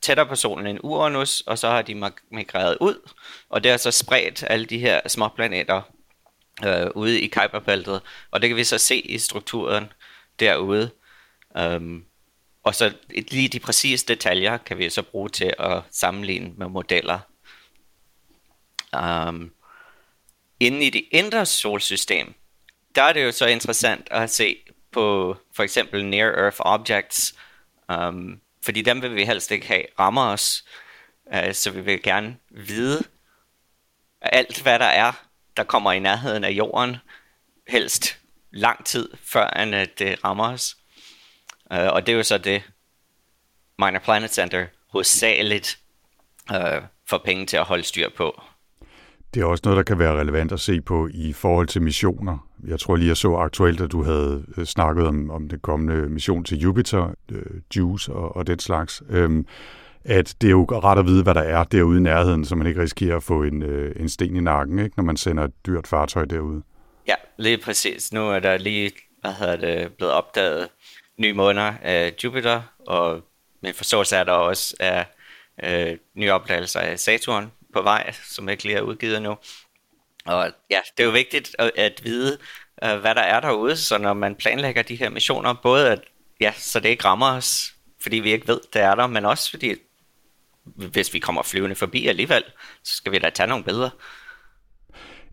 tættere 0.00 0.26
på 0.26 0.36
solen 0.36 0.66
end 0.66 0.78
Uranus, 0.82 1.40
og 1.40 1.58
så 1.58 1.68
har 1.68 1.82
de 1.82 2.12
migreret 2.30 2.76
ud, 2.80 3.10
og 3.48 3.64
det 3.64 3.70
har 3.70 3.78
så 3.78 3.90
spredt 3.90 4.44
alle 4.46 4.66
de 4.66 4.78
her 4.78 5.00
småplaneter 5.08 5.82
øh, 6.66 6.86
ude 6.94 7.20
i 7.20 7.26
Kuiperbæltet, 7.26 8.02
og 8.30 8.42
det 8.42 8.50
kan 8.50 8.56
vi 8.56 8.64
så 8.64 8.78
se 8.78 8.96
i 8.96 9.18
strukturen 9.18 9.92
derude. 10.40 10.90
Um, 11.60 12.04
og 12.62 12.74
så 12.74 12.94
lige 13.10 13.48
de 13.48 13.60
præcise 13.60 14.06
detaljer 14.06 14.56
kan 14.56 14.78
vi 14.78 14.90
så 14.90 15.02
bruge 15.02 15.28
til 15.28 15.54
at 15.58 15.82
sammenligne 15.90 16.52
med 16.56 16.68
modeller. 16.68 17.18
Øhm, 18.94 19.28
um, 19.28 19.52
inden 20.60 20.82
i 20.82 20.90
det 20.90 21.04
indre 21.10 21.46
solsystem, 21.46 22.34
der 22.94 23.02
er 23.02 23.12
det 23.12 23.24
jo 23.24 23.32
så 23.32 23.46
interessant 23.46 24.08
at 24.10 24.30
se 24.30 24.56
på 24.92 25.36
for 25.56 25.62
eksempel 25.62 26.06
near 26.06 26.44
Earth 26.44 26.56
objects, 26.60 27.34
um, 27.88 28.40
fordi 28.64 28.82
dem 28.82 29.02
vil 29.02 29.14
vi 29.14 29.24
helst 29.24 29.50
ikke 29.50 29.66
have 29.66 29.84
rammer 29.98 30.26
os, 30.26 30.64
uh, 31.26 31.52
så 31.52 31.70
vi 31.70 31.80
vil 31.80 32.02
gerne 32.02 32.36
vide 32.50 33.02
alt, 34.20 34.62
hvad 34.62 34.78
der 34.78 34.84
er, 34.84 35.27
der 35.58 35.64
kommer 35.64 35.92
i 35.92 35.98
nærheden 35.98 36.44
af 36.44 36.50
jorden, 36.50 36.96
helst 37.68 38.18
lang 38.50 38.84
tid 38.84 39.08
før, 39.22 39.46
end 39.46 39.74
øh, 39.74 39.86
det 39.98 40.24
rammer 40.24 40.52
os. 40.52 40.76
Uh, 41.70 41.78
og 41.78 42.06
det 42.06 42.12
er 42.12 42.16
jo 42.16 42.22
så 42.22 42.38
det, 42.38 42.62
Minor 43.78 43.98
Planet 43.98 44.34
Center 44.34 44.66
hovedsageligt 44.92 45.78
uh, 46.50 46.82
får 47.08 47.18
penge 47.24 47.46
til 47.46 47.56
at 47.56 47.64
holde 47.64 47.82
styr 47.82 48.08
på. 48.16 48.42
Det 49.34 49.40
er 49.42 49.46
også 49.46 49.62
noget, 49.64 49.76
der 49.76 49.82
kan 49.82 49.98
være 49.98 50.20
relevant 50.20 50.52
at 50.52 50.60
se 50.60 50.80
på 50.80 51.08
i 51.14 51.32
forhold 51.32 51.66
til 51.66 51.82
missioner. 51.82 52.48
Jeg 52.66 52.80
tror 52.80 52.96
lige, 52.96 53.08
jeg 53.08 53.16
så 53.16 53.34
aktuelt, 53.34 53.80
at 53.80 53.92
du 53.92 54.02
havde 54.02 54.44
snakket 54.64 55.06
om, 55.06 55.30
om 55.30 55.48
den 55.48 55.60
kommende 55.60 56.08
mission 56.08 56.44
til 56.44 56.58
Jupiter, 56.58 57.14
øh, 57.32 57.60
Juice 57.76 58.12
og, 58.12 58.36
og 58.36 58.46
den 58.46 58.58
slags. 58.58 59.02
Øhm, 59.08 59.46
at 60.08 60.34
det 60.40 60.46
er 60.46 60.50
jo 60.50 60.64
ret 60.64 60.98
at 60.98 61.06
vide, 61.06 61.22
hvad 61.22 61.34
der 61.34 61.40
er 61.40 61.64
derude 61.64 61.98
i 61.98 62.00
nærheden, 62.00 62.44
så 62.44 62.56
man 62.56 62.66
ikke 62.66 62.82
risikerer 62.82 63.16
at 63.16 63.22
få 63.22 63.42
en, 63.42 63.62
øh, 63.62 64.00
en 64.00 64.08
sten 64.08 64.36
i 64.36 64.40
nakken, 64.40 64.78
ikke, 64.78 64.96
når 64.96 65.04
man 65.04 65.16
sender 65.16 65.44
et 65.44 65.66
dyrt 65.66 65.86
fartøj 65.86 66.24
derude. 66.24 66.62
Ja, 67.08 67.14
lige 67.38 67.58
præcis. 67.58 68.12
Nu 68.12 68.30
er 68.30 68.38
der 68.38 68.56
lige 68.56 68.92
hvad 69.20 69.32
hedder 69.32 69.56
det, 69.56 69.92
blevet 69.92 70.12
opdaget 70.12 70.68
nye 71.16 71.32
måneder 71.32 71.72
af 71.82 72.14
Jupiter, 72.24 72.62
og 72.86 73.22
med 73.62 73.72
forståelse 73.72 74.16
er 74.16 74.24
der 74.24 74.32
også 74.32 74.76
af 74.80 75.06
øh, 75.64 75.98
nye 76.14 76.32
opdagelser 76.32 76.80
af 76.80 76.98
Saturn 76.98 77.52
på 77.74 77.82
vej, 77.82 78.12
som 78.24 78.48
ikke 78.48 78.64
lige 78.64 78.76
er 78.76 78.82
udgivet 78.82 79.22
nu. 79.22 79.36
Og 80.26 80.52
ja, 80.70 80.80
det 80.96 81.02
er 81.02 81.06
jo 81.06 81.10
vigtigt 81.10 81.56
at, 81.58 81.70
at 81.76 82.00
vide, 82.04 82.38
øh, 82.84 82.96
hvad 82.96 83.14
der 83.14 83.20
er 83.20 83.40
derude, 83.40 83.76
så 83.76 83.98
når 83.98 84.14
man 84.14 84.34
planlægger 84.34 84.82
de 84.82 84.96
her 84.96 85.10
missioner, 85.10 85.54
både 85.62 85.90
at, 85.90 86.00
ja, 86.40 86.52
så 86.56 86.80
det 86.80 86.88
ikke 86.88 87.04
rammer 87.04 87.32
os, 87.32 87.74
fordi 88.02 88.16
vi 88.16 88.32
ikke 88.32 88.48
ved, 88.48 88.60
det 88.72 88.82
er 88.82 88.94
der, 88.94 89.06
men 89.06 89.24
også 89.24 89.50
fordi, 89.50 89.74
hvis 90.76 91.14
vi 91.14 91.18
kommer 91.18 91.42
flyvende 91.42 91.74
forbi 91.74 92.06
alligevel, 92.06 92.42
så 92.84 92.96
skal 92.96 93.12
vi 93.12 93.18
da 93.18 93.30
tage 93.30 93.48
nogle 93.48 93.64
billeder. 93.64 93.90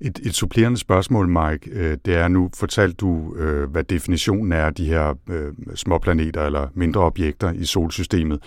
Et, 0.01 0.19
et 0.23 0.35
supplerende 0.35 0.77
spørgsmål, 0.77 1.27
Mike, 1.27 1.69
øh, 1.71 1.97
det 2.05 2.15
er 2.15 2.27
nu, 2.27 2.49
fortalt 2.55 2.99
du, 2.99 3.35
øh, 3.35 3.69
hvad 3.69 3.83
definitionen 3.83 4.51
er 4.51 4.65
af 4.65 4.73
de 4.73 4.85
her 4.85 5.13
øh, 5.29 5.53
små 5.75 5.97
planeter 5.97 6.45
eller 6.45 6.67
mindre 6.73 7.01
objekter 7.01 7.51
i 7.51 7.65
solsystemet. 7.65 8.43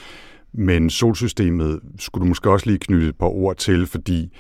Men 0.53 0.91
solsystemet 0.91 1.81
skulle 1.99 2.23
du 2.23 2.29
måske 2.29 2.51
også 2.51 2.67
lige 2.67 2.79
knytte 2.79 3.09
et 3.09 3.19
par 3.19 3.27
ord 3.27 3.57
til, 3.57 3.87
fordi 3.87 4.33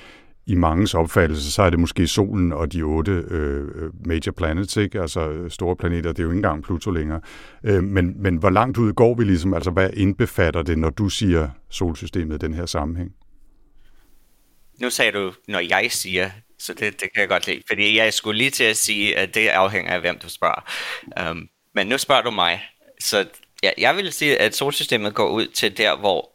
i 0.48 0.54
mangens 0.54 0.94
opfattelse, 0.94 1.52
så 1.52 1.62
er 1.62 1.70
det 1.70 1.78
måske 1.78 2.06
solen 2.06 2.52
og 2.52 2.72
de 2.72 2.82
otte 2.82 3.12
øh, 3.12 3.62
øh 3.74 3.90
major 4.06 4.32
planets, 4.32 4.76
ikke? 4.76 5.00
altså 5.00 5.30
øh, 5.30 5.50
store 5.50 5.76
planeter, 5.76 6.12
det 6.12 6.18
er 6.18 6.22
jo 6.22 6.30
ikke 6.30 6.36
engang 6.36 6.64
Pluto 6.64 6.90
længere. 6.90 7.20
Øh, 7.64 7.82
men, 7.82 8.22
men 8.22 8.36
hvor 8.36 8.50
langt 8.50 8.78
ud 8.78 8.92
går 8.92 9.14
vi 9.14 9.24
ligesom, 9.24 9.54
altså 9.54 9.70
hvad 9.70 9.90
indbefatter 9.94 10.62
det, 10.62 10.78
når 10.78 10.90
du 10.90 11.08
siger 11.08 11.48
solsystemet 11.70 12.34
i 12.34 12.46
den 12.46 12.54
her 12.54 12.66
sammenhæng? 12.66 13.12
Nu 14.80 14.90
sagde 14.90 15.12
du, 15.12 15.32
når 15.48 15.58
jeg 15.58 15.86
siger, 15.90 16.30
så 16.58 16.74
det, 16.74 17.00
det 17.00 17.12
kan 17.12 17.20
jeg 17.20 17.28
godt 17.28 17.46
lide, 17.46 17.62
fordi 17.68 17.96
jeg 17.96 18.12
skulle 18.12 18.38
lige 18.38 18.50
til 18.50 18.64
at 18.64 18.76
sige, 18.76 19.18
at 19.18 19.34
det 19.34 19.48
afhænger 19.48 19.92
af, 19.92 20.00
hvem 20.00 20.18
du 20.18 20.28
spørger. 20.28 20.64
Um, 21.30 21.48
men 21.74 21.86
nu 21.86 21.98
spørger 21.98 22.22
du 22.22 22.30
mig, 22.30 22.62
så 23.00 23.26
ja, 23.62 23.70
jeg 23.78 23.96
vil 23.96 24.12
sige, 24.12 24.40
at 24.40 24.56
solsystemet 24.56 25.14
går 25.14 25.28
ud 25.28 25.46
til 25.46 25.76
der, 25.76 25.96
hvor 25.96 26.30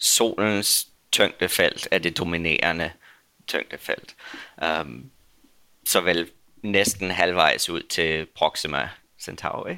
solens 0.00 0.88
tyngdefelt 1.12 1.88
er 1.90 1.98
det 1.98 2.18
dominerende 2.18 2.90
tyngdefelt. 3.46 4.14
Um, 4.62 4.68
øhm, 4.68 5.10
så 5.84 6.00
vel 6.00 6.30
næsten 6.62 7.10
halvvejs 7.10 7.70
ud 7.70 7.82
til 7.82 8.26
Proxima 8.34 8.88
Centauri. 9.20 9.76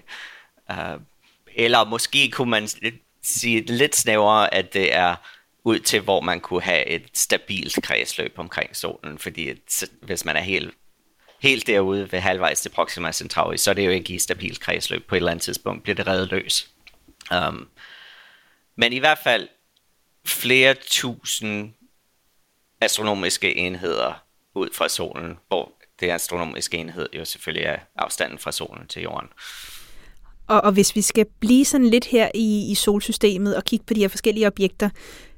Uh, 0.71 1.01
eller 1.55 1.85
måske 1.85 2.31
kunne 2.31 2.51
man 2.51 2.69
sige 3.23 3.61
lidt 3.61 3.97
snævrere, 3.97 4.55
at 4.55 4.75
det 4.75 4.95
er 4.95 5.17
ud 5.65 5.79
til, 5.79 6.01
hvor 6.01 6.21
man 6.21 6.41
kunne 6.41 6.63
have 6.63 6.87
et 6.87 7.03
stabilt 7.13 7.79
kredsløb 7.83 8.35
omkring 8.37 8.77
solen, 8.77 9.19
fordi 9.19 9.53
hvis 10.03 10.25
man 10.25 10.37
er 10.37 10.41
helt, 10.41 10.75
helt 11.41 11.67
derude 11.67 12.13
ved 12.13 12.21
halvvejs 12.21 12.61
til 12.61 12.69
Proxima 12.69 13.13
Centauri, 13.13 13.59
så 13.59 13.71
er 13.71 13.75
det 13.75 13.87
jo 13.87 13.91
ikke 13.91 14.15
i 14.15 14.19
stabilt 14.19 14.61
kredsløb. 14.61 15.07
På 15.07 15.15
et 15.15 15.17
eller 15.17 15.31
andet 15.31 15.43
tidspunkt 15.43 15.83
bliver 15.83 15.97
det 15.97 16.07
reddet 16.07 16.31
løs. 16.31 16.71
Um, 17.49 17.69
men 18.77 18.93
i 18.93 18.99
hvert 18.99 19.19
fald 19.19 19.49
flere 20.27 20.75
tusind 20.75 21.75
astronomiske 22.81 23.57
enheder 23.57 24.23
ud 24.55 24.69
fra 24.73 24.89
solen, 24.89 25.39
hvor 25.49 25.73
det 26.01 26.11
astronomiske 26.11 26.77
enhed 26.77 27.09
jo 27.15 27.25
selvfølgelig 27.25 27.65
er 27.65 27.79
afstanden 27.97 28.39
fra 28.39 28.53
solen 28.53 28.87
til 28.89 29.03
jorden. 29.03 29.29
Og, 30.47 30.61
og 30.61 30.73
hvis 30.73 30.97
vi 30.97 31.03
skal 31.03 31.27
blive 31.41 31.65
sådan 31.65 31.87
lidt 31.87 32.05
her 32.05 32.29
i, 32.35 32.71
i 32.71 32.75
solsystemet 32.75 33.57
og 33.57 33.65
kigge 33.65 33.85
på 33.87 33.95
de 33.95 34.01
her 34.01 34.09
forskellige 34.09 34.47
objekter, 34.47 34.91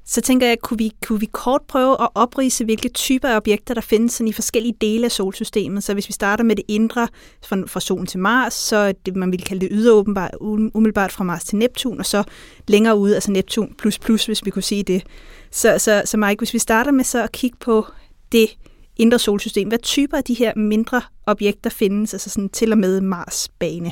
så 0.05 0.21
tænker 0.21 0.47
jeg, 0.47 0.59
kunne 0.59 0.77
vi, 0.77 0.91
kunne 1.05 1.19
vi 1.19 1.25
kort 1.25 1.61
prøve 1.67 2.01
at 2.01 2.09
oprise, 2.15 2.65
hvilke 2.65 2.89
typer 2.89 3.29
af 3.29 3.35
objekter, 3.35 3.73
der 3.73 3.81
findes 3.81 4.13
sådan 4.13 4.27
i 4.27 4.33
forskellige 4.33 4.75
dele 4.81 5.05
af 5.05 5.11
solsystemet. 5.11 5.83
Så 5.83 5.93
hvis 5.93 6.07
vi 6.07 6.13
starter 6.13 6.43
med 6.43 6.55
det 6.55 6.65
indre, 6.67 7.07
fra, 7.45 7.63
fra 7.67 7.79
solen 7.79 8.07
til 8.07 8.19
Mars, 8.19 8.53
så 8.53 8.93
det, 9.05 9.15
man 9.15 9.31
ville 9.31 9.45
kalde 9.45 9.61
det 9.61 9.69
ydre 9.71 9.93
åbenbart, 9.93 10.31
umiddelbart 10.41 11.11
fra 11.11 11.23
Mars 11.23 11.43
til 11.43 11.57
Neptun, 11.57 11.99
og 11.99 12.05
så 12.05 12.23
længere 12.67 12.97
ude, 12.97 13.15
altså 13.15 13.31
Neptun 13.31 13.75
plus 13.77 13.99
plus, 13.99 14.25
hvis 14.25 14.45
vi 14.45 14.51
kunne 14.51 14.63
sige 14.63 14.83
det. 14.83 15.03
Så, 15.51 15.79
så, 15.79 16.01
så 16.05 16.17
Mike, 16.17 16.39
hvis 16.39 16.53
vi 16.53 16.59
starter 16.59 16.91
med 16.91 17.03
så 17.03 17.23
at 17.23 17.31
kigge 17.31 17.57
på 17.57 17.85
det 18.31 18.57
indre 18.95 19.19
solsystem, 19.19 19.67
hvad 19.67 19.79
typer 19.79 20.17
af 20.17 20.23
de 20.23 20.33
her 20.33 20.55
mindre 20.55 21.01
objekter 21.25 21.69
findes, 21.69 22.13
altså 22.13 22.29
sådan 22.29 22.49
til 22.49 22.71
og 22.71 22.77
med 22.77 23.01
Mars 23.01 23.49
bane? 23.59 23.91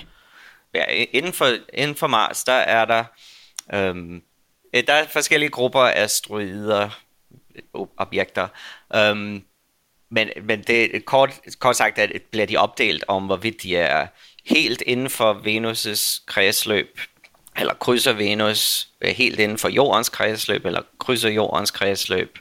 Ja, 0.73 0.83
inden 1.11 1.33
for, 1.33 1.47
inden 1.73 1.95
for 1.95 2.07
Mars, 2.07 2.43
der 2.43 2.53
er 2.53 2.85
der 2.85 3.03
øhm, 3.73 4.21
øh, 4.73 4.83
der 4.87 4.93
er 4.93 5.07
forskellige 5.07 5.49
grupper 5.49 5.79
af 5.79 6.03
asteroider, 6.03 6.89
øh, 7.55 7.81
objekter. 7.97 8.47
Øhm, 8.95 9.43
men, 10.09 10.29
men 10.43 10.63
det 10.63 11.05
kort, 11.05 11.39
kort 11.59 11.75
sagt 11.75 11.99
at 11.99 12.21
bliver 12.31 12.45
de 12.45 12.57
opdelt 12.57 13.03
om, 13.07 13.25
hvorvidt 13.25 13.63
de 13.63 13.75
er 13.75 14.07
helt 14.45 14.81
inden 14.81 15.09
for 15.09 15.33
Venus' 15.33 16.23
kredsløb, 16.25 16.99
eller 17.57 17.73
krydser 17.73 18.13
Venus 18.13 18.87
øh, 19.01 19.09
helt 19.09 19.39
inden 19.39 19.57
for 19.57 19.69
jordens 19.69 20.09
kredsløb, 20.09 20.65
eller 20.65 20.81
krydser 20.99 21.29
jordens 21.29 21.71
kredsløb, 21.71 22.39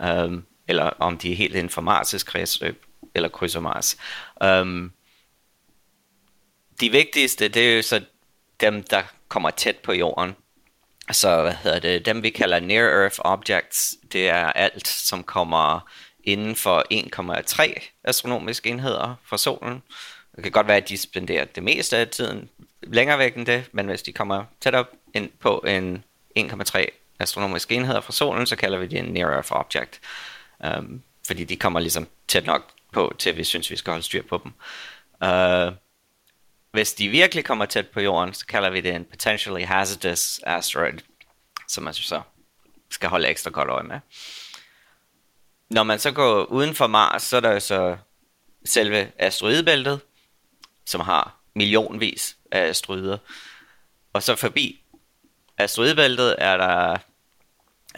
øhm, 0.00 0.44
eller 0.68 0.84
om 0.84 1.18
de 1.18 1.32
er 1.32 1.36
helt 1.36 1.54
inden 1.54 1.70
for 1.70 1.82
Mars' 1.82 2.24
kredsløb, 2.24 2.84
eller 3.14 3.28
krydser 3.28 3.60
Mars. 3.60 3.96
Øhm, 4.42 4.92
de 6.80 6.90
vigtigste, 6.90 7.48
det 7.48 7.70
er 7.70 7.76
jo 7.76 7.82
så 7.82 8.00
dem, 8.60 8.82
der 8.82 9.02
kommer 9.28 9.50
tæt 9.50 9.76
på 9.76 9.92
jorden. 9.92 10.36
Så 11.12 11.42
hvad 11.42 11.54
hedder 11.54 11.78
det, 11.78 12.06
dem 12.06 12.22
vi 12.22 12.30
kalder 12.30 12.60
near 12.60 13.02
Earth 13.02 13.18
objects, 13.18 13.96
det 14.12 14.28
er 14.28 14.46
alt, 14.52 14.88
som 14.88 15.24
kommer 15.24 15.88
inden 16.24 16.56
for 16.56 16.84
1,3 16.92 17.80
astronomiske 18.04 18.68
enheder 18.68 19.14
fra 19.24 19.38
solen. 19.38 19.82
Det 20.36 20.42
kan 20.42 20.52
godt 20.52 20.68
være, 20.68 20.76
at 20.76 20.88
de 20.88 20.96
spenderer 20.96 21.44
det 21.44 21.62
meste 21.62 21.96
af 21.96 22.08
tiden 22.08 22.48
længere 22.92 23.18
væk 23.18 23.36
end 23.36 23.46
det, 23.46 23.68
men 23.72 23.86
hvis 23.86 24.02
de 24.02 24.12
kommer 24.12 24.44
tættere 24.60 24.84
ind 25.14 25.30
på 25.40 25.58
en 25.66 26.04
1,3 26.38 26.86
astronomiske 27.18 27.74
enheder 27.74 28.00
fra 28.00 28.12
solen, 28.12 28.46
så 28.46 28.56
kalder 28.56 28.78
vi 28.78 28.86
det 28.86 28.98
en 28.98 29.04
near 29.04 29.30
Earth 29.30 29.52
object. 29.52 30.00
Um, 30.78 31.02
fordi 31.26 31.44
de 31.44 31.56
kommer 31.56 31.80
ligesom 31.80 32.08
tæt 32.28 32.46
nok 32.46 32.62
på, 32.92 33.14
til 33.18 33.36
vi 33.36 33.44
synes, 33.44 33.70
vi 33.70 33.76
skal 33.76 33.90
holde 33.90 34.04
styr 34.04 34.22
på 34.22 34.40
dem. 34.44 34.52
Uh, 35.30 35.74
hvis 36.70 36.94
de 36.94 37.08
virkelig 37.08 37.44
kommer 37.44 37.66
tæt 37.66 37.88
på 37.88 38.00
jorden, 38.00 38.34
så 38.34 38.46
kalder 38.46 38.70
vi 38.70 38.80
det 38.80 38.94
en 38.94 39.04
potentially 39.04 39.64
hazardous 39.64 40.40
asteroid, 40.42 40.98
som 41.68 41.84
man 41.84 41.94
så 41.94 42.20
skal 42.90 43.08
holde 43.08 43.28
ekstra 43.28 43.50
godt 43.50 43.68
øje 43.68 43.82
med. 43.82 44.00
Når 45.70 45.82
man 45.82 45.98
så 45.98 46.10
går 46.10 46.44
uden 46.44 46.74
for 46.74 46.86
Mars, 46.86 47.22
så 47.22 47.36
er 47.36 47.40
der 47.40 47.52
jo 47.52 47.60
så 47.60 47.96
selve 48.64 49.12
asteroidebæltet, 49.18 50.00
som 50.86 51.00
har 51.00 51.37
millionvis 51.58 52.36
af 52.50 52.60
asteroider. 52.60 53.18
Og 54.12 54.22
så 54.22 54.36
forbi 54.36 54.80
asteroidebæltet 55.58 56.34
er 56.38 56.56
der 56.56 56.96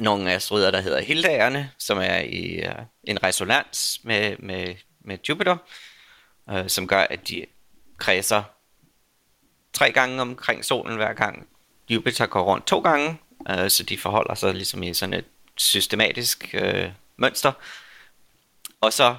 nogle 0.01 0.33
asteroider, 0.33 0.71
der 0.71 0.81
hedder 0.81 1.01
Hildagerne, 1.01 1.71
som 1.79 1.99
er 1.99 2.19
i 2.19 2.67
uh, 2.67 2.85
en 3.05 3.23
resonans 3.23 4.01
med, 4.03 4.37
med, 4.39 4.75
med 5.01 5.19
Jupiter, 5.29 5.57
uh, 6.53 6.67
som 6.67 6.87
gør, 6.87 7.01
at 7.01 7.29
de 7.29 7.47
kredser 7.99 8.43
tre 9.73 9.93
gange 9.93 10.21
omkring 10.21 10.65
solen 10.65 10.97
hver 10.97 11.13
gang. 11.13 11.49
Jupiter 11.89 12.27
går 12.27 12.43
rundt 12.43 12.67
to 12.67 12.81
gange 12.81 13.19
uh, 13.51 13.69
så 13.69 13.83
de 13.83 13.99
forholder 13.99 14.35
sig 14.35 14.55
ligesom 14.55 14.83
i 14.83 14.95
sådan 14.95 15.15
et 15.15 15.25
systematisk 15.57 16.55
uh, 16.55 16.91
mønster. 17.17 17.53
Og 18.81 18.93
så 18.93 19.17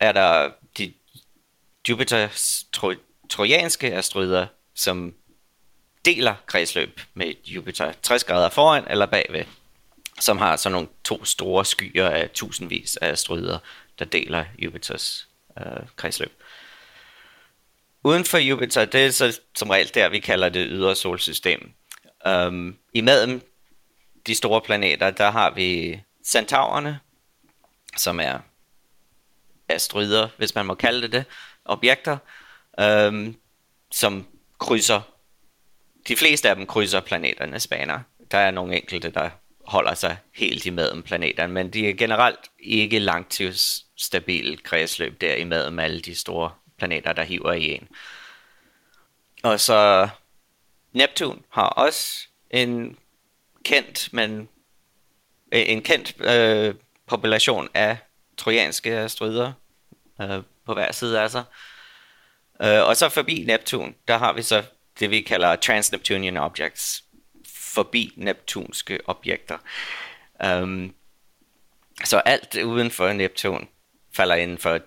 er 0.00 0.12
der 0.12 0.50
de 0.78 0.92
Jupiters 1.88 2.66
trojanske 3.28 3.94
asteroider, 3.94 4.46
som 4.74 5.14
deler 6.04 6.34
kredsløb 6.46 7.00
med 7.14 7.34
Jupiter 7.44 7.92
60 8.02 8.24
grader 8.24 8.48
foran 8.48 8.84
eller 8.90 9.06
bagved, 9.06 9.44
som 10.20 10.38
har 10.38 10.56
sådan 10.56 10.72
nogle 10.72 10.88
to 11.04 11.24
store 11.24 11.64
skyer 11.64 12.08
af 12.08 12.30
tusindvis 12.30 12.96
af 12.96 13.08
asteroider, 13.08 13.58
der 13.98 14.04
deler 14.04 14.44
Jupiters 14.58 15.28
øh, 15.58 15.86
kredsløb. 15.96 16.42
Uden 18.04 18.24
for 18.24 18.38
Jupiter, 18.38 18.84
det 18.84 19.06
er 19.06 19.10
så 19.10 19.40
som 19.54 19.70
regel 19.70 19.94
der, 19.94 20.08
vi 20.08 20.18
kalder 20.18 20.48
det 20.48 20.66
ydre 20.70 20.96
solsystem. 20.96 21.72
Um, 22.26 22.78
imellem 22.92 23.42
de 24.26 24.34
store 24.34 24.60
planeter, 24.60 25.10
der 25.10 25.30
har 25.30 25.50
vi 25.50 26.00
centaurerne, 26.26 27.00
som 27.96 28.20
er 28.20 28.38
asteroider, 29.68 30.28
hvis 30.36 30.54
man 30.54 30.66
må 30.66 30.74
kalde 30.74 31.02
det 31.02 31.12
det, 31.12 31.24
objekter, 31.64 32.18
øhm, 32.80 33.36
som 33.90 34.26
krydser, 34.58 35.00
de 36.08 36.16
fleste 36.16 36.50
af 36.50 36.56
dem 36.56 36.66
krydser 36.66 37.00
planeternes 37.00 37.66
baner. 37.66 38.00
Der 38.30 38.38
er 38.38 38.50
nogle 38.50 38.76
enkelte, 38.76 39.10
der 39.10 39.30
holder 39.64 39.94
sig 39.94 40.16
helt 40.34 40.64
i 40.64 40.68
imellem 40.68 41.02
planeterne, 41.02 41.52
men 41.52 41.70
de 41.70 41.88
er 41.88 41.94
generelt 41.94 42.40
ikke 42.58 42.98
langtidsstabil 42.98 44.62
kredsløb 44.62 45.20
der 45.20 45.34
imellem 45.34 45.78
alle 45.78 46.00
de 46.00 46.14
store 46.14 46.50
planeter, 46.78 47.12
der 47.12 47.22
hiver 47.22 47.52
i 47.52 47.74
en. 47.74 47.88
Og 49.42 49.60
så 49.60 50.08
Neptun 50.92 51.44
har 51.48 51.68
også 51.68 52.28
en 52.50 52.98
kendt, 53.64 54.12
men 54.12 54.48
øh, 55.52 55.62
en 55.66 55.82
kendt 55.82 56.20
øh, 56.20 56.74
population 57.06 57.68
af 57.74 57.98
trojanske 58.36 58.90
asteroider 58.90 59.52
øh, 60.20 60.42
på 60.66 60.74
hver 60.74 60.92
side 60.92 61.20
af 61.20 61.30
sig. 61.30 61.44
Øh, 62.62 62.82
og 62.82 62.96
så 62.96 63.08
forbi 63.08 63.44
Neptun, 63.46 63.94
der 64.08 64.18
har 64.18 64.32
vi 64.32 64.42
så 64.42 64.62
det, 65.00 65.10
vi 65.10 65.20
kalder 65.20 65.56
transneptunian 65.56 66.36
objects. 66.36 67.04
Forbi 67.48 68.12
neptunske 68.16 69.00
objekter. 69.04 69.58
Um, 70.44 70.94
så 72.04 72.18
alt 72.18 72.56
uden 72.56 72.90
for 72.90 73.12
Neptun 73.12 73.68
falder 74.12 74.34
inden 74.34 74.58
for 74.58 74.80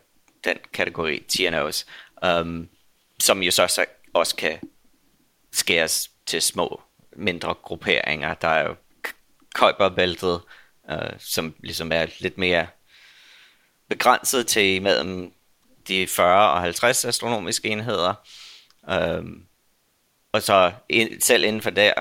den 0.43 0.57
kategori 0.73 1.19
TNOs, 1.19 1.85
um, 2.23 2.29
øhm, 2.29 2.69
som 3.19 3.43
jo 3.43 3.51
så, 3.51 3.67
så 3.67 3.85
også 4.13 4.35
kan 4.35 4.59
skæres 5.51 6.11
til 6.25 6.41
små, 6.41 6.81
mindre 7.15 7.53
grupperinger. 7.53 8.33
Der 8.33 8.47
er 8.47 8.67
jo 8.67 8.75
Kuiperbæltet, 9.55 10.41
uh, 10.91 10.97
som 11.19 11.55
ligesom 11.59 11.91
er 11.91 12.05
lidt 12.19 12.37
mere 12.37 12.67
begrænset 13.89 14.47
til 14.47 14.81
mellem 14.81 15.33
de 15.87 16.07
40 16.07 16.51
og 16.51 16.61
50 16.61 17.05
astronomiske 17.05 17.67
enheder. 17.67 18.13
Øhm, 18.89 19.45
og 20.31 20.41
så 20.41 20.71
ind, 20.89 21.21
selv 21.21 21.43
inden 21.43 21.61
for 21.61 21.69
der 21.69 21.93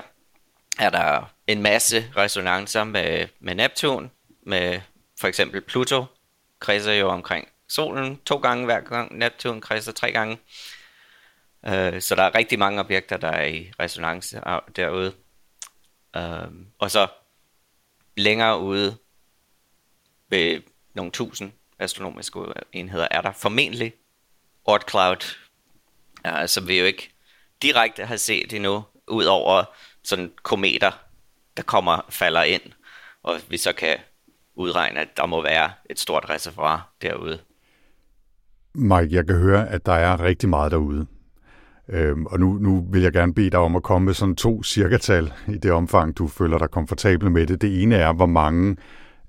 er 0.79 0.89
der 0.89 1.33
en 1.47 1.61
masse 1.61 2.11
resonancer 2.17 2.83
med, 2.83 3.27
med 3.39 3.55
Neptun, 3.55 4.11
med 4.41 4.81
for 5.19 5.27
eksempel 5.27 5.61
Pluto, 5.61 6.05
kredser 6.59 6.93
jo 6.93 7.09
omkring 7.09 7.47
solen 7.67 8.21
to 8.25 8.37
gange 8.37 8.65
hver 8.65 8.79
gang, 8.79 9.17
Neptun 9.17 9.61
kredser 9.61 9.91
tre 9.91 10.11
gange. 10.11 10.37
Øh, 11.65 12.01
så 12.01 12.15
der 12.15 12.23
er 12.23 12.35
rigtig 12.35 12.59
mange 12.59 12.79
objekter, 12.79 13.17
der 13.17 13.29
er 13.29 13.45
i 13.45 13.71
resonance 13.79 14.37
øh, 14.47 14.59
derude. 14.75 15.13
Uh, 16.17 16.51
og 16.77 16.91
så 16.91 17.07
længere 18.15 18.59
ude 18.59 18.97
ved 20.29 20.61
nogle 20.93 21.11
tusind 21.11 21.51
astronomiske 21.79 22.39
enheder 22.73 23.07
er 23.11 23.21
der 23.21 23.31
formentlig 23.31 23.93
Oort 24.65 24.89
Cloud, 24.89 25.15
uh, 25.15 26.31
som 26.31 26.35
altså, 26.35 26.61
vi 26.61 26.79
jo 26.79 26.85
ikke 26.85 27.13
direkte 27.61 28.05
har 28.05 28.15
set 28.15 28.53
endnu, 28.53 28.83
ud 29.07 29.25
over 29.25 29.63
sådan 30.03 30.31
kometer, 30.43 30.91
der 31.57 31.63
kommer 31.63 32.05
falder 32.09 32.43
ind, 32.43 32.61
og 33.23 33.35
vi 33.49 33.57
så 33.57 33.73
kan 33.73 33.97
udregne, 34.55 34.99
at 34.99 35.17
der 35.17 35.25
må 35.25 35.41
være 35.41 35.71
et 35.89 35.99
stort 35.99 36.29
reservoir 36.29 36.93
derude. 37.01 37.39
Mike, 38.73 39.15
jeg 39.15 39.27
kan 39.27 39.37
høre, 39.37 39.69
at 39.69 39.85
der 39.85 39.93
er 39.93 40.23
rigtig 40.23 40.49
meget 40.49 40.71
derude. 40.71 41.07
Øhm, 41.89 42.25
og 42.25 42.39
nu, 42.39 42.53
nu 42.53 42.87
vil 42.91 43.01
jeg 43.01 43.13
gerne 43.13 43.33
bede 43.33 43.49
dig 43.49 43.59
om 43.59 43.75
at 43.75 43.83
komme 43.83 44.05
med 44.05 44.13
sådan 44.13 44.35
to 44.35 44.63
cirkatal 44.63 45.33
i 45.47 45.57
det 45.57 45.71
omfang, 45.71 46.17
du 46.17 46.27
føler 46.27 46.57
dig 46.57 46.71
komfortabel 46.71 47.31
med 47.31 47.47
det. 47.47 47.61
Det 47.61 47.83
ene 47.83 47.95
er, 47.95 48.13
hvor 48.13 48.25
mange 48.25 48.77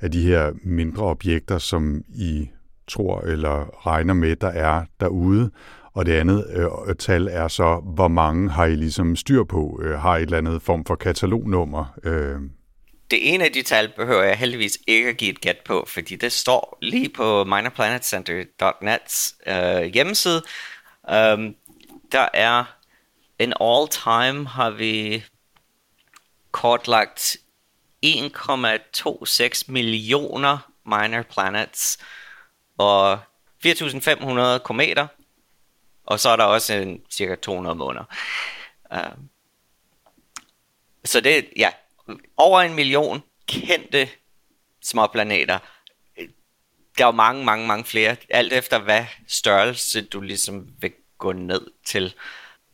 af 0.01 0.11
de 0.11 0.23
her 0.23 0.53
mindre 0.65 1.05
objekter, 1.05 1.59
som 1.59 2.05
I 2.09 2.49
tror 2.89 3.21
eller 3.21 3.87
regner 3.87 4.15
med, 4.15 4.37
der 4.37 4.49
er 4.49 4.85
derude. 5.01 5.51
Og 5.95 6.07
det 6.07 6.13
andet 6.13 6.47
øh, 6.55 6.95
tal 6.95 7.29
er 7.31 7.49
så, 7.49 7.81
hvor 7.95 8.09
mange 8.09 8.51
har 8.51 8.65
I 8.65 8.75
ligesom 8.75 9.17
styr 9.17 9.45
på? 9.45 9.81
Øh, 9.83 9.99
har 9.99 10.17
I 10.17 10.19
et 10.19 10.23
eller 10.23 10.39
andet 10.39 10.63
form 10.63 10.85
for 10.85 10.95
katalognummer? 10.95 11.99
Øh, 12.05 12.37
det 13.11 13.35
ene 13.35 13.45
af 13.45 13.53
de 13.53 13.63
tal 13.63 13.93
behøver 13.97 14.23
jeg 14.23 14.37
heldigvis 14.37 14.79
ikke 14.87 15.09
at 15.09 15.17
give 15.17 15.31
et 15.31 15.41
gæt 15.41 15.59
på, 15.65 15.85
fordi 15.89 16.17
det 16.17 16.33
står 16.33 16.79
lige 16.83 17.09
på 17.09 17.45
minorplanetcenter.nets 17.45 19.35
øh, 19.47 19.83
hjemmeside. 19.83 20.43
Um, 21.03 21.55
der 22.13 22.29
er 22.35 22.65
en 23.39 23.53
all-time 23.61 24.47
har 24.47 24.71
vi 24.71 25.25
kortlagt 26.51 27.37
1,26 28.07 29.63
millioner 29.73 30.59
minor 30.85 31.23
planets 31.23 31.99
og 32.79 33.19
4.500 33.67 34.59
kometer, 34.59 35.07
og 36.07 36.21
så 36.21 36.29
er 36.29 36.37
der 36.37 36.45
også 36.45 36.75
en 36.75 37.03
cirka 37.11 37.35
200 37.35 37.75
måneder. 37.77 38.05
Uh, 38.91 39.19
så 41.05 41.21
det, 41.21 41.49
ja, 41.57 41.71
over 42.37 42.61
en 42.61 42.75
million 42.75 43.23
kendte 43.47 44.09
småplaneter. 44.83 45.59
Der 46.99 47.05
er 47.05 47.09
jo 47.09 47.11
mange, 47.11 47.45
mange, 47.45 47.67
mange 47.67 47.85
flere, 47.85 48.17
alt 48.31 48.53
efter 48.53 48.79
hvad 48.79 49.05
størrelse 49.29 50.03
du 50.03 50.21
ligesom 50.21 50.69
vil 50.79 50.93
gå 51.19 51.33
ned 51.33 51.67
til. 51.85 52.15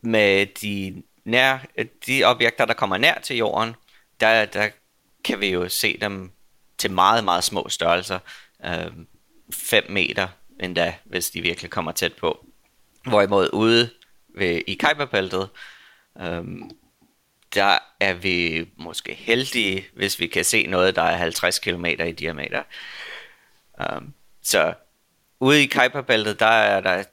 Med 0.00 0.46
de, 0.46 1.02
nær, 1.24 1.58
de 2.06 2.24
objekter, 2.24 2.64
der 2.64 2.74
kommer 2.74 2.96
nær 2.96 3.18
til 3.18 3.37
jorden, 3.37 3.74
der, 4.20 4.44
der 4.44 4.68
kan 5.24 5.40
vi 5.40 5.48
jo 5.48 5.68
se 5.68 5.98
dem 6.00 6.30
til 6.78 6.90
meget, 6.90 7.24
meget 7.24 7.44
små 7.44 7.68
størrelser. 7.68 8.18
5 9.52 9.84
øh, 9.88 9.92
meter 9.92 10.28
endda, 10.60 10.94
hvis 11.04 11.30
de 11.30 11.40
virkelig 11.40 11.70
kommer 11.70 11.92
tæt 11.92 12.12
på. 12.12 12.46
Hvorimod 13.06 13.50
ude 13.52 13.90
ved, 14.28 14.62
i 14.66 14.74
Kuiperbæltet, 14.74 15.48
øh, 16.20 16.44
der 17.54 17.78
er 18.00 18.14
vi 18.14 18.68
måske 18.76 19.14
heldige, 19.14 19.87
hvis 19.94 20.20
vi 20.20 20.26
kan 20.26 20.44
se 20.44 20.66
noget, 20.66 20.96
der 20.96 21.02
er 21.02 21.16
50 21.16 21.58
km 21.58 21.84
i 21.84 22.12
diameter. 22.12 22.62
Um, 23.96 24.14
så 24.42 24.74
ude 25.40 25.62
i 25.62 25.66
Kuiperbæltet, 25.66 26.40
der 26.40 26.46
er 26.46 26.80
der 26.80 27.04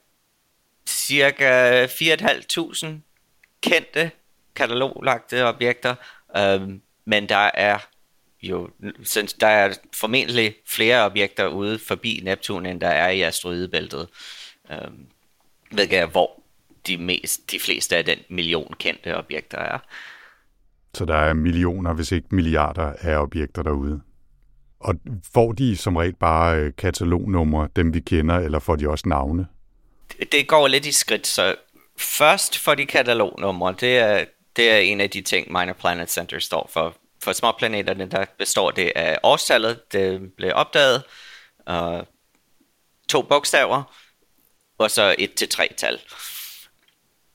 cirka 0.85 1.85
4.500 1.85 2.87
kendte 3.61 4.11
kataloglagte 4.55 5.45
objekter, 5.45 5.95
um, 6.39 6.81
men 7.05 7.29
der 7.29 7.51
er 7.53 7.77
jo 8.43 8.69
der 9.39 9.47
er 9.47 9.73
formentlig 9.93 10.55
flere 10.67 11.05
objekter 11.05 11.47
ude 11.47 11.79
forbi 11.79 12.21
Neptun, 12.23 12.65
end 12.65 12.81
der 12.81 12.87
er 12.87 13.09
i 13.09 13.21
asteroidebæltet. 13.21 14.07
Um, 14.69 15.05
ved 15.71 15.87
jeg, 15.91 16.05
hvor 16.05 16.41
de, 16.87 16.97
mest, 16.97 17.51
de 17.51 17.59
fleste 17.59 17.97
af 17.97 18.05
den 18.05 18.17
million 18.29 18.73
kendte 18.79 19.17
objekter 19.17 19.57
er. 19.57 19.79
Så 20.93 21.05
der 21.05 21.15
er 21.15 21.33
millioner, 21.33 21.93
hvis 21.93 22.11
ikke 22.11 22.27
milliarder 22.31 22.93
af 23.01 23.17
objekter 23.17 23.63
derude. 23.63 24.01
Og 24.79 24.95
får 25.33 25.51
de 25.51 25.77
som 25.77 25.95
regel 25.95 26.13
bare 26.13 26.59
øh, 26.59 26.71
katalognumre, 26.77 27.69
dem 27.75 27.93
vi 27.93 27.99
kender, 27.99 28.35
eller 28.35 28.59
får 28.59 28.75
de 28.75 28.89
også 28.89 29.09
navne? 29.09 29.47
Det 30.31 30.47
går 30.47 30.67
lidt 30.67 30.85
i 30.85 30.91
skridt, 30.91 31.27
så 31.27 31.55
først 31.97 32.57
får 32.57 32.75
de 32.75 32.85
katalognumre. 32.85 33.75
Det 33.79 33.97
er, 33.97 34.25
det 34.55 34.71
er 34.71 34.77
en 34.77 35.01
af 35.01 35.09
de 35.09 35.21
ting, 35.21 35.47
Minor 35.47 35.73
Planet 35.73 36.11
Center 36.11 36.39
står 36.39 36.69
for. 36.73 36.95
For 37.23 37.33
småplaneterne, 37.33 38.05
der 38.05 38.25
består 38.37 38.71
det 38.71 38.91
af 38.95 39.17
årstallet, 39.23 39.91
det 39.91 40.33
blev 40.33 40.51
opdaget, 40.55 41.03
og 41.65 42.07
to 43.09 43.21
bogstaver, 43.21 43.83
og 44.77 44.91
så 44.91 45.15
et 45.17 45.33
til 45.33 45.49
tre 45.49 45.69
tal. 45.77 46.01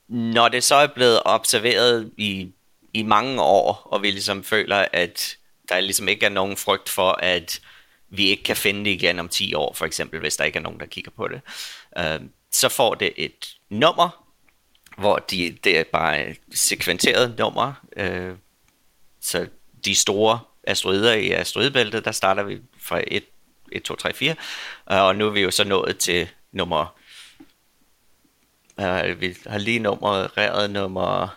Når 0.07 0.49
det 0.49 0.63
så 0.63 0.75
er 0.75 0.87
blevet 0.87 1.21
observeret 1.25 2.11
i 2.17 2.51
i 2.93 3.03
mange 3.03 3.41
år, 3.41 3.87
og 3.91 4.01
vi 4.01 4.11
ligesom 4.11 4.43
føler, 4.43 4.85
at 4.93 5.37
der 5.69 5.79
ligesom 5.79 6.07
ikke 6.07 6.25
er 6.25 6.29
nogen 6.29 6.57
frygt 6.57 6.89
for, 6.89 7.11
at 7.11 7.61
vi 8.09 8.27
ikke 8.27 8.43
kan 8.43 8.57
finde 8.57 8.85
det 8.85 8.91
igen 8.91 9.19
om 9.19 9.29
10 9.29 9.53
år, 9.53 9.73
for 9.73 9.85
eksempel, 9.85 10.19
hvis 10.19 10.37
der 10.37 10.43
ikke 10.43 10.57
er 10.57 10.63
nogen, 10.63 10.79
der 10.79 10.85
kigger 10.85 11.11
på 11.11 11.27
det. 11.27 11.41
øh, 11.97 12.19
så 12.51 12.69
får 12.69 12.95
det 12.95 13.13
et 13.17 13.55
nummer, 13.69 14.25
hvor 14.97 15.17
de, 15.17 15.57
det 15.63 15.77
er 15.77 15.83
bare 15.83 16.27
et 16.27 16.37
sekventeret 16.53 17.35
nummer, 17.37 17.73
øh, 17.97 18.35
så 19.21 19.47
de 19.87 19.95
store 19.95 20.39
asteroider 20.63 21.13
i 21.13 21.31
asteroidebæltet, 21.31 22.05
der 22.05 22.11
starter 22.11 22.43
vi 22.43 22.61
fra 22.79 23.01
1, 23.07 23.23
1 23.71 23.83
2, 23.83 23.95
3, 23.95 24.13
4, 24.13 24.35
og 24.85 25.15
nu 25.15 25.27
er 25.27 25.29
vi 25.29 25.41
jo 25.41 25.51
så 25.51 25.63
nået 25.63 25.97
til 25.97 26.27
nummer, 26.51 26.95
uh, 28.77 29.21
vi 29.21 29.37
har 29.47 29.57
lige 29.57 29.79
nummereret 29.79 30.69
nummer 30.69 31.27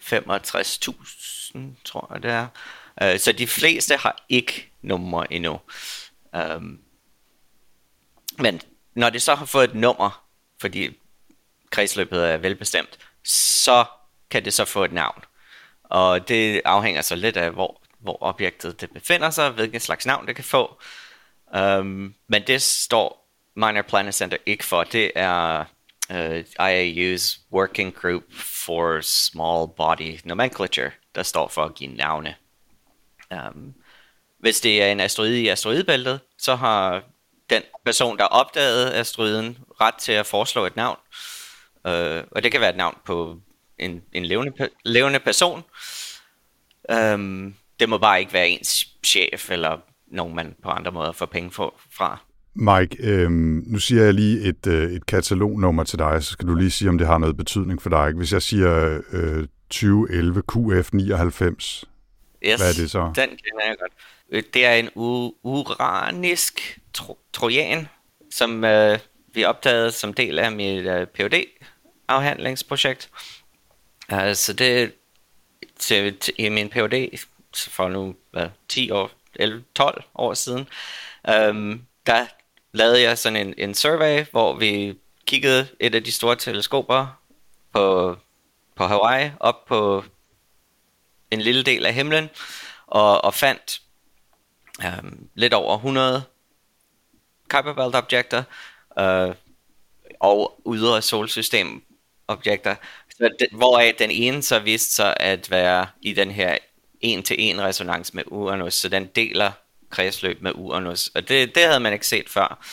65.000, 0.00 1.58
tror 1.84 2.10
jeg 2.12 2.22
det 2.22 2.30
er. 2.30 2.46
Uh, 3.02 3.20
så 3.20 3.32
de 3.32 3.46
fleste 3.46 3.96
har 3.96 4.24
ikke 4.28 4.70
nummer 4.82 5.24
endnu. 5.30 5.60
Um, 6.32 6.80
men 8.38 8.60
når 8.94 9.10
det 9.10 9.22
så 9.22 9.34
har 9.34 9.44
fået 9.44 9.70
et 9.70 9.74
nummer, 9.74 10.24
fordi 10.60 10.98
kredsløbet 11.70 12.30
er 12.30 12.36
velbestemt, 12.36 12.98
så 13.24 13.84
kan 14.30 14.44
det 14.44 14.54
så 14.54 14.64
få 14.64 14.84
et 14.84 14.92
navn. 14.92 15.24
Og 15.84 16.28
det 16.28 16.60
afhænger 16.64 17.02
så 17.02 17.14
lidt 17.14 17.36
af, 17.36 17.50
hvor, 17.50 17.79
hvor 18.00 18.22
objektet 18.22 18.80
det 18.80 18.90
befinder 18.90 19.30
sig, 19.30 19.50
hvilken 19.50 19.80
slags 19.80 20.06
navn 20.06 20.26
det 20.26 20.36
kan 20.36 20.44
få. 20.44 20.82
Um, 21.58 22.14
men 22.28 22.42
det 22.46 22.62
står 22.62 23.20
Minor 23.54 23.82
Planet 23.82 24.14
Center 24.14 24.36
ikke 24.46 24.64
for. 24.64 24.84
Det 24.84 25.12
er 25.14 25.64
øh, 26.10 26.44
uh, 26.60 26.70
IAU's 26.70 27.40
Working 27.52 27.94
Group 27.94 28.22
for 28.64 29.00
Small 29.00 29.68
Body 29.76 30.18
Nomenclature, 30.24 30.90
der 31.14 31.22
står 31.22 31.48
for 31.48 31.64
at 31.64 31.74
give 31.74 31.94
navne. 31.94 32.34
Um, 33.30 33.74
hvis 34.38 34.60
det 34.60 34.82
er 34.82 34.92
en 34.92 35.00
asteroide 35.00 35.42
i 35.42 35.48
asteroidebæltet, 35.48 36.20
så 36.38 36.54
har 36.54 37.02
den 37.50 37.62
person, 37.84 38.18
der 38.18 38.24
opdagede 38.24 38.94
asteroiden, 38.94 39.58
ret 39.80 39.94
til 39.94 40.12
at 40.12 40.26
foreslå 40.26 40.66
et 40.66 40.76
navn. 40.76 40.98
Uh, 41.84 42.24
og 42.30 42.42
det 42.42 42.52
kan 42.52 42.60
være 42.60 42.70
et 42.70 42.76
navn 42.76 42.98
på 43.04 43.40
en, 43.78 44.02
en 44.12 44.24
levende, 44.24 44.68
levende 44.84 45.20
person. 45.20 45.64
Um, 46.88 47.56
det 47.80 47.88
må 47.88 47.98
bare 47.98 48.20
ikke 48.20 48.32
være 48.32 48.48
ens 48.48 48.86
chef, 49.04 49.50
eller 49.50 49.78
nogen 50.06 50.34
man 50.34 50.54
på 50.62 50.68
andre 50.68 50.92
måder 50.92 51.12
får 51.12 51.26
penge 51.26 51.50
for, 51.50 51.80
fra. 51.96 52.20
Mike, 52.54 52.96
øhm, 53.00 53.64
nu 53.66 53.78
siger 53.78 54.04
jeg 54.04 54.14
lige 54.14 54.40
et, 54.40 54.66
øh, 54.66 54.92
et 54.92 55.06
katalognummer 55.06 55.84
til 55.84 55.98
dig, 55.98 56.24
så 56.24 56.30
skal 56.30 56.48
du 56.48 56.54
lige 56.54 56.70
sige, 56.70 56.88
om 56.88 56.98
det 56.98 57.06
har 57.06 57.18
noget 57.18 57.36
betydning 57.36 57.82
for 57.82 57.90
dig. 57.90 58.12
Hvis 58.12 58.32
jeg 58.32 58.42
siger 58.42 59.00
øh, 59.12 59.46
2011 59.70 60.42
QF99, 60.52 60.56
yes, 62.44 62.60
hvad 62.60 62.68
er 62.68 62.76
det 62.76 62.90
så? 62.90 63.12
den 63.16 63.28
kender 63.28 63.66
jeg 63.66 63.76
godt. 63.80 63.92
Øh, 64.30 64.42
det 64.54 64.64
er 64.66 64.72
en 64.74 64.86
u- 64.86 65.38
uranisk 65.42 66.80
tro- 66.94 67.18
trojan, 67.32 67.88
som 68.30 68.64
øh, 68.64 68.98
vi 69.34 69.44
opdagede 69.44 69.90
som 69.92 70.14
del 70.14 70.38
af 70.38 70.52
mit 70.52 70.86
øh, 70.86 71.06
phd 71.06 71.34
afhandlingsprojekt 72.08 73.10
Uh, 74.12 74.32
så 74.34 74.52
det 74.52 74.92
til, 75.78 76.16
til, 76.16 76.34
i 76.38 76.48
min 76.48 76.68
PhD 76.68 77.18
for 77.56 77.88
nu 77.88 78.14
hvad, 78.30 78.48
10 78.68 78.90
år, 78.90 79.10
11, 79.34 79.64
12 79.74 80.04
år 80.14 80.34
siden, 80.34 80.68
øhm, 81.28 81.86
der 82.06 82.26
lavede 82.72 83.02
jeg 83.02 83.18
sådan 83.18 83.46
en, 83.46 83.54
en 83.58 83.74
survey, 83.74 84.24
hvor 84.30 84.54
vi 84.54 84.98
kiggede 85.26 85.68
et 85.80 85.94
af 85.94 86.04
de 86.04 86.12
store 86.12 86.36
teleskoper 86.36 87.20
på, 87.72 88.16
på 88.74 88.86
Hawaii 88.86 89.30
op 89.40 89.64
på 89.64 90.04
en 91.30 91.40
lille 91.40 91.62
del 91.62 91.86
af 91.86 91.94
himlen, 91.94 92.30
og, 92.86 93.24
og 93.24 93.34
fandt 93.34 93.80
øhm, 94.84 95.28
lidt 95.34 95.54
over 95.54 95.76
100 95.76 96.22
Kuiper 97.50 97.72
Belt 97.72 97.94
objekter 97.94 98.42
øh, 98.98 99.34
og 100.20 100.60
ydre 100.72 101.02
solsystem 101.02 101.82
objekter, 102.28 102.76
så 103.16 103.30
det, 103.38 103.48
hvoraf 103.52 103.94
den 103.98 104.10
ene 104.10 104.42
så 104.42 104.58
viste 104.58 104.94
sig 104.94 105.16
at 105.20 105.50
være 105.50 105.86
i 106.02 106.12
den 106.12 106.30
her 106.30 106.58
en-til-en 107.00 107.60
resonans 107.60 108.14
med 108.14 108.22
Uranus, 108.26 108.74
så 108.74 108.88
den 108.88 109.06
deler 109.06 109.52
kredsløb 109.90 110.42
med 110.42 110.52
Uranus, 110.54 111.10
og 111.14 111.28
det, 111.28 111.54
det 111.54 111.62
havde 111.64 111.80
man 111.80 111.92
ikke 111.92 112.06
set 112.06 112.28
før. 112.28 112.66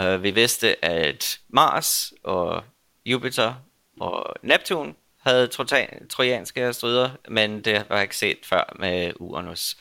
Uh, 0.00 0.22
vi 0.22 0.30
vidste, 0.30 0.84
at 0.84 1.38
Mars 1.48 2.12
og 2.22 2.64
Jupiter 3.06 3.54
og 4.00 4.34
Neptun 4.42 4.96
havde 5.20 5.46
trojanske 6.08 6.62
asteroider, 6.62 7.10
men 7.28 7.60
det 7.60 7.84
var 7.88 8.00
ikke 8.00 8.16
set 8.16 8.38
før 8.42 8.76
med 8.78 9.12
Uranus. 9.16 9.76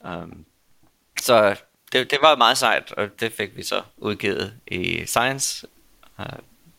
Um, 0.00 0.44
så 1.20 1.56
det, 1.92 2.10
det 2.10 2.18
var 2.22 2.36
meget 2.36 2.58
sejt, 2.58 2.92
og 2.92 3.20
det 3.20 3.32
fik 3.32 3.56
vi 3.56 3.62
så 3.62 3.82
udgivet 3.96 4.54
i 4.66 5.06
Science. 5.06 5.66
Uh, 6.18 6.24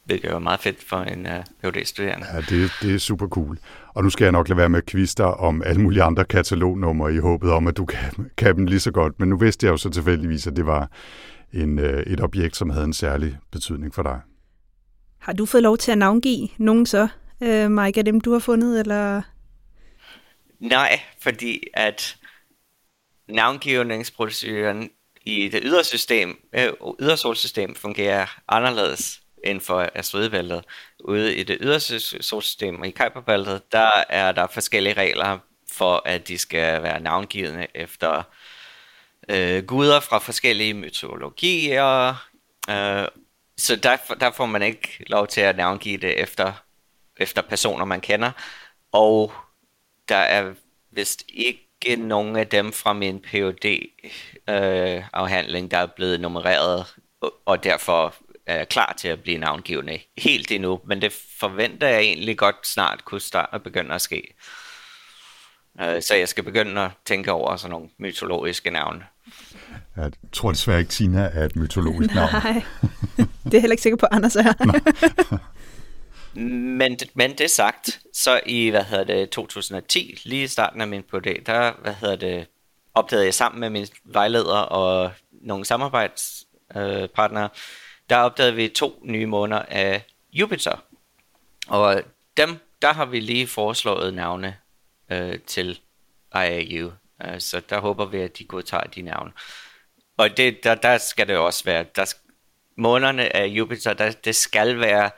hvilket 0.03 0.31
var 0.31 0.39
meget 0.39 0.59
fedt 0.59 0.83
for 0.83 0.97
en 0.97 1.25
øh, 1.25 1.43
uh, 1.63 1.71
PhD-studerende. 1.71 2.27
Ja, 2.33 2.41
det, 2.41 2.71
det 2.81 2.95
er 2.95 2.99
super 2.99 3.27
cool. 3.27 3.59
Og 3.97 4.03
nu 4.03 4.09
skal 4.09 4.25
jeg 4.25 4.31
nok 4.31 4.49
lade 4.49 4.57
være 4.57 4.69
med 4.69 4.77
at 4.77 4.85
kviste 4.85 5.23
om 5.25 5.63
alle 5.65 5.81
mulige 5.81 6.03
andre 6.03 6.25
katalognumre 6.25 7.13
i 7.13 7.17
håbet 7.17 7.51
om, 7.51 7.67
at 7.67 7.77
du 7.77 7.85
kan, 7.85 8.31
kan 8.37 8.55
dem 8.55 8.65
lige 8.65 8.79
så 8.79 8.91
godt. 8.91 9.19
Men 9.19 9.29
nu 9.29 9.37
vidste 9.37 9.65
jeg 9.65 9.71
jo 9.71 9.77
så 9.77 9.89
tilfældigvis, 9.89 10.47
at 10.47 10.55
det 10.55 10.65
var 10.65 10.91
en, 11.53 11.79
uh, 11.79 11.85
et 11.85 12.21
objekt, 12.21 12.55
som 12.55 12.69
havde 12.69 12.85
en 12.85 12.93
særlig 12.93 13.37
betydning 13.51 13.95
for 13.95 14.03
dig. 14.03 14.19
Har 15.19 15.33
du 15.33 15.45
fået 15.45 15.63
lov 15.63 15.77
til 15.77 15.91
at 15.91 15.97
navngive 15.97 16.47
nogen 16.57 16.85
så, 16.85 17.07
uh, 17.39 17.71
Mike, 17.71 17.99
af 17.99 18.05
dem 18.05 18.21
du 18.21 18.31
har 18.31 18.39
fundet, 18.39 18.79
eller? 18.79 19.21
Nej, 20.59 20.99
fordi 21.21 21.63
at 21.73 22.17
navngivningsproceduren 23.29 24.89
i 25.25 25.49
det 25.49 25.61
ydre 25.63 25.83
system, 25.83 26.37
øh, 26.55 26.69
ydre 27.01 27.17
solsystem 27.17 27.75
fungerer 27.75 28.39
anderledes 28.47 29.21
inden 29.43 29.61
for 29.61 29.89
asteroidebæltet. 29.95 30.63
Ude 31.07 31.35
i 31.35 31.43
det 31.43 31.57
yderste 31.61 31.99
solsystem 31.99 32.83
i 32.83 32.91
Kuiperbæltet, 32.91 33.71
der 33.71 33.89
er 34.09 34.31
der 34.31 34.47
forskellige 34.47 34.93
regler 34.93 35.39
for, 35.71 36.01
at 36.05 36.27
de 36.27 36.37
skal 36.37 36.83
være 36.83 36.99
navngivende 36.99 37.67
efter 37.73 38.23
øh, 39.29 39.63
guder 39.63 39.99
fra 39.99 40.17
forskellige 40.17 40.73
mytologier. 40.73 42.09
Øh, 42.69 43.07
så 43.57 43.75
der, 43.75 43.97
der 44.19 44.31
får 44.31 44.45
man 44.45 44.61
ikke 44.61 45.05
lov 45.07 45.27
til 45.27 45.41
at 45.41 45.57
navngive 45.57 45.97
det 45.97 46.19
efter, 46.19 46.53
efter 47.17 47.41
personer, 47.41 47.85
man 47.85 48.01
kender. 48.01 48.31
Og 48.91 49.33
der 50.09 50.15
er 50.15 50.53
vist 50.91 51.23
ikke 51.29 51.95
nogen 51.97 52.35
af 52.35 52.47
dem 52.47 52.73
fra 52.73 52.93
min 52.93 53.21
phd 53.21 53.65
øh, 54.49 55.03
afhandling, 55.13 55.71
der 55.71 55.77
er 55.77 55.85
blevet 55.85 56.21
nummereret, 56.21 56.85
og 57.45 57.63
derfor 57.63 58.15
er 58.47 58.65
klar 58.65 58.93
til 58.97 59.07
at 59.07 59.23
blive 59.23 59.37
navngivende 59.37 59.99
helt 60.17 60.51
endnu, 60.51 60.79
men 60.87 61.01
det 61.01 61.13
forventer 61.39 61.87
jeg 61.87 62.01
egentlig 62.01 62.37
godt 62.37 62.67
snart 62.67 63.05
kunne 63.05 63.21
starte 63.21 63.53
og 63.53 63.63
begynde 63.63 63.95
at 63.95 64.01
ske. 64.01 64.35
Uh, 65.81 66.01
så 66.01 66.15
jeg 66.15 66.29
skal 66.29 66.43
begynde 66.43 66.81
at 66.81 66.91
tænke 67.05 67.31
over 67.31 67.55
sådan 67.55 67.71
nogle 67.71 67.89
mytologiske 67.97 68.69
navne. 68.69 69.03
Jeg 69.97 70.11
tror 70.33 70.51
desværre 70.51 70.79
ikke, 70.79 70.89
Tina 70.89 71.29
er 71.33 71.45
et 71.45 71.55
mytologisk 71.55 72.15
navn. 72.15 72.29
Nej, 72.43 72.63
det 73.43 73.53
er 73.53 73.59
heller 73.59 73.73
ikke 73.73 73.83
sikker 73.83 73.97
på, 73.97 74.05
Anders 74.11 74.35
er. 74.35 74.53
men, 76.79 76.97
men 77.13 77.37
det 77.37 77.51
sagt, 77.51 77.99
så 78.13 78.39
i 78.45 78.69
hvad 78.69 78.83
hedder 78.83 79.03
det, 79.03 79.29
2010, 79.29 80.21
lige 80.23 80.43
i 80.43 80.47
starten 80.47 80.81
af 80.81 80.87
min 80.87 81.03
PhD, 81.03 81.45
der 81.45 81.73
hvad 81.81 81.93
hedder 81.93 82.15
det, 82.15 82.47
opdagede 82.93 83.25
jeg 83.25 83.33
sammen 83.33 83.59
med 83.59 83.69
min 83.69 83.87
vejleder 84.03 84.57
og 84.57 85.11
nogle 85.31 85.65
samarbejdspartnere, 85.65 87.43
øh, 87.43 87.49
der 88.09 88.17
opdagede 88.17 88.55
vi 88.55 88.67
to 88.67 88.99
nye 89.03 89.25
måneder 89.25 89.61
af 89.61 90.03
Jupiter. 90.33 90.83
Og 91.67 92.01
dem, 92.37 92.59
der 92.81 92.93
har 92.93 93.05
vi 93.05 93.19
lige 93.19 93.47
foreslået 93.47 94.13
navne 94.13 94.57
øh, 95.11 95.39
til 95.39 95.79
IAU. 96.35 96.91
Øh, 97.25 97.39
så 97.39 97.61
der 97.69 97.79
håber 97.79 98.05
vi, 98.05 98.17
at 98.17 98.37
de 98.37 98.43
godtager 98.43 98.83
de 98.83 99.01
navne. 99.01 99.31
Og 100.17 100.37
det, 100.37 100.63
der, 100.63 100.75
der 100.75 100.97
skal 100.97 101.27
det 101.27 101.37
også 101.37 101.63
være, 101.63 101.85
der, 101.95 102.13
månederne 102.77 103.35
af 103.35 103.45
Jupiter, 103.47 103.93
der, 103.93 104.11
det 104.11 104.35
skal 104.35 104.79
være 104.79 105.09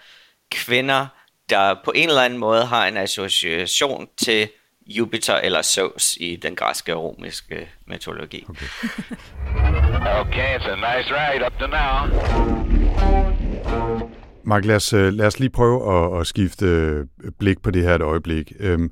kvinder, 0.52 1.08
der 1.50 1.76
på 1.86 1.92
en 1.96 2.10
eller 2.10 2.22
anden 2.22 2.40
måde 2.40 2.66
har 2.66 2.88
en 2.88 2.98
association 2.98 4.10
til 4.18 4.50
Jupiter 4.88 5.36
eller 5.36 5.62
Zeus 5.62 6.18
i 6.20 6.36
den 6.36 6.56
græske 6.56 6.96
og 6.96 7.04
romiske 7.04 7.56
øh, 7.56 7.68
mytologi. 7.86 8.46
Okay. 8.50 8.66
Okay, 10.00 10.56
it's 10.56 10.66
a 10.66 10.76
nice 10.76 11.12
ride 11.12 11.44
up 11.44 11.58
to 11.60 11.68
now. 11.68 12.79
Mark, 14.44 14.66
lad 14.66 14.76
os, 14.76 14.94
øh, 14.94 15.14
lad 15.14 15.26
os 15.26 15.40
lige 15.40 15.50
prøve 15.50 15.96
at, 15.96 16.20
at 16.22 16.28
skifte 16.28 16.66
øh, 16.66 17.06
blik 17.40 17.62
på 17.62 17.72
det 17.72 17.84
her 17.84 17.96
et 17.96 18.02
øjeblik. 18.02 18.54
Øhm, 18.60 18.92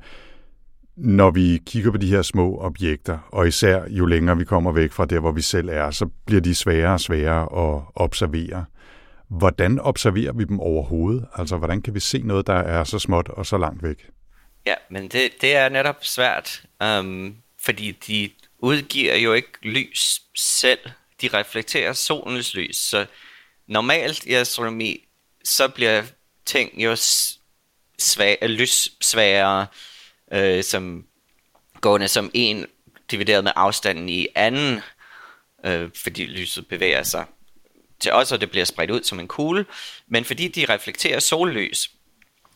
når 0.95 1.31
vi 1.31 1.61
kigger 1.65 1.91
på 1.91 1.97
de 1.97 2.09
her 2.09 2.21
små 2.21 2.57
objekter, 2.61 3.17
og 3.31 3.47
især 3.47 3.83
jo 3.89 4.05
længere 4.05 4.37
vi 4.37 4.43
kommer 4.43 4.71
væk 4.71 4.91
fra 4.91 5.05
der, 5.05 5.19
hvor 5.19 5.31
vi 5.31 5.41
selv 5.41 5.69
er, 5.69 5.91
så 5.91 6.05
bliver 6.25 6.41
de 6.41 6.55
sværere 6.55 6.93
og 6.93 6.99
sværere 6.99 7.41
at 7.41 7.83
observere. 7.95 8.65
Hvordan 9.29 9.79
observerer 9.79 10.33
vi 10.33 10.43
dem 10.43 10.59
overhovedet? 10.59 11.25
Altså, 11.35 11.57
hvordan 11.57 11.81
kan 11.81 11.93
vi 11.93 11.99
se 11.99 12.19
noget, 12.19 12.47
der 12.47 12.53
er 12.53 12.83
så 12.83 12.99
småt 12.99 13.29
og 13.29 13.45
så 13.45 13.57
langt 13.57 13.83
væk? 13.83 14.09
Ja, 14.65 14.75
men 14.89 15.03
det, 15.03 15.29
det 15.41 15.55
er 15.55 15.69
netop 15.69 15.97
svært, 16.01 16.63
øhm, 16.83 17.35
fordi 17.65 17.91
de 18.07 18.29
udgiver 18.59 19.15
jo 19.15 19.33
ikke 19.33 19.51
lys 19.61 20.21
selv. 20.35 20.79
De 21.21 21.29
reflekterer 21.33 21.93
solens 21.93 22.55
lys, 22.55 22.75
så 22.75 23.05
normalt 23.67 24.23
i 24.23 24.33
astronomi, 24.33 25.07
så 25.43 25.67
bliver 25.67 26.03
ting 26.45 26.83
jo 26.83 26.95
svag, 27.99 28.37
øh, 28.41 28.49
lyssvagere, 28.49 29.67
øh, 30.31 30.63
som 30.63 31.05
gående 31.81 32.07
som 32.07 32.31
en 32.33 32.65
divideret 33.11 33.43
med 33.43 33.51
afstanden 33.55 34.09
i 34.09 34.27
anden, 34.35 34.81
øh, 35.65 35.89
fordi 35.95 36.25
lyset 36.25 36.67
bevæger 36.67 37.03
sig 37.03 37.25
til 37.99 38.11
os, 38.11 38.31
og 38.31 38.41
det 38.41 38.51
bliver 38.51 38.65
spredt 38.65 38.91
ud 38.91 39.03
som 39.03 39.19
en 39.19 39.27
kugle, 39.27 39.65
men 40.07 40.25
fordi 40.25 40.47
de 40.47 40.65
reflekterer 40.65 41.19
sollys, 41.19 41.91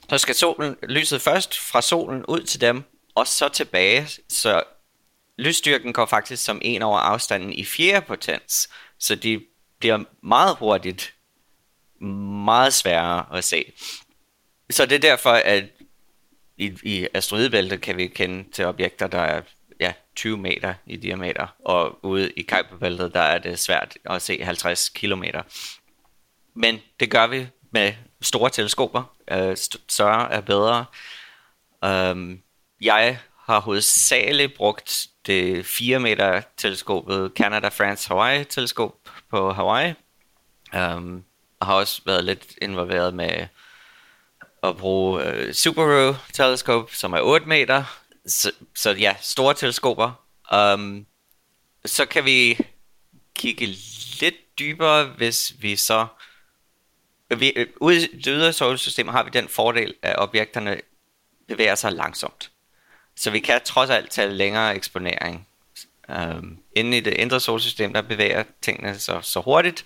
så 0.09 0.17
skal 0.17 0.35
solen, 0.35 0.77
lyset 0.83 1.21
først 1.21 1.59
fra 1.59 1.81
solen 1.81 2.25
ud 2.25 2.41
til 2.41 2.61
dem, 2.61 2.83
og 3.15 3.27
så 3.27 3.49
tilbage, 3.49 4.07
så 4.29 4.63
lysstyrken 5.37 5.93
går 5.93 6.05
faktisk 6.05 6.43
som 6.43 6.59
en 6.61 6.81
over 6.81 6.99
afstanden 6.99 7.53
i 7.53 7.65
fjerde 7.65 8.05
potens, 8.05 8.69
så 8.99 9.15
de 9.15 9.41
bliver 9.81 10.03
meget 10.21 10.55
hurtigt 10.57 11.13
meget 12.45 12.73
sværere 12.73 13.37
at 13.37 13.43
se. 13.43 13.71
Så 14.69 14.85
det 14.85 14.95
er 14.95 14.99
derfor, 14.99 15.29
at 15.29 15.63
i, 16.57 16.73
i 16.83 17.07
asteroidebæltet 17.13 17.81
kan 17.81 17.97
vi 17.97 18.07
kende 18.07 18.51
til 18.51 18.65
objekter, 18.65 19.07
der 19.07 19.19
er 19.19 19.41
ja, 19.79 19.93
20 20.15 20.37
meter 20.37 20.73
i 20.85 20.95
diameter, 20.95 21.47
og 21.65 22.05
ude 22.05 22.31
i 22.31 22.41
Kuiperbæltet, 22.41 23.13
der 23.13 23.19
er 23.19 23.37
det 23.37 23.59
svært 23.59 23.97
at 24.05 24.21
se 24.21 24.43
50 24.43 24.89
kilometer. 24.89 25.41
Men 26.53 26.79
det 26.99 27.11
gør 27.11 27.27
vi 27.27 27.47
med 27.71 27.93
store 28.21 28.49
teleskoper. 28.49 29.15
Øh, 29.31 29.57
større 29.87 30.31
er 30.31 30.41
bedre. 30.41 30.85
Um, 32.11 32.41
jeg 32.81 33.19
har 33.37 33.59
hovedsageligt 33.61 34.53
brugt 34.53 35.07
det 35.25 35.65
4 35.65 35.99
meter 35.99 36.41
teleskopet 36.57 37.31
Canada 37.35 37.67
France 37.67 38.07
Hawaii 38.07 38.45
teleskop 38.45 38.95
på 39.31 39.53
Hawaii. 39.53 39.93
Um, 40.73 41.23
og 41.59 41.67
har 41.67 41.73
også 41.73 42.01
været 42.05 42.23
lidt 42.23 42.45
involveret 42.61 43.13
med 43.13 43.47
at 44.63 44.77
bruge 44.77 45.23
øh, 45.23 45.47
uh, 45.47 45.53
Subaru 45.53 46.13
teleskop, 46.33 46.93
som 46.93 47.13
er 47.13 47.21
8 47.21 47.47
meter. 47.47 47.83
Så, 48.25 48.51
så 48.75 48.91
ja, 48.91 49.15
store 49.21 49.53
teleskoper. 49.53 50.25
Um, 50.55 51.05
så 51.85 52.05
kan 52.05 52.25
vi 52.25 52.57
kigge 53.35 53.65
lidt 54.21 54.59
dybere, 54.59 55.05
hvis 55.05 55.53
vi 55.59 55.75
så... 55.75 56.07
Vi, 57.37 57.49
øh, 57.55 57.67
ude 57.75 57.95
i 57.95 58.15
det 58.15 58.25
ydre 58.27 58.53
solsystem 58.53 59.07
har 59.07 59.23
vi 59.23 59.29
den 59.29 59.47
fordel, 59.47 59.93
at 60.01 60.19
objekterne 60.19 60.81
bevæger 61.47 61.75
sig 61.75 61.91
langsomt. 61.91 62.51
Så 63.15 63.31
vi 63.31 63.39
kan 63.39 63.61
trods 63.65 63.89
alt 63.89 64.11
tage 64.11 64.33
længere 64.33 64.75
eksponering. 64.75 65.47
Øhm, 66.09 66.37
um, 66.37 66.59
inden 66.75 66.93
i 66.93 66.99
det 66.99 67.13
indre 67.13 67.39
solsystem, 67.39 67.93
der 67.93 68.01
bevæger 68.01 68.43
tingene 68.61 68.99
så, 68.99 69.21
så 69.21 69.41
hurtigt, 69.41 69.85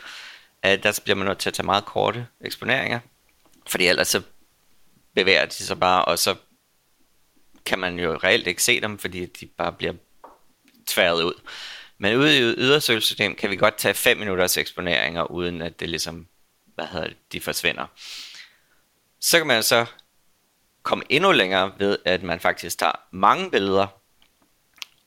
at 0.62 0.84
der 0.84 1.00
bliver 1.04 1.16
man 1.16 1.28
nødt 1.28 1.38
til 1.38 1.50
at 1.50 1.54
tage 1.54 1.66
meget 1.66 1.86
korte 1.86 2.28
eksponeringer. 2.42 3.00
Fordi 3.68 3.88
ellers 3.88 4.08
så 4.08 4.22
bevæger 5.16 5.46
de 5.46 5.54
sig 5.54 5.80
bare, 5.80 6.06
og 6.06 6.20
så 6.20 6.36
kan 7.66 7.80
man 7.80 8.00
jo 8.00 8.16
reelt 8.16 8.48
ikke 8.48 8.64
se 8.64 8.82
dem, 8.82 8.98
fordi 8.98 9.26
de 9.26 9.46
bare 9.46 9.72
bliver 9.72 9.94
tværet 10.88 11.24
ud. 11.24 11.34
Men 11.98 12.18
ude 12.18 12.38
i 12.38 12.42
ydersølsystem 12.42 13.36
kan 13.36 13.50
vi 13.50 13.56
godt 13.56 13.78
tage 13.78 13.94
5 13.94 14.18
minutters 14.18 14.58
eksponeringer, 14.58 15.32
uden 15.32 15.62
at 15.62 15.80
det 15.80 15.90
ligesom, 15.90 16.28
hvad 16.76 16.86
hedder 16.86 17.08
det, 17.08 17.18
de 17.32 17.42
forsvinder. 17.42 17.86
Så 19.20 19.38
kan 19.38 19.48
man 19.48 19.64
så 19.64 19.86
komme 20.84 21.04
endnu 21.10 21.32
længere 21.32 21.72
ved, 21.78 21.98
at 22.06 22.24
man 22.24 22.40
faktisk 22.40 22.78
tager 22.78 23.00
mange 23.12 23.52
billeder, 23.52 23.88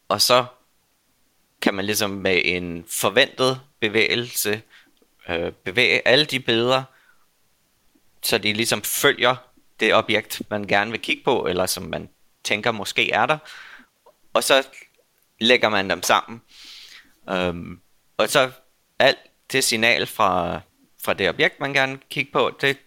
og 0.08 0.22
så 0.22 0.46
kan 1.62 1.74
man 1.74 1.84
ligesom 1.84 2.10
med 2.10 2.40
en 2.44 2.84
forventet 2.88 3.60
bevægelse 3.80 4.62
øh, 5.28 5.52
bevæge 5.52 6.08
alle 6.08 6.24
de 6.24 6.40
billeder, 6.40 6.82
så 8.22 8.38
de 8.38 8.52
ligesom 8.52 8.82
følger 8.82 9.36
det 9.80 9.94
objekt, 9.94 10.42
man 10.50 10.66
gerne 10.66 10.90
vil 10.90 11.00
kigge 11.00 11.24
på, 11.24 11.46
eller 11.46 11.66
som 11.66 11.82
man 11.82 12.08
tænker 12.44 12.72
måske 12.72 13.10
er 13.10 13.26
der, 13.26 13.38
og 14.32 14.44
så 14.44 14.66
lægger 15.40 15.68
man 15.68 15.90
dem 15.90 16.02
sammen. 16.02 16.42
Øhm, 17.30 17.80
og 18.16 18.28
så 18.28 18.50
alt 18.98 19.18
det 19.52 19.64
signal 19.64 20.06
fra, 20.06 20.60
fra 21.04 21.14
det 21.14 21.28
objekt, 21.28 21.60
man 21.60 21.72
gerne 21.72 21.92
vil 21.92 22.02
kigge 22.10 22.32
på, 22.32 22.58
det, 22.60 22.78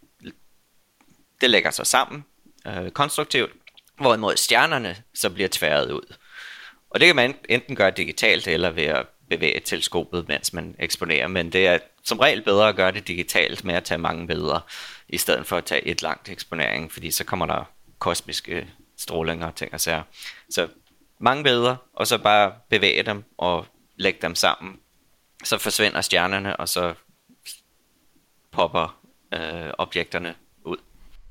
det 1.41 1.49
lægger 1.49 1.71
sig 1.71 1.87
sammen 1.87 2.25
øh, 2.67 2.91
konstruktivt, 2.91 3.51
hvorimod 3.97 4.37
stjernerne 4.37 5.03
så 5.13 5.29
bliver 5.29 5.49
tværet 5.51 5.91
ud. 5.91 6.15
Og 6.91 6.99
det 6.99 7.07
kan 7.07 7.15
man 7.15 7.35
enten 7.49 7.75
gøre 7.75 7.91
digitalt, 7.91 8.47
eller 8.47 8.69
ved 8.69 8.83
at 8.83 9.05
bevæge 9.29 9.59
teleskopet, 9.59 10.27
mens 10.27 10.53
man 10.53 10.75
eksponerer, 10.79 11.27
men 11.27 11.51
det 11.51 11.67
er 11.67 11.79
som 12.03 12.19
regel 12.19 12.41
bedre 12.41 12.69
at 12.69 12.75
gøre 12.75 12.91
det 12.91 13.07
digitalt 13.07 13.63
med 13.63 13.75
at 13.75 13.83
tage 13.83 13.97
mange 13.97 14.27
billeder, 14.27 14.59
i 15.09 15.17
stedet 15.17 15.47
for 15.47 15.57
at 15.57 15.65
tage 15.65 15.87
et 15.87 16.01
langt 16.01 16.29
eksponering, 16.29 16.91
fordi 16.91 17.11
så 17.11 17.23
kommer 17.23 17.45
der 17.45 17.63
kosmiske 17.99 18.67
stråling 18.97 19.45
og 19.45 19.55
ting 19.55 19.73
og 19.73 19.81
sager. 19.81 20.03
Så 20.49 20.67
mange 21.19 21.43
billeder, 21.43 21.75
og 21.93 22.07
så 22.07 22.17
bare 22.17 22.53
bevæge 22.69 23.03
dem 23.03 23.23
og 23.37 23.65
lægge 23.95 24.19
dem 24.21 24.35
sammen. 24.35 24.79
Så 25.43 25.57
forsvinder 25.57 26.01
stjernerne, 26.01 26.57
og 26.57 26.69
så 26.69 26.93
popper 28.51 28.99
øh, 29.33 29.71
objekterne. 29.77 30.35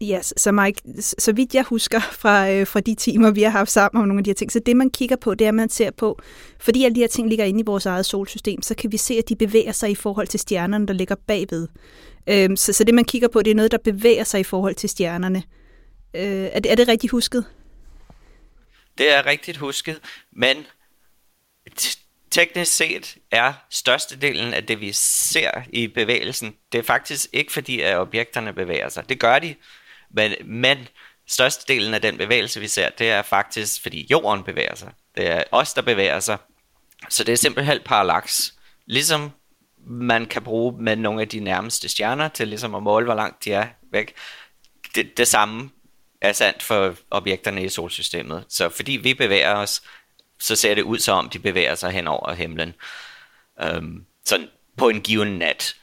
Ja, 0.01 0.19
yes, 0.19 0.35
så 0.37 0.53
Mike, 0.53 0.83
så 1.01 1.33
vidt 1.33 1.55
jeg 1.55 1.63
husker 1.63 2.01
fra, 2.01 2.51
øh, 2.51 2.67
fra 2.67 2.81
de 2.81 2.95
timer, 2.95 3.31
vi 3.31 3.43
har 3.43 3.51
haft 3.51 3.71
sammen 3.71 4.03
om 4.03 4.09
nogle 4.09 4.21
af 4.21 4.25
de 4.25 4.31
her 4.31 4.35
ting, 4.35 4.53
så 4.53 4.61
det 4.67 4.77
man 4.77 4.91
kigger 4.91 5.17
på, 5.17 5.35
det 5.35 5.45
er, 5.45 5.49
at 5.49 5.55
man 5.55 5.71
ser 5.71 5.91
på, 5.91 6.21
fordi 6.61 6.85
alle 6.85 6.95
de 6.95 7.01
her 7.01 7.09
ting 7.09 7.29
ligger 7.29 7.45
inde 7.45 7.61
i 7.61 7.63
vores 7.67 7.87
eget 7.87 8.07
solsystem, 8.07 8.63
så 8.63 8.75
kan 8.75 8.93
vi 8.93 8.97
se, 8.97 9.15
at 9.15 9.29
de 9.29 9.37
bevæger 9.37 9.73
sig 9.73 9.91
i 9.91 9.95
forhold 9.95 10.27
til 10.27 10.41
stjernerne, 10.41 10.87
der 10.87 10.93
ligger 10.93 11.15
bagved. 11.15 11.69
Øh, 12.27 12.57
så, 12.57 12.73
så 12.73 12.85
det 12.85 12.95
man 12.95 13.05
kigger 13.05 13.29
på, 13.29 13.43
det 13.43 13.51
er 13.51 13.55
noget, 13.55 13.71
der 13.71 13.79
bevæger 13.79 14.25
sig 14.25 14.41
i 14.41 14.45
forhold 14.45 14.75
til 14.75 14.89
stjernerne. 14.89 15.43
Øh, 16.15 16.23
er, 16.23 16.61
det, 16.61 16.73
er 16.73 16.77
det 16.77 16.89
rigtigt 16.89 17.11
husket? 17.11 17.45
Det 18.99 19.13
er 19.13 19.27
rigtigt 19.27 19.57
husket, 19.57 20.01
men 20.33 20.57
teknisk 22.31 22.73
set 22.73 23.17
er 23.31 23.53
størstedelen 23.71 24.55
af 24.55 24.67
det, 24.67 24.81
vi 24.81 24.93
ser 24.93 25.51
i 25.73 25.87
bevægelsen, 25.87 26.55
det 26.73 26.79
er 26.79 26.83
faktisk 26.83 27.27
ikke 27.33 27.53
fordi, 27.53 27.81
at 27.81 27.97
objekterne 27.97 28.53
bevæger 28.53 28.89
sig. 28.89 29.09
Det 29.09 29.19
gør 29.19 29.39
de, 29.39 29.55
men, 30.11 30.35
men 30.45 30.89
størstedelen 31.29 31.95
af 31.95 32.03
den 32.03 32.17
bevægelse, 32.17 32.61
vi 32.61 32.69
ser, 32.69 32.89
det 32.89 33.11
er 33.11 33.23
faktisk, 33.23 33.83
fordi 33.83 34.07
jorden 34.11 34.45
bevæger 34.45 34.75
sig. 34.75 34.93
Det 35.17 35.27
er 35.27 35.45
os, 35.51 35.75
der 35.75 35.83
bevæger 35.83 36.21
sig. 36.21 36.37
Så 37.09 37.25
det 37.25 37.33
er 37.33 37.37
simpelthen 37.37 37.79
parallax. 37.85 38.53
Ligesom 38.87 39.31
man 39.87 40.27
kan 40.27 40.43
bruge 40.43 40.83
med 40.83 40.97
nogle 40.97 41.21
af 41.21 41.29
de 41.29 41.41
nærmeste 41.41 41.89
stjerner 41.89 42.29
til 42.29 42.49
ligesom 42.49 42.75
at 42.75 42.83
måle, 42.83 43.05
hvor 43.05 43.15
langt 43.15 43.45
de 43.45 43.53
er 43.53 43.67
væk. 43.93 44.15
Det, 44.95 45.17
det 45.17 45.29
samme 45.29 45.71
er 46.21 46.33
sandt 46.33 46.63
for 46.63 46.95
objekterne 47.11 47.65
i 47.65 47.69
solsystemet. 47.69 48.45
Så 48.49 48.69
fordi 48.69 48.93
vi 48.93 49.15
bevæger 49.15 49.55
os, 49.55 49.83
så 50.39 50.57
ser 50.57 50.75
det 50.75 50.83
ud 50.83 50.99
som 50.99 51.19
om, 51.19 51.29
de 51.29 51.39
bevæger 51.39 51.75
sig 51.75 51.91
hen 51.91 52.09
over 52.09 52.33
himlen. 52.33 52.75
Øhm, 53.63 54.05
sådan 54.25 54.49
på 54.77 54.89
en 54.89 55.01
given 55.01 55.39
nat. 55.39 55.77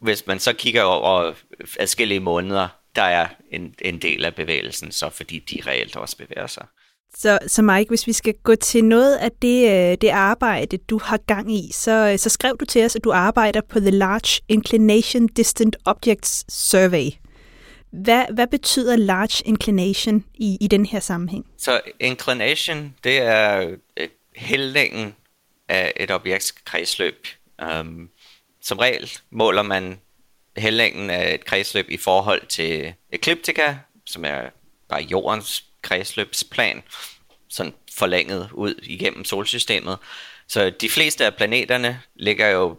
Hvis 0.00 0.26
man 0.26 0.38
så 0.38 0.52
kigger 0.52 0.82
over 0.82 1.32
forskellige 1.66 2.20
måneder, 2.20 2.68
der 2.96 3.02
er 3.02 3.28
en, 3.50 3.74
en 3.82 3.98
del 3.98 4.24
af 4.24 4.34
bevægelsen, 4.34 4.92
så 4.92 5.10
fordi 5.10 5.38
de 5.38 5.70
reelt 5.70 5.96
også 5.96 6.16
bevæger 6.16 6.46
sig. 6.46 6.66
Så, 7.14 7.38
så 7.46 7.62
Mike, 7.62 7.88
hvis 7.88 8.06
vi 8.06 8.12
skal 8.12 8.34
gå 8.42 8.54
til 8.54 8.84
noget 8.84 9.16
af 9.16 9.32
det, 9.42 9.64
øh, 9.64 9.96
det 10.00 10.08
arbejde, 10.08 10.76
du 10.76 10.98
har 10.98 11.16
gang 11.16 11.54
i, 11.54 11.70
så, 11.72 12.14
så 12.18 12.28
skrev 12.28 12.56
du 12.60 12.64
til 12.64 12.84
os, 12.84 12.96
at 12.96 13.04
du 13.04 13.12
arbejder 13.12 13.60
på 13.60 13.80
The 13.80 13.90
Large 13.90 14.42
Inclination 14.48 15.26
Distant 15.26 15.76
Objects 15.84 16.44
Survey. 16.48 17.10
Hvad, 17.92 18.24
hvad 18.34 18.46
betyder 18.46 18.96
large 18.96 19.42
inclination 19.44 20.24
i, 20.34 20.58
i 20.60 20.68
den 20.68 20.86
her 20.86 21.00
sammenhæng? 21.00 21.46
Så 21.58 21.80
inclination, 22.00 22.94
det 23.04 23.18
er 23.18 23.76
hældningen 24.36 25.14
af 25.68 25.92
et 25.96 26.10
objekts 26.10 26.52
kredsløb. 26.52 27.26
Um, 27.80 28.10
som 28.62 28.78
regel 28.78 29.10
måler 29.30 29.62
man 29.62 30.00
hældningen 30.56 31.10
af 31.10 31.34
et 31.34 31.44
kredsløb 31.44 31.90
i 31.90 31.96
forhold 31.96 32.46
til 32.46 32.94
ekliptika, 33.12 33.76
som 34.06 34.24
er 34.24 34.50
bare 34.88 35.02
jordens 35.02 35.64
kredsløbsplan, 35.82 36.82
sådan 37.48 37.74
forlænget 37.94 38.50
ud 38.52 38.74
igennem 38.82 39.24
solsystemet. 39.24 39.98
Så 40.46 40.70
de 40.70 40.88
fleste 40.90 41.26
af 41.26 41.34
planeterne 41.34 42.00
ligger 42.14 42.48
jo 42.48 42.78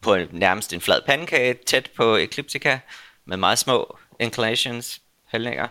på 0.00 0.16
nærmest 0.30 0.72
en 0.72 0.80
flad 0.80 1.00
pandekage 1.06 1.54
tæt 1.66 1.90
på 1.96 2.16
ekliptika, 2.16 2.78
med 3.24 3.36
meget 3.36 3.58
små 3.58 3.98
inclinations, 4.20 5.00
hældninger. 5.32 5.68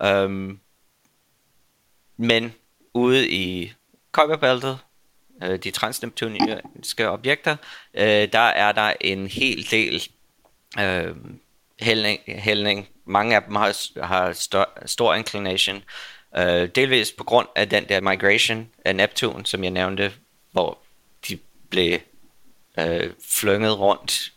Um, 0.00 0.06
øhm, 0.06 0.60
men 2.16 2.54
ude 2.94 3.28
i 3.28 3.72
Kuiperbæltet, 4.12 4.78
øh, 5.42 5.58
de 5.58 5.70
transneptuniske 5.70 7.08
objekter, 7.08 7.56
øh, 7.94 8.28
der 8.32 8.38
er 8.38 8.72
der 8.72 8.92
en 9.00 9.26
hel 9.26 9.70
del 9.70 10.08
øh, 10.78 11.14
hældning, 11.80 12.20
hældning. 12.26 12.88
Mange 13.04 13.36
af 13.36 13.42
dem 13.42 13.54
har, 13.54 14.02
har 14.04 14.32
stor, 14.32 14.68
stor 14.86 15.14
inclination, 15.14 15.82
øh, 16.36 16.68
delvis 16.74 17.12
på 17.12 17.24
grund 17.24 17.48
af 17.56 17.68
den 17.68 17.88
der 17.88 18.00
migration 18.00 18.68
af 18.84 18.96
Neptun, 18.96 19.44
som 19.44 19.64
jeg 19.64 19.70
nævnte, 19.70 20.12
hvor 20.52 20.78
de 21.28 21.38
blev 21.70 21.98
øh, 22.78 23.10
flynget 23.28 23.78
rundt 23.78 24.32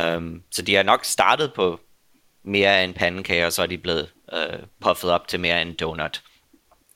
Um, 0.00 0.42
så 0.50 0.62
de 0.62 0.76
er 0.76 0.82
nok 0.82 1.04
startet 1.04 1.52
på 1.52 1.80
mere 2.42 2.84
end 2.84 2.94
pandekage, 2.94 3.46
og 3.46 3.52
så 3.52 3.62
er 3.62 3.66
de 3.66 3.78
blevet 3.78 4.08
øh, 4.32 4.58
puffet 4.80 5.10
op 5.10 5.28
til 5.28 5.40
mere 5.40 5.62
end 5.62 5.76
donut. 5.76 6.22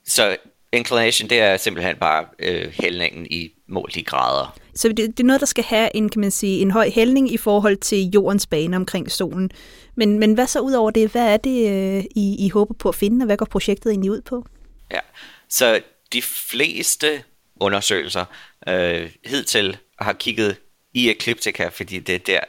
Så 0.07 0.37
inclination, 0.73 1.31
det 1.31 1.41
er 1.41 1.57
simpelthen 1.57 1.97
bare 1.97 2.25
øh, 2.39 2.69
hældningen 2.71 3.27
i 3.31 3.51
målt 3.69 3.97
i 3.97 4.03
grader. 4.03 4.59
Så 4.75 4.89
det, 4.89 4.99
det 4.99 5.21
er 5.21 5.25
noget, 5.25 5.41
der 5.41 5.47
skal 5.47 5.65
have 5.65 5.91
en, 5.95 6.09
kan 6.09 6.21
man 6.21 6.31
sige, 6.31 6.61
en 6.61 6.71
høj 6.71 6.91
hældning 6.91 7.33
i 7.33 7.37
forhold 7.37 7.77
til 7.77 8.11
jordens 8.11 8.47
bane 8.47 8.77
omkring 8.77 9.11
solen. 9.11 9.51
Men, 9.95 10.19
men 10.19 10.35
hvad 10.35 10.47
så 10.47 10.61
ud 10.61 10.73
over 10.73 10.91
det? 10.91 11.11
Hvad 11.11 11.33
er 11.33 11.37
det, 11.37 11.71
øh, 11.71 12.05
I, 12.17 12.47
I 12.47 12.49
håber 12.49 12.75
på 12.75 12.89
at 12.89 12.95
finde, 12.95 13.23
og 13.23 13.27
hvad 13.27 13.37
går 13.37 13.47
projektet 13.47 13.91
egentlig 13.91 14.11
ud 14.11 14.21
på? 14.21 14.47
Ja, 14.93 15.01
så 15.49 15.81
de 16.13 16.23
fleste 16.23 17.23
undersøgelser 17.61 18.25
øh, 18.69 19.11
hidtil 19.25 19.77
har 19.99 20.13
kigget 20.13 20.57
i 20.95 21.11
Ecliptica, 21.11 21.69
fordi 21.69 21.99
det 21.99 22.15
er 22.15 22.19
der, 22.19 22.41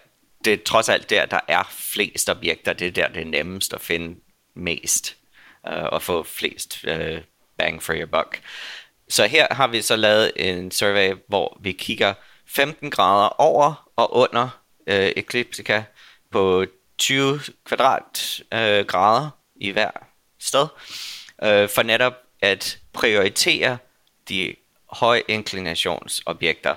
det 0.46 0.54
er 0.54 0.58
trods 0.66 0.90
alt 0.90 1.10
der, 1.10 1.26
der 1.26 1.40
er 1.48 1.64
flest 1.72 2.30
objekter. 2.30 2.74
Det 2.74 2.88
er 2.88 2.92
der, 2.92 3.08
det 3.08 3.22
er 3.22 3.26
nemmest 3.26 3.74
at 3.74 3.82
finde 3.82 4.16
mest 4.56 5.16
øh, 5.68 5.84
og 5.84 6.02
få 6.02 6.24
flest 6.24 6.86
øh, 6.88 7.22
bang 7.58 7.84
for 7.84 7.94
your 7.94 8.06
buck. 8.06 8.42
Så 9.10 9.26
her 9.26 9.48
har 9.52 9.68
vi 9.68 9.82
så 9.82 9.96
lavet 9.96 10.32
en 10.36 10.72
survey, 10.72 11.14
hvor 11.28 11.58
vi 11.62 11.72
kigger 11.72 12.14
15 12.48 12.92
grader 12.92 13.28
over 13.42 13.90
og 13.96 14.16
under 14.16 14.50
øh, 14.88 15.12
Ecliptica 15.16 15.84
på 16.32 16.66
20 16.98 17.40
kvadratgrader 17.66 18.80
øh, 18.80 18.86
grader 18.86 19.30
i 19.56 19.72
hver 19.72 19.92
sted, 20.40 20.68
øh, 21.44 21.70
for 21.70 21.84
netop 21.84 22.14
at 22.42 22.80
prioritere 22.94 23.78
de 24.30 24.56
høj 24.90 25.24
inklinationsobjekter. 25.28 26.76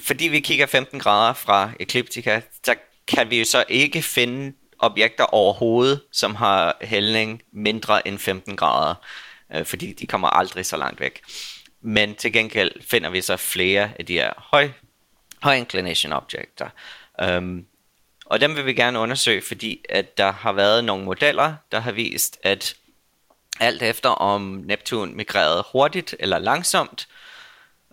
Fordi 0.00 0.28
vi 0.28 0.40
kigger 0.40 0.66
15 0.66 1.00
grader 1.00 1.32
fra 1.32 1.70
Ecliptica, 1.80 2.40
så 2.64 2.74
kan 3.08 3.30
vi 3.30 3.38
jo 3.38 3.44
så 3.44 3.64
ikke 3.68 4.02
finde 4.02 4.52
objekter 4.78 5.24
overhovedet, 5.24 6.00
som 6.12 6.34
har 6.34 6.76
hældning 6.80 7.42
mindre 7.52 8.08
end 8.08 8.18
15 8.18 8.56
grader, 8.56 8.94
øh, 9.54 9.64
fordi 9.64 9.92
de 9.92 10.06
kommer 10.06 10.28
aldrig 10.28 10.66
så 10.66 10.76
langt 10.76 11.00
væk. 11.00 11.22
Men 11.80 12.14
til 12.14 12.32
gengæld 12.32 12.72
finder 12.82 13.10
vi 13.10 13.20
så 13.20 13.36
flere 13.36 13.90
af 13.98 14.06
de 14.06 14.12
her 14.12 14.32
høj, 14.36 14.70
høj 15.42 15.54
inclination 15.54 16.12
objekter. 16.12 16.68
Um, 17.22 17.66
og 18.26 18.40
dem 18.40 18.56
vil 18.56 18.66
vi 18.66 18.72
gerne 18.72 18.98
undersøge, 18.98 19.42
fordi 19.42 19.84
at 19.88 20.18
der 20.18 20.32
har 20.32 20.52
været 20.52 20.84
nogle 20.84 21.04
modeller, 21.04 21.54
der 21.72 21.80
har 21.80 21.92
vist, 21.92 22.38
at 22.42 22.74
alt 23.60 23.82
efter 23.82 24.08
om 24.08 24.42
Neptun 24.42 25.14
migrerede 25.14 25.64
hurtigt 25.72 26.14
eller 26.18 26.38
langsomt, 26.38 27.08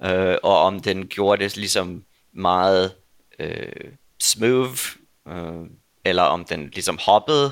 øh, 0.04 0.38
og 0.44 0.62
om 0.62 0.80
den 0.80 1.08
gjorde 1.08 1.44
det 1.44 1.58
ligesom 1.58 2.04
meget 2.34 2.94
øh, 3.40 3.92
smooth, 4.20 4.82
øh, 5.28 5.70
eller 6.06 6.24
om 6.24 6.46
den 6.46 6.70
ligesom 6.70 7.00
hoppede 7.02 7.52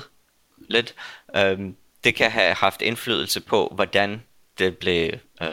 lidt, 0.68 0.94
øh, 1.36 1.58
det 2.04 2.14
kan 2.14 2.30
have 2.30 2.54
haft 2.54 2.82
indflydelse 2.82 3.40
på, 3.40 3.72
hvordan 3.74 4.22
det 4.58 4.78
blev 4.78 5.12
øh, 5.42 5.48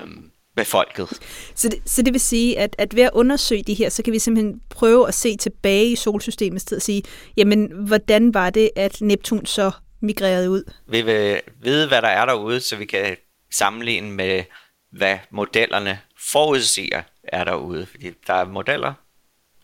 befolket. 0.56 1.08
Så 1.56 1.70
det, 1.70 1.80
så 1.86 2.02
det 2.02 2.14
vil 2.14 2.22
sige, 2.22 2.60
at, 2.60 2.76
at 2.78 2.96
ved 2.96 3.04
at 3.04 3.10
undersøge 3.14 3.64
de 3.64 3.74
her, 3.74 3.90
så 3.90 4.04
kan 4.04 4.14
vi 4.14 4.20
simpelthen 4.20 4.62
prøve 4.70 5.08
at 5.08 5.14
se 5.14 5.38
tilbage 5.38 5.92
i 5.92 5.96
solsystemets 5.96 6.66
tid 6.66 6.78
og 6.78 6.82
sige, 6.82 7.04
jamen, 7.38 7.72
hvordan 7.72 8.34
var 8.34 8.50
det, 8.50 8.70
at 8.76 9.02
Neptun 9.02 9.46
så 9.46 9.72
migrerede 10.02 10.50
ud? 10.50 10.64
Vi 10.88 11.02
vil 11.02 11.42
vide, 11.62 11.88
hvad 11.88 12.02
der 12.02 12.08
er 12.08 12.26
derude, 12.26 12.60
så 12.60 12.76
vi 12.76 12.86
kan 12.86 13.18
sammenligne 13.54 14.12
med, 14.12 14.44
hvad 14.92 15.18
modellerne 15.32 16.00
forudsiger 16.32 17.02
er 17.24 17.44
derude. 17.44 17.86
Fordi 17.86 18.12
der 18.28 18.34
er 18.34 18.46
modeller, 18.46 18.94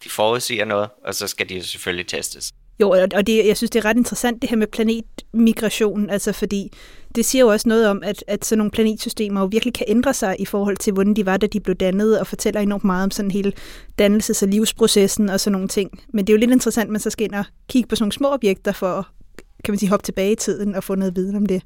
de 0.03 0.09
forudsiger 0.09 0.65
noget, 0.65 0.89
og 1.05 1.15
så 1.15 1.27
skal 1.27 1.49
de 1.49 1.63
selvfølgelig 1.63 2.07
testes. 2.07 2.51
Jo, 2.79 2.89
og 2.89 3.27
det, 3.27 3.45
jeg 3.45 3.57
synes, 3.57 3.69
det 3.69 3.79
er 3.79 3.85
ret 3.85 3.97
interessant 3.97 4.41
det 4.41 4.49
her 4.49 4.57
med 4.57 4.67
planetmigration, 4.67 6.09
altså 6.09 6.31
fordi 6.31 6.71
det 7.15 7.25
siger 7.25 7.41
jo 7.41 7.47
også 7.47 7.69
noget 7.69 7.87
om, 7.87 8.03
at, 8.03 8.23
at 8.27 8.45
sådan 8.45 8.57
nogle 8.57 8.71
planetsystemer 8.71 9.41
jo 9.41 9.45
virkelig 9.45 9.73
kan 9.73 9.85
ændre 9.89 10.13
sig 10.13 10.35
i 10.39 10.45
forhold 10.45 10.77
til, 10.77 10.93
hvordan 10.93 11.13
de 11.13 11.25
var, 11.25 11.37
da 11.37 11.47
de 11.47 11.59
blev 11.59 11.75
dannet, 11.75 12.19
og 12.19 12.27
fortæller 12.27 12.61
enormt 12.61 12.83
meget 12.83 13.03
om 13.03 13.11
sådan 13.11 13.31
hele 13.31 13.53
dannelses- 14.01 14.43
og 14.43 14.47
livsprocessen 14.47 15.29
og 15.29 15.39
sådan 15.39 15.51
nogle 15.51 15.67
ting. 15.67 16.03
Men 16.13 16.27
det 16.27 16.33
er 16.33 16.37
jo 16.37 16.39
lidt 16.39 16.51
interessant, 16.51 16.87
at 16.87 16.91
man 16.91 17.01
så 17.01 17.09
skal 17.09 17.25
ind 17.25 17.35
og 17.35 17.45
kigge 17.69 17.89
på 17.89 17.95
sådan 17.95 18.03
nogle 18.03 18.13
små 18.13 18.33
objekter 18.33 18.71
for 18.71 18.87
at, 18.87 19.05
kan 19.63 19.71
man 19.71 19.79
sige, 19.79 19.89
hoppe 19.89 20.03
tilbage 20.03 20.31
i 20.31 20.35
tiden 20.35 20.75
og 20.75 20.83
få 20.83 20.95
noget 20.95 21.15
viden 21.15 21.35
om 21.35 21.45
det. 21.45 21.61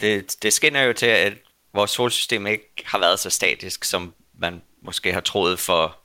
Det, 0.00 0.36
det 0.42 0.52
skinner 0.52 0.82
jo 0.82 0.92
til, 0.92 1.06
at 1.06 1.32
vores 1.74 1.90
solsystem 1.90 2.46
ikke 2.46 2.82
har 2.84 2.98
været 2.98 3.18
så 3.18 3.30
statisk, 3.30 3.84
som 3.84 4.14
man 4.38 4.62
måske 4.82 5.12
har 5.12 5.20
troet 5.20 5.58
for 5.58 5.96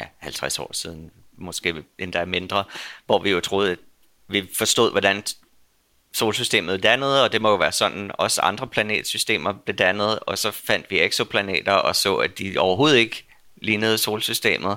ja, 0.00 0.04
50 0.18 0.58
år 0.58 0.70
siden, 0.72 1.10
måske 1.36 1.74
endda 1.98 2.24
mindre, 2.24 2.64
hvor 3.06 3.18
vi 3.18 3.30
jo 3.30 3.40
troede, 3.40 3.70
at 3.70 3.78
vi 4.28 4.50
forstod, 4.58 4.90
hvordan 4.90 5.22
solsystemet 6.12 6.82
dannede, 6.82 7.24
og 7.24 7.32
det 7.32 7.42
må 7.42 7.50
jo 7.50 7.56
være 7.56 7.72
sådan, 7.72 8.10
også 8.14 8.40
andre 8.40 8.66
planetsystemer 8.66 9.52
blev 9.52 9.76
dannet, 9.76 10.18
og 10.18 10.38
så 10.38 10.50
fandt 10.50 10.90
vi 10.90 11.00
eksoplaneter 11.00 11.72
og 11.72 11.96
så, 11.96 12.16
at 12.16 12.38
de 12.38 12.54
overhovedet 12.58 12.96
ikke 12.96 13.24
lignede 13.56 13.98
solsystemet, 13.98 14.76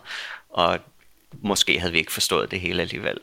og 0.49 0.79
måske 1.31 1.79
havde 1.79 1.91
vi 1.91 1.99
ikke 1.99 2.11
forstået 2.11 2.51
det 2.51 2.59
hele 2.59 2.81
alligevel. 2.81 3.17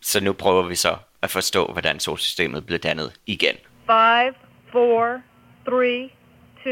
Så 0.00 0.20
nu 0.20 0.32
prøver 0.32 0.62
vi 0.62 0.74
så 0.74 0.96
at 1.22 1.30
forstå, 1.30 1.66
hvordan 1.66 2.00
solsystemet 2.00 2.66
blev 2.66 2.78
dannet 2.78 3.12
igen. 3.26 3.56
5, 3.86 4.34
4, 4.72 5.22
3, 5.66 6.10
2, 6.64 6.70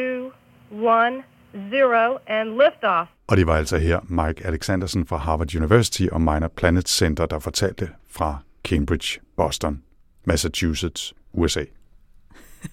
1, 0.87 1.25
0, 1.55 2.19
and 2.27 2.49
liftoff. 2.49 3.11
Og 3.27 3.37
det 3.37 3.47
var 3.47 3.57
altså 3.57 3.79
her 3.79 4.01
Mike 4.09 4.47
Alexandersen 4.47 5.07
fra 5.07 5.17
Harvard 5.17 5.57
University 5.57 6.07
og 6.13 6.21
Minor 6.21 6.49
Planet 6.57 6.89
Center, 6.89 7.27
der 7.27 7.39
fortalte 7.39 7.89
fra 8.11 8.39
Cambridge, 8.65 9.21
Boston, 9.37 9.83
Massachusetts, 10.25 11.15
USA. 11.33 11.65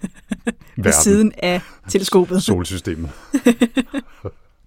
Ved 0.84 0.91
siden 0.91 1.34
af 1.38 1.61
teleskopet. 1.89 2.43
Solsystemet. 2.43 3.09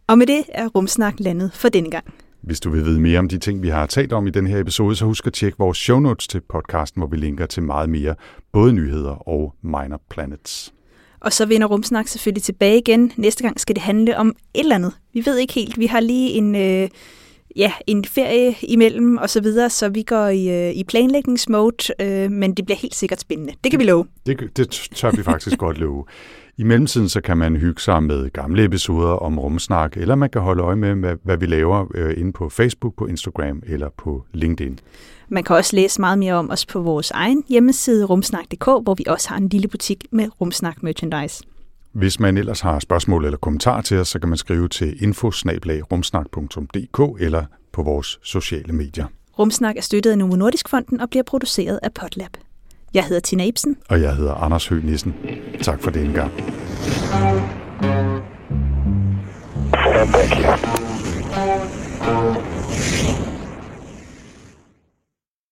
og 0.07 0.19
med 0.19 0.27
det 0.27 0.45
er 0.49 0.69
Rumsnak 0.69 1.15
landet 1.19 1.53
for 1.55 1.69
denne 1.69 1.91
gang. 1.91 2.15
Hvis 2.41 2.61
du 2.61 2.71
vil 2.71 2.85
vide 2.85 3.01
mere 3.01 3.19
om 3.19 3.29
de 3.29 3.39
ting, 3.39 3.63
vi 3.63 3.69
har 3.69 3.87
talt 3.87 4.13
om 4.13 4.27
i 4.27 4.31
den 4.31 4.47
her 4.47 4.59
episode, 4.59 4.97
så 4.97 5.05
husk 5.05 5.27
at 5.27 5.33
tjekke 5.33 5.59
vores 5.59 5.79
show 5.79 5.99
notes 5.99 6.29
til 6.29 6.41
podcasten, 6.41 7.01
hvor 7.01 7.09
vi 7.09 7.17
linker 7.17 7.47
til 7.47 7.63
meget 7.63 7.91
mere, 7.91 8.15
både 8.53 8.73
nyheder 8.73 9.29
og 9.29 9.55
minor 9.63 10.03
planets. 10.11 10.75
Og 11.21 11.33
så 11.33 11.47
vender 11.47 11.67
Rumsnak 11.67 12.09
selvfølgelig 12.09 12.43
tilbage 12.43 12.79
igen. 12.79 13.13
Næste 13.17 13.43
gang 13.43 13.61
skal 13.61 13.75
det 13.75 13.83
handle 13.83 14.19
om 14.19 14.29
et 14.29 14.61
eller 14.61 14.75
andet. 14.75 14.93
Vi 15.13 15.23
ved 15.27 15.39
ikke 15.39 15.53
helt. 15.53 15.79
Vi 15.79 15.87
har 15.87 16.01
lige 16.01 16.31
en, 16.31 16.55
øh, 16.55 16.89
ja, 17.57 17.73
en 17.87 18.05
ferie 18.05 18.55
imellem 18.63 19.17
og 19.17 19.31
så 19.31 19.41
videre, 19.41 19.71
så 19.71 19.89
vi 19.89 20.03
går 20.03 20.27
i, 20.27 20.69
øh, 20.69 20.75
i 20.75 20.85
planlægningsmode, 20.85 21.93
øh, 22.01 22.31
men 22.31 22.55
det 22.55 22.65
bliver 22.65 22.79
helt 22.79 22.95
sikkert 22.95 23.21
spændende. 23.21 23.53
Det 23.65 23.71
kan 23.71 23.81
vi 23.81 23.85
love. 23.85 24.07
Det, 24.27 24.57
det 24.57 24.71
tør 24.71 25.11
vi 25.11 25.23
faktisk 25.23 25.59
godt 25.59 25.79
love. 25.79 26.05
I 26.59 26.63
mellemtiden 26.63 27.09
så 27.09 27.21
kan 27.21 27.39
man 27.39 27.57
hygge 27.57 27.81
sig 27.81 28.03
med 28.03 28.31
gamle 28.31 28.65
episoder 28.65 29.09
om 29.09 29.39
rumsnak, 29.39 29.97
eller 29.97 30.15
man 30.15 30.31
kan 30.31 30.41
holde 30.41 30.63
øje 30.63 30.77
med, 30.77 30.95
hvad, 30.95 31.17
hvad 31.23 31.37
vi 31.37 31.47
laver 31.47 31.87
øh, 31.95 32.15
inde 32.17 32.33
på 32.33 32.49
Facebook, 32.49 32.95
på 32.97 33.07
Instagram 33.07 33.63
eller 33.67 33.89
på 33.97 34.25
LinkedIn. 34.33 34.79
Man 35.33 35.45
kan 35.45 35.57
også 35.57 35.77
læse 35.77 36.01
meget 36.01 36.19
mere 36.19 36.35
om 36.35 36.51
os 36.51 36.67
på 36.67 36.81
vores 36.81 37.11
egen 37.11 37.45
hjemmeside 37.49 38.05
rumsnak.dk, 38.05 38.65
hvor 38.65 38.95
vi 38.95 39.05
også 39.07 39.29
har 39.29 39.37
en 39.37 39.49
lille 39.49 39.69
butik 39.69 40.05
med 40.13 40.29
rumsnak 40.41 40.83
merchandise. 40.83 41.45
Hvis 41.93 42.21
man 42.21 42.39
ellers 42.39 42.61
har 42.61 42.79
spørgsmål 42.79 43.25
eller 43.25 43.39
kommentarer 43.39 43.83
til 43.83 43.99
os, 43.99 44.09
så 44.09 44.19
kan 44.19 44.29
man 44.29 44.39
skrive 44.39 44.69
til 44.69 45.03
infosnablagrumsnak.dk 45.03 47.23
eller 47.23 47.45
på 47.73 47.83
vores 47.83 48.19
sociale 48.23 48.73
medier. 48.73 49.07
Rumsnak 49.39 49.77
er 49.77 49.81
støttet 49.81 50.11
af 50.11 50.19
Novo 50.19 50.37
Nordisk 50.37 50.69
Fonden 50.69 51.01
og 51.01 51.11
bliver 51.11 51.23
produceret 51.23 51.81
af 51.83 51.93
Potlab. 51.93 52.31
Jeg 52.95 53.05
hedder 53.05 53.21
Tina 53.21 53.45
Ibsen. 53.45 53.77
Og 53.89 54.01
jeg 54.01 54.17
hedder 54.17 54.35
Anders 54.35 54.67
Høgh 54.67 54.85
Nissen. 54.85 55.15
Tak 55.63 55.83
for 55.83 55.91
denne 55.91 56.15
gang. 56.15 56.33
Thank 60.13 61.75
you. 61.75 61.80